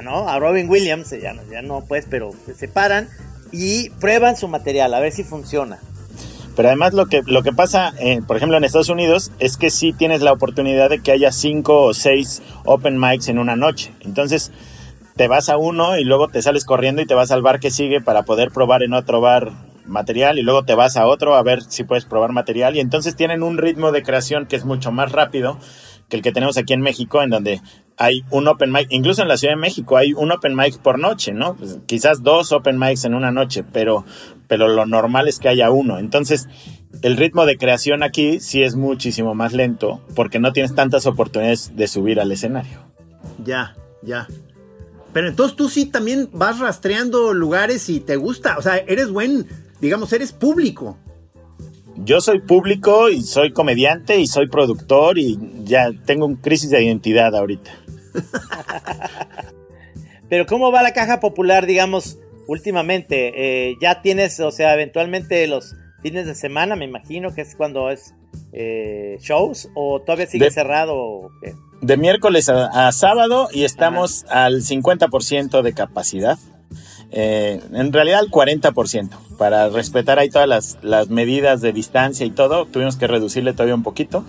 ¿no? 0.02 0.28
a 0.28 0.38
Robin 0.40 0.68
Williams, 0.68 1.10
ya 1.10 1.32
no, 1.32 1.42
ya 1.50 1.62
no 1.62 1.84
pues, 1.86 2.06
pero 2.10 2.32
se 2.46 2.54
separan 2.54 3.08
y 3.52 3.90
prueban 3.90 4.36
su 4.36 4.48
material 4.48 4.92
a 4.94 5.00
ver 5.00 5.12
si 5.12 5.22
funciona. 5.22 5.78
Pero 6.56 6.68
además 6.68 6.92
lo 6.92 7.06
que, 7.06 7.22
lo 7.24 7.42
que 7.42 7.52
pasa, 7.52 7.94
eh, 7.98 8.20
por 8.26 8.36
ejemplo, 8.36 8.56
en 8.56 8.64
Estados 8.64 8.88
Unidos 8.88 9.30
es 9.38 9.56
que 9.56 9.70
sí 9.70 9.92
tienes 9.92 10.20
la 10.20 10.32
oportunidad 10.32 10.90
de 10.90 11.00
que 11.00 11.12
haya 11.12 11.32
cinco 11.32 11.82
o 11.82 11.94
seis 11.94 12.42
open 12.64 12.98
mics 12.98 13.28
en 13.28 13.38
una 13.38 13.56
noche. 13.56 13.92
Entonces 14.00 14.50
te 15.16 15.28
vas 15.28 15.48
a 15.48 15.56
uno 15.56 15.96
y 15.98 16.04
luego 16.04 16.28
te 16.28 16.42
sales 16.42 16.64
corriendo 16.64 17.00
y 17.02 17.06
te 17.06 17.14
vas 17.14 17.30
al 17.30 17.42
bar 17.42 17.60
que 17.60 17.70
sigue 17.70 18.00
para 18.00 18.24
poder 18.24 18.50
probar 18.50 18.82
en 18.82 18.92
otro 18.92 19.20
bar 19.20 19.52
material 19.86 20.38
y 20.38 20.42
luego 20.42 20.64
te 20.64 20.74
vas 20.74 20.96
a 20.96 21.06
otro 21.06 21.34
a 21.34 21.42
ver 21.42 21.62
si 21.62 21.84
puedes 21.84 22.04
probar 22.04 22.32
material 22.32 22.76
y 22.76 22.80
entonces 22.80 23.16
tienen 23.16 23.42
un 23.42 23.58
ritmo 23.58 23.92
de 23.92 24.02
creación 24.02 24.46
que 24.46 24.56
es 24.56 24.64
mucho 24.64 24.92
más 24.92 25.12
rápido 25.12 25.58
que 26.08 26.16
el 26.16 26.22
que 26.22 26.32
tenemos 26.32 26.58
aquí 26.58 26.72
en 26.72 26.80
México 26.82 27.22
en 27.22 27.30
donde 27.30 27.60
hay 27.96 28.24
un 28.30 28.48
open 28.48 28.72
mic, 28.72 28.88
incluso 28.90 29.22
en 29.22 29.28
la 29.28 29.36
Ciudad 29.36 29.54
de 29.54 29.60
México 29.60 29.96
hay 29.96 30.12
un 30.12 30.30
open 30.32 30.54
mic 30.54 30.78
por 30.78 30.98
noche, 30.98 31.32
¿no? 31.32 31.54
Pues, 31.54 31.78
quizás 31.86 32.22
dos 32.22 32.52
open 32.52 32.78
mics 32.78 33.04
en 33.04 33.14
una 33.14 33.30
noche, 33.30 33.64
pero, 33.64 34.04
pero 34.48 34.68
lo 34.68 34.86
normal 34.86 35.28
es 35.28 35.38
que 35.38 35.48
haya 35.48 35.70
uno. 35.70 35.98
Entonces, 35.98 36.48
el 37.02 37.16
ritmo 37.16 37.46
de 37.46 37.56
creación 37.56 38.02
aquí 38.02 38.40
sí 38.40 38.62
es 38.62 38.76
muchísimo 38.76 39.34
más 39.34 39.52
lento 39.52 40.00
porque 40.14 40.38
no 40.38 40.52
tienes 40.52 40.74
tantas 40.74 41.06
oportunidades 41.06 41.76
de 41.76 41.88
subir 41.88 42.20
al 42.20 42.32
escenario. 42.32 42.80
Ya, 43.44 43.74
ya. 44.02 44.26
Pero 45.12 45.28
entonces 45.28 45.56
tú 45.56 45.68
sí 45.68 45.86
también 45.86 46.28
vas 46.32 46.58
rastreando 46.58 47.34
lugares 47.34 47.88
y 47.88 48.00
te 48.00 48.16
gusta. 48.16 48.56
O 48.58 48.62
sea, 48.62 48.76
eres 48.76 49.10
buen, 49.10 49.46
digamos, 49.82 50.10
eres 50.14 50.32
público. 50.32 50.96
Yo 51.96 52.22
soy 52.22 52.40
público 52.40 53.10
y 53.10 53.20
soy 53.22 53.52
comediante 53.52 54.18
y 54.18 54.26
soy 54.26 54.48
productor 54.48 55.18
y 55.18 55.38
ya 55.64 55.90
tengo 56.06 56.24
un 56.24 56.36
crisis 56.36 56.70
de 56.70 56.82
identidad 56.82 57.36
ahorita. 57.36 57.70
Pero 60.28 60.46
¿cómo 60.46 60.72
va 60.72 60.82
la 60.82 60.92
caja 60.94 61.20
popular, 61.20 61.66
digamos, 61.66 62.18
últimamente? 62.46 63.68
Eh, 63.70 63.74
ya 63.80 64.00
tienes, 64.00 64.40
o 64.40 64.50
sea, 64.50 64.72
eventualmente 64.74 65.46
los 65.46 65.74
fines 66.02 66.26
de 66.26 66.34
semana, 66.34 66.76
me 66.76 66.86
imagino 66.86 67.34
que 67.34 67.42
es 67.42 67.54
cuando 67.54 67.90
es 67.90 68.14
eh, 68.54 69.18
shows, 69.20 69.68
o 69.74 70.00
todavía 70.00 70.26
sigue 70.26 70.46
De- 70.46 70.50
cerrado. 70.50 70.94
o 70.96 71.30
qué? 71.42 71.54
De 71.82 71.96
miércoles 71.96 72.48
a, 72.48 72.88
a 72.88 72.92
sábado 72.92 73.48
y 73.52 73.64
estamos 73.64 74.24
al 74.30 74.62
50% 74.62 75.62
de 75.62 75.72
capacidad. 75.74 76.38
Eh, 77.12 77.60
en 77.72 77.92
realidad 77.92 78.20
al 78.20 78.30
40%. 78.30 79.10
Para 79.38 79.68
respetar 79.68 80.18
ahí 80.18 80.30
todas 80.30 80.48
las, 80.48 80.78
las 80.82 81.08
medidas 81.08 81.60
de 81.60 81.72
distancia 81.72 82.24
y 82.24 82.30
todo, 82.30 82.66
tuvimos 82.66 82.96
que 82.96 83.06
reducirle 83.06 83.52
todavía 83.52 83.74
un 83.74 83.82
poquito. 83.82 84.24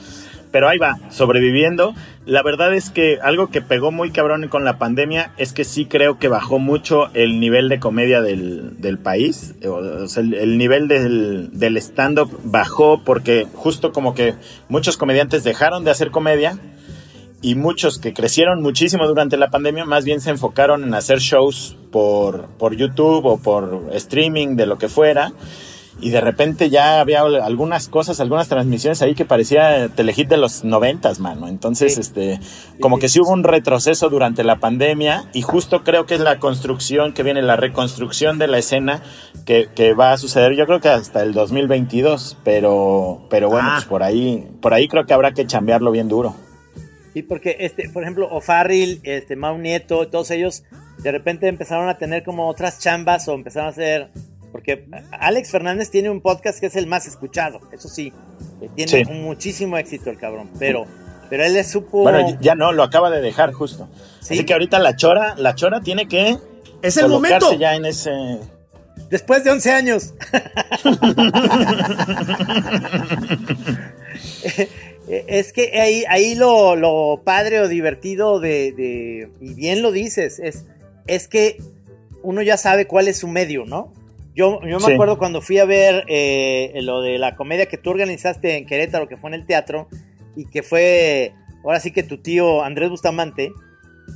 Pero 0.52 0.70
ahí 0.70 0.78
va, 0.78 1.00
sobreviviendo. 1.10 1.96
La 2.28 2.44
verdad 2.44 2.76
es 2.76 2.92
que 2.92 3.18
algo 3.24 3.50
que 3.50 3.62
pegó 3.62 3.92
muy 3.92 4.12
cabrón 4.12 4.48
con 4.50 4.64
la 4.64 4.78
pandemia 4.78 5.32
es 5.38 5.52
que 5.52 5.64
sí 5.64 5.86
creo 5.86 6.20
que 6.20 6.28
bajó 6.28 6.60
mucho 6.60 7.10
el 7.16 7.40
nivel 7.40 7.70
de 7.70 7.80
comedia 7.80 8.22
del, 8.22 8.80
del 8.80 9.00
país. 9.00 9.56
O, 9.68 10.08
sea, 10.08 10.22
el, 10.22 10.36
el 10.36 10.60
nivel 10.60 10.88
del, 10.88 11.50
del 11.58 11.78
stand-up 11.78 12.40
bajó 12.44 13.02
porque 13.04 13.48
justo 13.56 13.92
como 13.92 14.14
que 14.14 14.36
muchos 14.70 14.96
comediantes 14.96 15.44
dejaron 15.44 15.86
de 15.86 15.92
hacer 15.92 16.12
comedia 16.12 16.60
y 17.44 17.54
muchos 17.56 18.00
que 18.00 18.14
crecieron 18.14 18.62
muchísimo 18.64 19.06
durante 19.06 19.38
la 19.38 19.52
pandemia 19.52 19.86
más 19.86 20.04
bien 20.06 20.20
se 20.22 20.32
enfocaron 20.32 20.84
en 20.84 20.96
hacer 20.96 21.20
shows 21.20 21.78
por, 21.92 22.48
por 22.58 22.76
YouTube 22.76 23.26
o 23.26 23.38
por 23.38 23.90
streaming 23.94 24.56
de 24.56 24.66
lo 24.66 24.80
que 24.80 24.88
fuera. 24.90 25.34
Y 26.02 26.10
de 26.10 26.22
repente 26.22 26.72
ya 26.72 27.00
había 27.00 27.22
algunas 27.22 27.88
cosas, 27.88 28.20
algunas 28.20 28.48
transmisiones 28.48 29.04
ahí 29.04 29.14
que 29.14 29.26
parecía 29.26 29.90
Telehit 29.90 30.28
de 30.28 30.38
los 30.38 30.64
noventas, 30.64 31.20
mano. 31.20 31.48
Entonces, 31.48 31.94
Sí. 31.94 32.02
este, 32.02 32.40
como 32.82 32.98
que 32.98 33.10
sí 33.10 33.20
hubo 33.22 33.32
un 33.32 33.44
retroceso 33.44 34.10
durante 34.10 34.44
la 34.44 34.56
pandemia 34.56 35.26
y 35.34 35.44
justo 35.44 35.84
creo 35.84 36.08
que 36.08 36.16
es 36.16 36.20
la 36.20 36.40
construcción 36.40 37.14
que 37.14 37.22
viene, 37.22 37.44
la 37.44 37.58
reconstrucción 37.58 38.40
de 38.40 38.48
la 38.48 38.58
escena 38.58 39.04
que, 39.46 39.70
que 39.76 39.94
va 39.94 40.14
a 40.14 40.18
suceder, 40.18 40.56
yo 40.58 40.66
creo 40.66 40.82
que 40.82 40.90
hasta 40.90 41.22
el 41.22 41.34
2022, 41.34 42.38
pero, 42.44 43.28
pero 43.30 43.50
bueno, 43.50 43.68
Ah. 43.70 43.76
pues 43.76 43.86
por 43.86 44.02
ahí, 44.02 44.48
por 44.62 44.74
ahí 44.74 44.88
creo 44.88 45.06
que 45.06 45.14
habrá 45.14 45.34
que 45.34 45.46
chambearlo 45.46 45.92
bien 45.92 46.08
duro. 46.10 46.36
Sí, 47.14 47.22
porque, 47.22 47.58
este, 47.60 47.90
por 47.90 48.04
ejemplo, 48.04 48.28
O'Farrill, 48.32 49.00
este, 49.04 49.36
Mau 49.36 49.58
Nieto, 49.58 50.08
todos 50.08 50.32
ellos 50.32 50.64
de 50.98 51.12
repente 51.12 51.48
empezaron 51.48 51.88
a 51.90 51.98
tener 51.98 52.24
como 52.24 52.48
otras 52.50 52.80
chambas 52.80 53.28
o 53.28 53.34
empezaron 53.34 53.68
a 53.68 53.72
hacer... 53.72 54.10
Porque 54.52 54.86
Alex 55.12 55.50
Fernández 55.52 55.90
tiene 55.90 56.10
un 56.12 56.22
podcast 56.22 56.60
que 56.60 56.68
es 56.68 56.76
el 56.76 56.86
más 56.88 57.08
escuchado, 57.08 57.60
eso 57.72 57.90
sí. 57.90 58.14
Tiene 58.76 58.92
Sí. 58.92 59.04
un 59.10 59.24
muchísimo 59.24 59.78
éxito 59.78 60.12
el 60.12 60.18
cabrón, 60.20 60.50
pero, 60.60 60.86
pero 61.30 61.44
él 61.44 61.54
le 61.54 61.64
supo... 61.64 62.04
Bueno, 62.04 62.38
ya 62.40 62.54
no, 62.54 62.72
lo 62.72 62.84
acaba 62.84 63.10
de 63.10 63.20
dejar 63.22 63.52
justo. 63.52 63.90
Sí. 64.22 64.36
Así 64.36 64.46
que 64.46 64.54
ahorita 64.54 64.78
la 64.80 64.96
chora, 64.96 65.34
la 65.38 65.56
chora 65.56 65.82
tiene 65.82 66.08
que 66.08 66.38
Es 66.84 66.98
el 66.98 67.10
momento. 67.10 67.54
ya 67.58 67.74
en 67.76 67.86
ese. 67.86 68.12
Después 69.10 69.44
de 69.44 69.52
11 69.52 69.72
años. 69.72 70.14
es 75.08 75.52
que 75.54 75.80
ahí, 75.82 76.04
ahí 76.08 76.36
lo, 76.36 76.76
lo 76.76 77.22
padre 77.24 77.60
o 77.60 77.68
divertido 77.68 78.40
de, 78.40 78.72
de- 78.72 79.30
y 79.42 79.54
bien 79.54 79.82
lo 79.82 79.92
dices, 79.92 80.40
es, 80.40 80.66
es 81.08 81.28
que 81.28 81.58
uno 82.22 82.42
ya 82.42 82.56
sabe 82.58 82.86
cuál 82.88 83.08
es 83.08 83.18
su 83.18 83.28
medio, 83.28 83.66
¿no? 83.66 83.92
Yo, 84.36 84.62
yo 84.62 84.80
me 84.80 84.86
Sí. 84.86 84.94
acuerdo 84.94 85.18
cuando 85.18 85.42
fui 85.42 85.60
a 85.60 85.66
ver 85.66 86.06
eh, 86.08 86.72
lo 86.82 87.02
de 87.02 87.18
la 87.20 87.36
comedia 87.36 87.66
que 87.68 87.78
tú 87.78 87.90
organizaste 87.92 88.56
en 88.58 88.66
Querétaro, 88.66 89.08
que 89.08 89.18
fue 89.18 89.30
en 89.30 89.34
el 89.36 89.46
teatro, 89.46 89.88
y 90.36 90.46
que 90.46 90.64
fue, 90.64 91.34
ahora 91.64 91.80
sí 91.80 91.92
que 91.92 92.02
tu 92.04 92.18
tío 92.20 92.64
Andrés 92.64 92.90
Bustamante, 92.90 93.52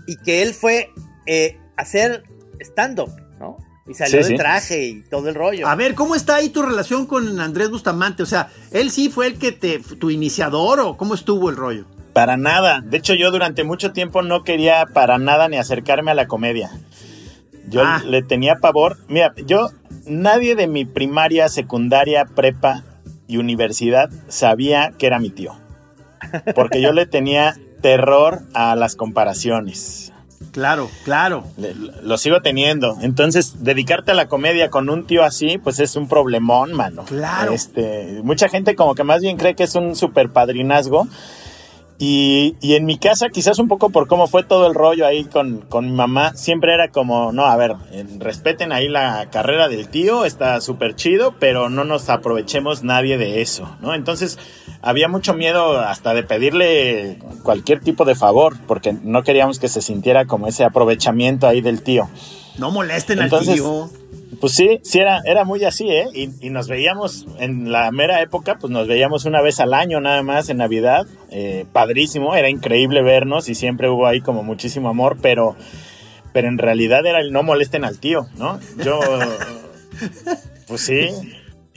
y 0.08 0.16
que 0.18 0.42
él 0.42 0.54
fue 0.54 0.90
eh, 1.28 1.58
a 1.76 1.82
hacer 1.82 2.24
stand-up. 2.62 3.12
Y 3.88 3.94
salió 3.94 4.12
Sí, 4.24 4.30
de 4.30 4.36
sí. 4.36 4.36
traje 4.36 4.86
y 4.86 5.02
todo 5.02 5.30
el 5.30 5.36
rollo. 5.36 5.68
A 5.68 5.76
ver, 5.76 5.96
¿cómo 5.96 6.16
está 6.16 6.36
ahí 6.36 6.50
tu 6.50 6.62
relación 6.62 7.06
con 7.06 7.40
Andrés 7.40 7.70
Bustamante? 7.70 8.24
O 8.24 8.26
sea, 8.26 8.50
¿él 8.72 8.92
sí 8.92 9.10
fue 9.10 9.28
el 9.28 9.38
que 9.38 9.52
te, 9.52 9.80
tu 9.80 10.10
iniciador 10.10 10.80
o 10.82 10.98
cómo 10.98 11.14
estuvo 11.16 11.50
el 11.50 11.56
rollo? 11.56 11.86
Para 12.14 12.36
nada. 12.36 12.82
De 12.82 12.98
hecho, 12.98 13.14
yo 13.14 13.32
durante 13.32 13.64
mucho 13.64 13.94
tiempo 13.94 14.22
no 14.24 14.44
quería 14.44 14.86
para 14.94 15.18
nada 15.20 15.48
ni 15.50 15.58
acercarme 15.58 16.12
a 16.12 16.16
la 16.16 16.28
comedia. 16.28 16.72
Yo 17.70 17.82
Ah. 17.86 18.02
le 18.06 18.24
tenía 18.24 18.56
pavor. 18.56 18.98
Mira, 19.08 19.34
yo, 19.46 19.70
nadie 20.06 20.56
de 20.56 20.68
mi 20.68 20.84
primaria, 20.86 21.48
secundaria, 21.50 22.26
prepa 22.26 22.84
y 23.28 23.38
universidad 23.38 24.10
sabía 24.28 24.94
que 24.98 25.06
era 25.08 25.20
mi 25.20 25.30
tío. 25.30 25.54
Porque 26.56 26.82
yo 26.82 26.92
le 26.94 27.06
tenía 27.06 27.56
terror 27.82 28.40
a 28.54 28.76
las 28.76 28.96
comparaciones. 28.96 30.12
Claro, 30.58 30.89
claro. 31.05 31.43
Le- 31.58 31.76
lo 32.01 32.18
sigo 32.18 32.41
teniendo. 32.41 32.97
Entonces, 33.01 33.64
dedicarte 33.64 34.10
a 34.10 34.16
la 34.16 34.28
comedia 34.28 34.72
con 34.72 34.89
un 34.89 35.05
tío 35.05 35.24
así, 35.24 35.60
pues 35.60 35.80
es 35.80 35.95
un 35.95 36.08
problemón, 36.08 36.74
mano. 36.74 37.03
Claro. 37.05 37.53
Este, 37.53 38.22
mucha 38.24 38.49
gente 38.49 38.74
como 38.76 38.95
que 38.95 39.03
más 39.03 39.22
bien 39.22 39.38
cree 39.38 39.53
que 39.53 39.66
es 39.66 39.76
un 39.76 39.95
super 39.95 40.30
padrinazgo. 40.30 41.08
Y, 42.00 42.56
y 42.62 42.76
en 42.76 42.86
mi 42.86 43.00
casa, 43.00 43.30
quizás 43.30 43.58
un 43.58 43.68
poco 43.68 43.89
por 43.89 44.08
cómo 44.08 44.28
fue 44.28 44.43
todo 44.43 44.68
el 44.68 44.76
rollo 44.76 45.08
ahí 45.08 45.24
con, 45.24 45.62
con 45.62 45.86
mi 45.86 45.91
mamá, 45.91 46.34
siempre 46.36 46.74
era 46.74 46.89
como, 46.89 47.32
no, 47.32 47.45
a 47.45 47.56
ver, 47.56 47.74
respeten 48.20 48.72
ahí 48.72 48.88
la 48.88 49.30
carrera 49.32 49.68
del 49.68 49.89
tío, 49.89 50.24
está 50.24 50.62
súper 50.62 50.95
chido, 50.95 51.34
pero 51.39 51.70
no 51.70 51.86
nos 51.86 52.10
aprovechemos 52.10 52.84
nadie 52.84 53.18
de 53.18 53.41
eso, 53.41 53.76
¿no? 53.82 53.95
Entonces, 53.95 54.38
había 54.84 55.08
mucho 55.08 55.34
miedo 55.34 55.80
hasta 55.80 56.14
de 56.14 56.22
pedirle 56.22 57.18
cualquier 57.41 57.80
tipo 57.80 58.06
de 58.06 58.14
favor, 58.14 58.56
porque 58.68 58.93
no 58.93 59.24
queríamos 59.24 59.58
que 59.58 59.68
se 59.68 59.82
sintiera 59.82 60.26
como 60.26 60.48
ese 60.48 60.64
aprovechamiento 60.66 61.48
ahí 61.48 61.62
del 61.62 61.82
tío. 61.82 62.08
No 62.58 62.72
molesten 62.72 63.22
Entonces- 63.22 63.49
al 63.49 63.55
tío. 63.55 63.89
Pues 64.41 64.53
sí, 64.53 64.80
sí 64.84 64.99
era, 64.99 65.22
era 65.26 65.45
muy 65.45 65.64
así, 65.64 65.89
¿eh? 65.89 66.05
Y, 66.14 66.30
y 66.45 66.49
nos 66.49 66.68
veíamos 66.68 67.26
en 67.39 67.72
la 67.72 67.89
mera 67.91 68.22
época, 68.22 68.58
pues 68.60 68.72
nos 68.72 68.86
veíamos 68.88 69.24
una 69.26 69.41
vez 69.41 69.60
al 69.62 69.74
año 69.74 70.01
nada 70.01 70.22
más 70.22 70.49
en 70.49 70.58
Navidad. 70.58 71.08
Eh, 71.32 71.66
padrísimo, 71.72 72.36
era 72.36 72.49
increíble 72.49 73.01
vernos 73.01 73.47
y 73.49 73.55
siempre 73.55 73.89
hubo 73.89 74.05
ahí 74.05 74.20
como 74.22 74.43
muchísimo 74.43 74.89
amor, 74.89 75.18
pero, 75.22 75.55
pero 76.34 76.49
en 76.49 76.58
realidad 76.58 77.05
era 77.05 77.20
el 77.22 77.32
no 77.32 77.41
molesten 77.41 77.86
al 77.86 77.99
tío, 77.99 78.28
¿no? 78.38 78.60
Yo, 78.84 78.99
pues 80.68 80.82
sí. 80.82 81.10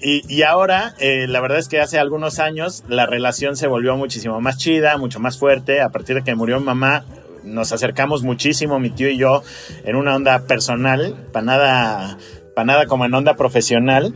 Y, 0.02 0.22
y 0.34 0.42
ahora, 0.42 0.94
eh, 0.98 1.26
la 1.28 1.40
verdad 1.40 1.58
es 1.58 1.68
que 1.68 1.78
hace 1.80 1.98
algunos 1.98 2.38
años 2.40 2.84
la 2.88 3.06
relación 3.06 3.56
se 3.56 3.68
volvió 3.68 3.96
muchísimo 3.96 4.40
más 4.40 4.56
chida, 4.58 4.96
mucho 4.96 5.20
más 5.20 5.38
fuerte. 5.38 5.80
A 5.82 5.90
partir 5.90 6.16
de 6.16 6.22
que 6.24 6.34
murió 6.34 6.58
mi 6.58 6.66
mamá, 6.66 7.04
nos 7.44 7.72
acercamos 7.72 8.22
muchísimo, 8.22 8.78
mi 8.78 8.90
tío 8.90 9.08
y 9.10 9.16
yo, 9.18 9.42
en 9.84 9.96
una 9.96 10.14
onda 10.16 10.46
personal, 10.46 11.16
para 11.32 11.44
nada, 11.46 12.18
para 12.54 12.66
nada 12.66 12.86
como 12.86 13.04
en 13.04 13.14
onda 13.14 13.34
profesional. 13.36 14.14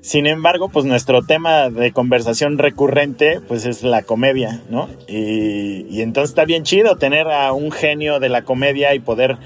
Sin 0.00 0.26
embargo, 0.26 0.68
pues 0.68 0.84
nuestro 0.84 1.22
tema 1.22 1.68
de 1.68 1.92
conversación 1.92 2.58
recurrente, 2.58 3.40
pues 3.48 3.66
es 3.66 3.82
la 3.82 4.02
comedia, 4.02 4.62
¿no? 4.70 4.88
Y, 5.08 5.84
y 5.90 6.02
entonces 6.02 6.30
está 6.30 6.44
bien 6.44 6.62
chido 6.62 6.96
tener 6.96 7.26
a 7.26 7.52
un 7.52 7.72
genio 7.72 8.20
de 8.20 8.28
la 8.28 8.42
comedia 8.42 8.94
y 8.94 9.00
poder 9.00 9.36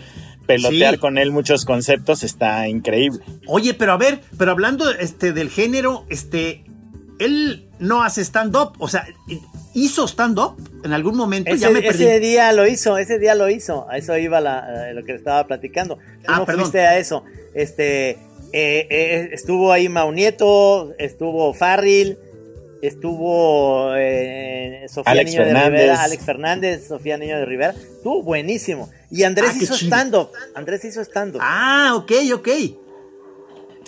pelotear 0.46 0.94
Sí. 0.94 1.00
con 1.00 1.16
él 1.16 1.30
muchos 1.32 1.64
conceptos, 1.64 2.22
está 2.24 2.68
increíble. 2.68 3.20
Oye, 3.46 3.72
pero 3.72 3.92
a 3.92 3.96
ver, 3.96 4.20
pero 4.36 4.50
hablando 4.50 4.90
este, 4.90 5.32
del 5.32 5.48
género, 5.48 6.04
este, 6.10 6.64
él 7.18 7.68
no 7.78 8.02
hace 8.02 8.20
stand-up, 8.22 8.72
o 8.80 8.88
sea, 8.88 9.06
hizo 9.74 10.06
stand-up 10.08 10.56
en 10.84 10.92
algún 10.92 11.16
momento, 11.16 11.50
ya 11.54 11.68
Ese, 11.68 11.74
me 11.74 11.82
perdí. 11.82 12.04
ese 12.04 12.20
día 12.20 12.52
lo 12.52 12.66
hizo, 12.66 12.96
ese 12.98 13.18
día 13.18 13.34
lo 13.34 13.48
hizo. 13.50 13.86
A 13.90 13.96
eso 13.98 14.16
iba 14.16 14.40
la- 14.40 14.90
eh, 14.90 14.94
lo 14.94 15.04
que 15.04 15.12
le 15.12 15.18
estaba 15.18 15.46
platicando. 15.46 15.98
Ah, 16.26 16.38
no 16.38 16.46
perdón. 16.46 16.62
fuiste 16.62 16.80
a 16.80 16.98
eso. 16.98 17.24
Este, 17.54 18.10
eh, 18.10 18.18
eh, 18.90 19.28
estuvo 19.32 19.72
ahí 19.72 19.88
Mau 19.88 20.10
Nieto, 20.12 20.92
estuvo 20.98 21.52
Farril, 21.54 22.18
estuvo 22.82 23.92
eh, 23.96 24.86
Sofía 24.88 25.12
Alex 25.12 25.30
Niño 25.30 25.40
de 25.40 25.46
Fernández. 25.52 25.70
Rivera, 25.80 26.02
Alex 26.02 26.24
Fernández, 26.24 26.88
Sofía 26.88 27.16
Niño 27.18 27.36
de 27.38 27.44
Rivera. 27.44 27.72
Estuvo 27.72 28.22
buenísimo. 28.22 28.90
Y 29.10 29.24
Andrés 29.24 29.50
Ah, 29.54 29.58
hizo 29.60 29.74
stand-up. 29.74 30.30
Andrés 30.54 30.84
hizo 30.84 31.00
stand-up. 31.02 31.40
Ah, 31.42 31.92
ok, 31.96 32.12
ok. 32.34 32.48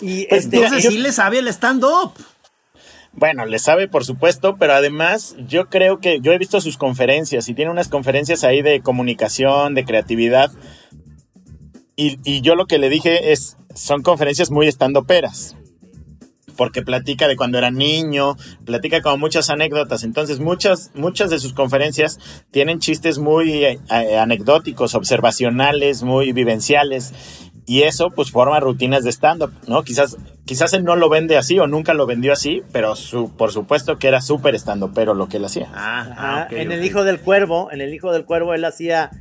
y 0.01 0.25
pues 0.27 0.45
este, 0.45 0.57
Entonces 0.57 0.83
yo- 0.83 0.91
sí 0.91 0.97
le 0.97 1.11
sabe 1.11 1.39
el 1.39 1.47
stand-up. 1.49 2.11
Bueno, 3.15 3.45
le 3.45 3.59
sabe 3.59 3.87
por 3.87 4.05
supuesto, 4.05 4.57
pero 4.57 4.73
además 4.73 5.35
yo 5.47 5.69
creo 5.69 5.99
que 5.99 6.19
yo 6.19 6.31
he 6.33 6.37
visto 6.39 6.59
sus 6.59 6.77
conferencias 6.77 7.47
y 7.47 7.53
tiene 7.53 7.69
unas 7.69 7.87
conferencias 7.87 8.43
ahí 8.43 8.61
de 8.63 8.81
comunicación, 8.81 9.75
de 9.75 9.85
creatividad. 9.85 10.51
Y, 11.95 12.17
y 12.23 12.41
yo 12.41 12.55
lo 12.55 12.65
que 12.65 12.79
le 12.79 12.89
dije 12.89 13.31
es, 13.31 13.57
son 13.75 14.01
conferencias 14.01 14.49
muy 14.49 14.67
estandoperas. 14.67 15.55
Porque 16.57 16.83
platica 16.83 17.27
de 17.27 17.35
cuando 17.35 17.57
era 17.57 17.71
niño, 17.71 18.35
platica 18.65 19.01
como 19.01 19.17
muchas 19.17 19.49
anécdotas. 19.49 20.03
Entonces, 20.03 20.39
muchas, 20.39 20.91
muchas 20.93 21.29
de 21.31 21.39
sus 21.39 21.53
conferencias 21.53 22.19
tienen 22.51 22.79
chistes 22.79 23.17
muy 23.17 23.63
eh, 23.65 23.79
anecdóticos, 24.19 24.93
observacionales, 24.93 26.03
muy 26.03 26.31
vivenciales. 26.31 27.13
Y 27.65 27.83
eso, 27.83 28.09
pues, 28.09 28.31
forma 28.31 28.59
rutinas 28.59 29.03
de 29.03 29.11
stand-up, 29.11 29.53
¿no? 29.67 29.83
Quizás, 29.83 30.17
quizás 30.45 30.73
él 30.73 30.83
no 30.83 30.95
lo 30.95 31.09
vende 31.09 31.37
así 31.37 31.59
o 31.59 31.67
nunca 31.67 31.93
lo 31.93 32.05
vendió 32.05 32.33
así, 32.33 32.61
pero 32.71 32.95
su, 32.95 33.35
por 33.35 33.51
supuesto 33.51 33.97
que 33.97 34.07
era 34.07 34.21
súper 34.21 34.55
stand-upero 34.55 35.13
lo 35.13 35.29
que 35.29 35.37
él 35.37 35.45
hacía. 35.45 35.69
Ah, 35.73 36.01
Ajá, 36.01 36.43
ah, 36.43 36.47
en 36.51 36.71
el 36.71 36.83
Hijo 36.83 37.03
del 37.03 37.19
Cuervo, 37.19 37.71
en 37.71 37.81
el 37.81 37.93
Hijo 37.93 38.11
del 38.11 38.25
Cuervo 38.25 38.53
él 38.53 38.65
hacía 38.65 39.11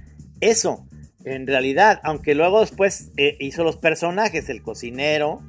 eso, 0.40 0.84
en 1.24 1.46
realidad, 1.46 2.00
aunque 2.02 2.34
luego 2.34 2.60
después 2.60 3.12
eh, 3.16 3.36
hizo 3.38 3.62
los 3.62 3.76
personajes, 3.76 4.48
el 4.48 4.62
cocinero, 4.62 5.40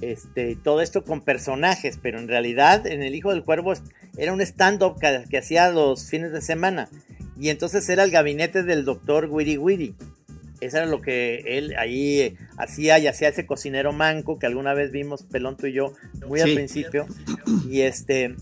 este, 0.00 0.56
todo 0.56 0.80
esto 0.80 1.02
con 1.02 1.20
personajes, 1.20 1.98
pero 2.00 2.20
en 2.20 2.28
realidad 2.28 2.86
en 2.86 3.02
el 3.02 3.14
Hijo 3.16 3.30
del 3.30 3.42
Cuervo 3.42 3.72
era 4.16 4.32
un 4.32 4.40
stand-up 4.40 5.00
que, 5.00 5.24
que 5.28 5.38
hacía 5.38 5.70
los 5.70 6.08
fines 6.08 6.32
de 6.32 6.40
semana, 6.40 6.88
y 7.38 7.48
entonces 7.48 7.88
era 7.88 8.04
el 8.04 8.10
gabinete 8.10 8.62
del 8.62 8.84
doctor 8.84 9.26
Wiri 9.30 9.56
Wiri. 9.56 9.94
Eso 10.60 10.76
era 10.78 10.86
lo 10.86 11.00
que 11.00 11.42
él 11.46 11.74
ahí 11.78 12.20
eh, 12.20 12.36
hacía 12.58 12.98
y 12.98 13.06
hacía 13.06 13.28
ese 13.28 13.46
cocinero 13.46 13.92
manco 13.92 14.38
que 14.38 14.46
alguna 14.46 14.74
vez 14.74 14.90
vimos 14.92 15.22
Pelón 15.22 15.56
tú 15.56 15.66
y 15.66 15.72
yo 15.72 15.94
muy 16.26 16.40
al 16.40 16.52
principio. 16.54 17.06
Y 17.68 17.80
este, 17.82 18.34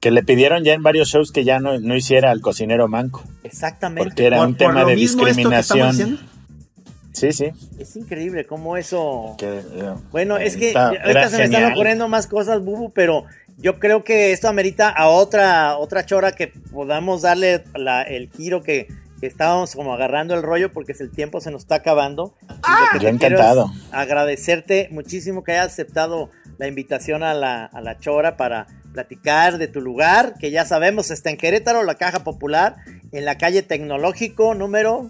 Que 0.00 0.10
le 0.10 0.22
pidieron 0.22 0.64
ya 0.64 0.72
en 0.74 0.82
varios 0.82 1.08
shows 1.08 1.32
que 1.32 1.44
ya 1.44 1.58
no, 1.60 1.78
no 1.80 1.96
hiciera 1.96 2.30
al 2.30 2.40
cocinero 2.40 2.88
manco. 2.88 3.24
exactamente. 3.44 4.04
Porque 4.10 4.26
era 4.26 4.38
Por- 4.38 4.46
un 4.48 4.54
por 4.54 4.58
tema 4.68 4.82
lo 4.82 4.88
de 4.88 4.94
mismo 4.96 5.26
esto 5.26 5.48
que 5.50 5.56
estamos 5.58 5.96
discriminación. 5.96 6.30
Sí, 7.12 7.32
sí. 7.32 7.50
Es 7.78 7.96
increíble 7.96 8.44
cómo 8.46 8.76
eso. 8.76 9.34
que, 9.38 9.58
eh, 9.58 9.94
Bueno, 10.12 10.36
es 10.38 10.56
que 10.56 10.68
está- 10.68 10.88
ahorita 10.90 11.28
se 11.28 11.38
me 11.38 11.44
están 11.44 11.72
ocurriendo 11.72 12.08
más 12.08 12.26
cosas, 12.26 12.62
Bubu, 12.62 12.92
pero 12.92 13.24
yo 13.58 13.78
creo 13.78 14.04
que 14.04 14.32
esto 14.32 14.48
amerita 14.48 14.88
a 14.90 15.08
otra, 15.08 15.76
otra 15.76 16.06
chora 16.06 16.32
que 16.32 16.46
podamos 16.48 17.22
darle 17.22 17.64
la- 17.74 18.02
el 18.02 18.30
giro 18.30 18.62
que 18.62 18.86
estábamos 19.26 19.74
como 19.74 19.92
agarrando 19.94 20.34
el 20.34 20.42
rollo 20.42 20.72
porque 20.72 20.92
es 20.92 21.00
el 21.00 21.10
tiempo 21.10 21.40
se 21.40 21.50
nos 21.50 21.62
está 21.62 21.76
acabando. 21.76 22.34
Que 22.92 22.98
Yo 23.00 23.08
encantado. 23.08 23.70
agradecerte 23.92 24.88
muchísimo 24.90 25.44
que 25.44 25.52
hayas 25.52 25.72
aceptado 25.72 26.30
la 26.58 26.66
invitación 26.66 27.22
a 27.22 27.34
la, 27.34 27.64
a 27.64 27.80
la 27.80 27.98
chora 27.98 28.36
para 28.36 28.66
platicar 28.92 29.58
de 29.58 29.68
tu 29.68 29.80
lugar, 29.80 30.34
que 30.38 30.50
ya 30.50 30.64
sabemos 30.64 31.10
está 31.10 31.30
en 31.30 31.36
Querétaro, 31.36 31.84
la 31.84 31.94
Caja 31.94 32.24
Popular, 32.24 32.76
en 33.12 33.24
la 33.24 33.38
calle 33.38 33.62
Tecnológico 33.62 34.54
número 34.54 35.08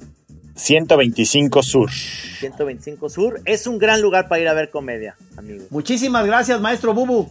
125 0.55 1.63
Sur. 1.63 1.91
125 1.91 3.09
Sur. 3.09 3.41
Es 3.45 3.67
un 3.67 3.79
gran 3.79 4.01
lugar 4.03 4.29
para 4.29 4.41
ir 4.43 4.49
a 4.49 4.53
ver 4.53 4.71
comedia, 4.71 5.17
amigos. 5.37 5.67
Muchísimas 5.71 6.27
gracias, 6.27 6.61
maestro 6.61 6.93
Bubu. 6.95 7.31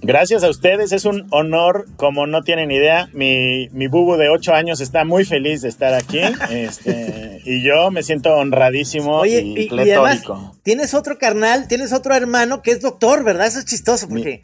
Gracias 0.00 0.44
a 0.44 0.48
ustedes, 0.50 0.92
es 0.92 1.04
un 1.04 1.26
honor, 1.30 1.86
como 1.96 2.26
no 2.26 2.42
tienen 2.42 2.70
idea. 2.70 3.08
Mi, 3.12 3.68
mi 3.72 3.88
bubu 3.88 4.16
de 4.16 4.28
8 4.28 4.54
años 4.54 4.80
está 4.80 5.04
muy 5.04 5.24
feliz 5.24 5.62
de 5.62 5.68
estar 5.68 5.92
aquí. 5.94 6.20
este, 6.50 7.42
y 7.44 7.62
yo 7.62 7.90
me 7.90 8.02
siento 8.02 8.34
honradísimo 8.34 9.16
Oye, 9.16 9.40
y, 9.42 9.58
y, 9.62 9.74
y 9.74 9.90
además 9.90 10.22
tienes 10.62 10.94
otro 10.94 11.18
carnal, 11.18 11.66
tienes 11.68 11.92
otro 11.92 12.14
hermano 12.14 12.62
que 12.62 12.70
es 12.70 12.80
doctor, 12.80 13.24
¿verdad? 13.24 13.46
Eso 13.48 13.58
es 13.58 13.64
chistoso 13.64 14.08
porque 14.08 14.42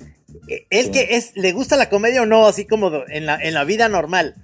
eh, 0.48 0.66
él 0.70 0.86
Sí. 0.86 0.90
que 0.90 1.16
es, 1.16 1.32
le 1.36 1.52
gusta 1.52 1.76
la 1.76 1.88
comedia 1.88 2.22
o 2.22 2.26
no, 2.26 2.46
así 2.46 2.66
como 2.66 2.90
en 3.08 3.26
la, 3.26 3.36
en 3.40 3.54
la 3.54 3.64
vida 3.64 3.88
normal. 3.88 4.34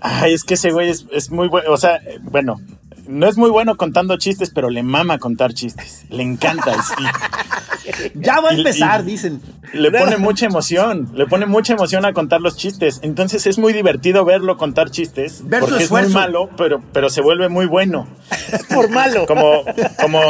Ay, 0.00 0.34
es 0.34 0.44
que 0.44 0.54
ese 0.54 0.70
güey 0.70 0.90
es, 0.90 1.06
es 1.12 1.30
muy 1.30 1.48
bueno. 1.48 1.72
O 1.72 1.76
sea, 1.76 2.00
bueno, 2.22 2.60
no 3.08 3.26
es 3.26 3.36
muy 3.36 3.50
bueno 3.50 3.76
contando 3.76 4.16
chistes, 4.18 4.50
pero 4.54 4.70
le 4.70 4.82
mama 4.82 5.18
contar 5.18 5.52
chistes. 5.54 6.04
Le 6.10 6.22
encanta. 6.22 6.72
y- 6.72 7.04
Ya 8.14 8.40
va 8.40 8.50
a 8.50 8.52
empezar, 8.52 9.00
y- 9.00 9.04
dicen. 9.12 9.40
Le 9.72 9.90
pone 9.90 10.16
mucha 10.18 10.46
emoción, 10.46 11.10
le 11.14 11.26
pone 11.26 11.46
mucha 11.46 11.72
emoción 11.74 12.04
a 12.06 12.12
contar 12.12 12.40
los 12.40 12.56
chistes. 12.56 13.00
Entonces 13.02 13.46
es 13.46 13.58
muy 13.58 13.72
divertido 13.72 14.24
verlo 14.24 14.56
contar 14.56 14.90
chistes. 14.90 15.40
Ver 15.48 15.60
porque 15.60 15.84
es 15.84 15.90
muy 15.90 16.06
malo, 16.08 16.48
pero, 16.56 16.82
pero 16.92 17.08
se 17.10 17.20
vuelve 17.22 17.48
muy 17.48 17.66
bueno. 17.66 18.06
Por 18.74 18.90
malo. 18.90 19.26
Como, 19.26 19.64
como, 20.00 20.20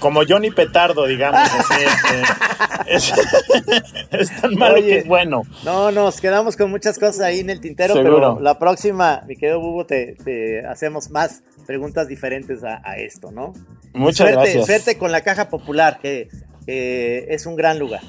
como 0.00 0.20
Johnny 0.28 0.50
Petardo, 0.50 1.06
digamos. 1.06 1.40
así, 1.40 1.84
este, 1.84 2.22
es, 2.94 3.12
es 4.10 4.40
tan 4.40 4.54
malo 4.54 4.74
Oye. 4.76 4.86
que 4.86 4.98
es 4.98 5.06
bueno. 5.06 5.42
No, 5.64 5.90
nos 5.90 6.20
quedamos 6.20 6.56
con 6.56 6.70
muchas 6.70 6.98
cosas 6.98 7.20
ahí 7.20 7.40
en 7.40 7.50
el 7.50 7.60
tintero, 7.60 7.94
Seguro. 7.94 8.14
pero 8.16 8.40
la 8.40 8.58
próxima, 8.58 9.22
mi 9.26 9.36
querido 9.36 9.60
Bubo, 9.60 9.84
te, 9.86 10.16
te 10.24 10.66
hacemos 10.66 11.10
más 11.10 11.42
preguntas 11.66 12.08
diferentes 12.08 12.64
a, 12.64 12.80
a 12.84 12.96
esto, 12.98 13.30
¿no? 13.30 13.52
Muchas 13.92 14.28
suerte, 14.28 14.34
gracias. 14.34 14.66
Suerte 14.66 14.98
con 14.98 15.12
la 15.12 15.22
Caja 15.22 15.48
Popular, 15.48 15.98
que 16.00 16.28
que 16.66 17.26
es 17.30 17.46
un 17.46 17.56
gran 17.56 17.78
lugar. 17.78 18.02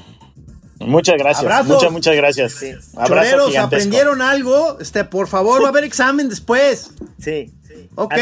Muchas 0.80 1.16
gracias. 1.18 1.43
Abrazos. 1.43 1.76
Muchas, 1.76 1.91
muchas 1.91 2.16
gracias. 2.16 2.53
Sí. 2.53 2.74
Choreros. 3.05 3.55
¿aprendieron 3.55 4.22
algo? 4.22 4.80
Este, 4.80 5.03
por 5.03 5.28
favor, 5.28 5.62
va 5.62 5.68
a 5.68 5.70
haber 5.70 5.84
examen 5.84 6.28
después. 6.30 6.91
Sí. 7.20 7.53
Ok. 7.95 8.14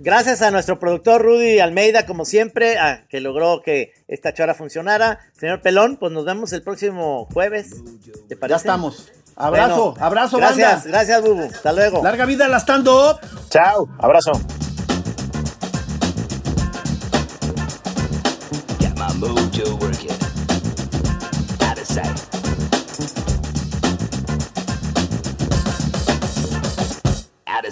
Gracias 0.00 0.42
a 0.42 0.50
nuestro 0.50 0.78
productor 0.78 1.22
Rudy 1.22 1.60
Almeida, 1.60 2.04
como 2.04 2.24
siempre, 2.24 2.78
a 2.78 3.06
que 3.08 3.20
logró 3.20 3.62
que 3.62 3.92
esta 4.06 4.34
chora 4.34 4.54
funcionara. 4.54 5.20
Señor 5.38 5.62
Pelón, 5.62 5.96
pues 5.96 6.12
nos 6.12 6.24
vemos 6.24 6.52
el 6.52 6.62
próximo 6.62 7.26
jueves. 7.32 7.70
¿Te 8.28 8.36
parece? 8.36 8.52
Ya 8.52 8.56
estamos. 8.56 9.12
Abrazo, 9.36 9.92
Bueno, 9.92 10.06
abrazo, 10.06 10.36
Gracias, 10.36 10.84
banda. 10.84 10.98
gracias, 10.98 11.22
Bubu. 11.22 11.44
Hasta 11.44 11.72
luego. 11.72 12.02
Larga 12.04 12.24
vida 12.26 12.44
a 12.44 12.48
la 12.48 12.58
stand-up. 12.60 13.18
Chao. 13.50 13.88
Abrazo. 13.98 14.32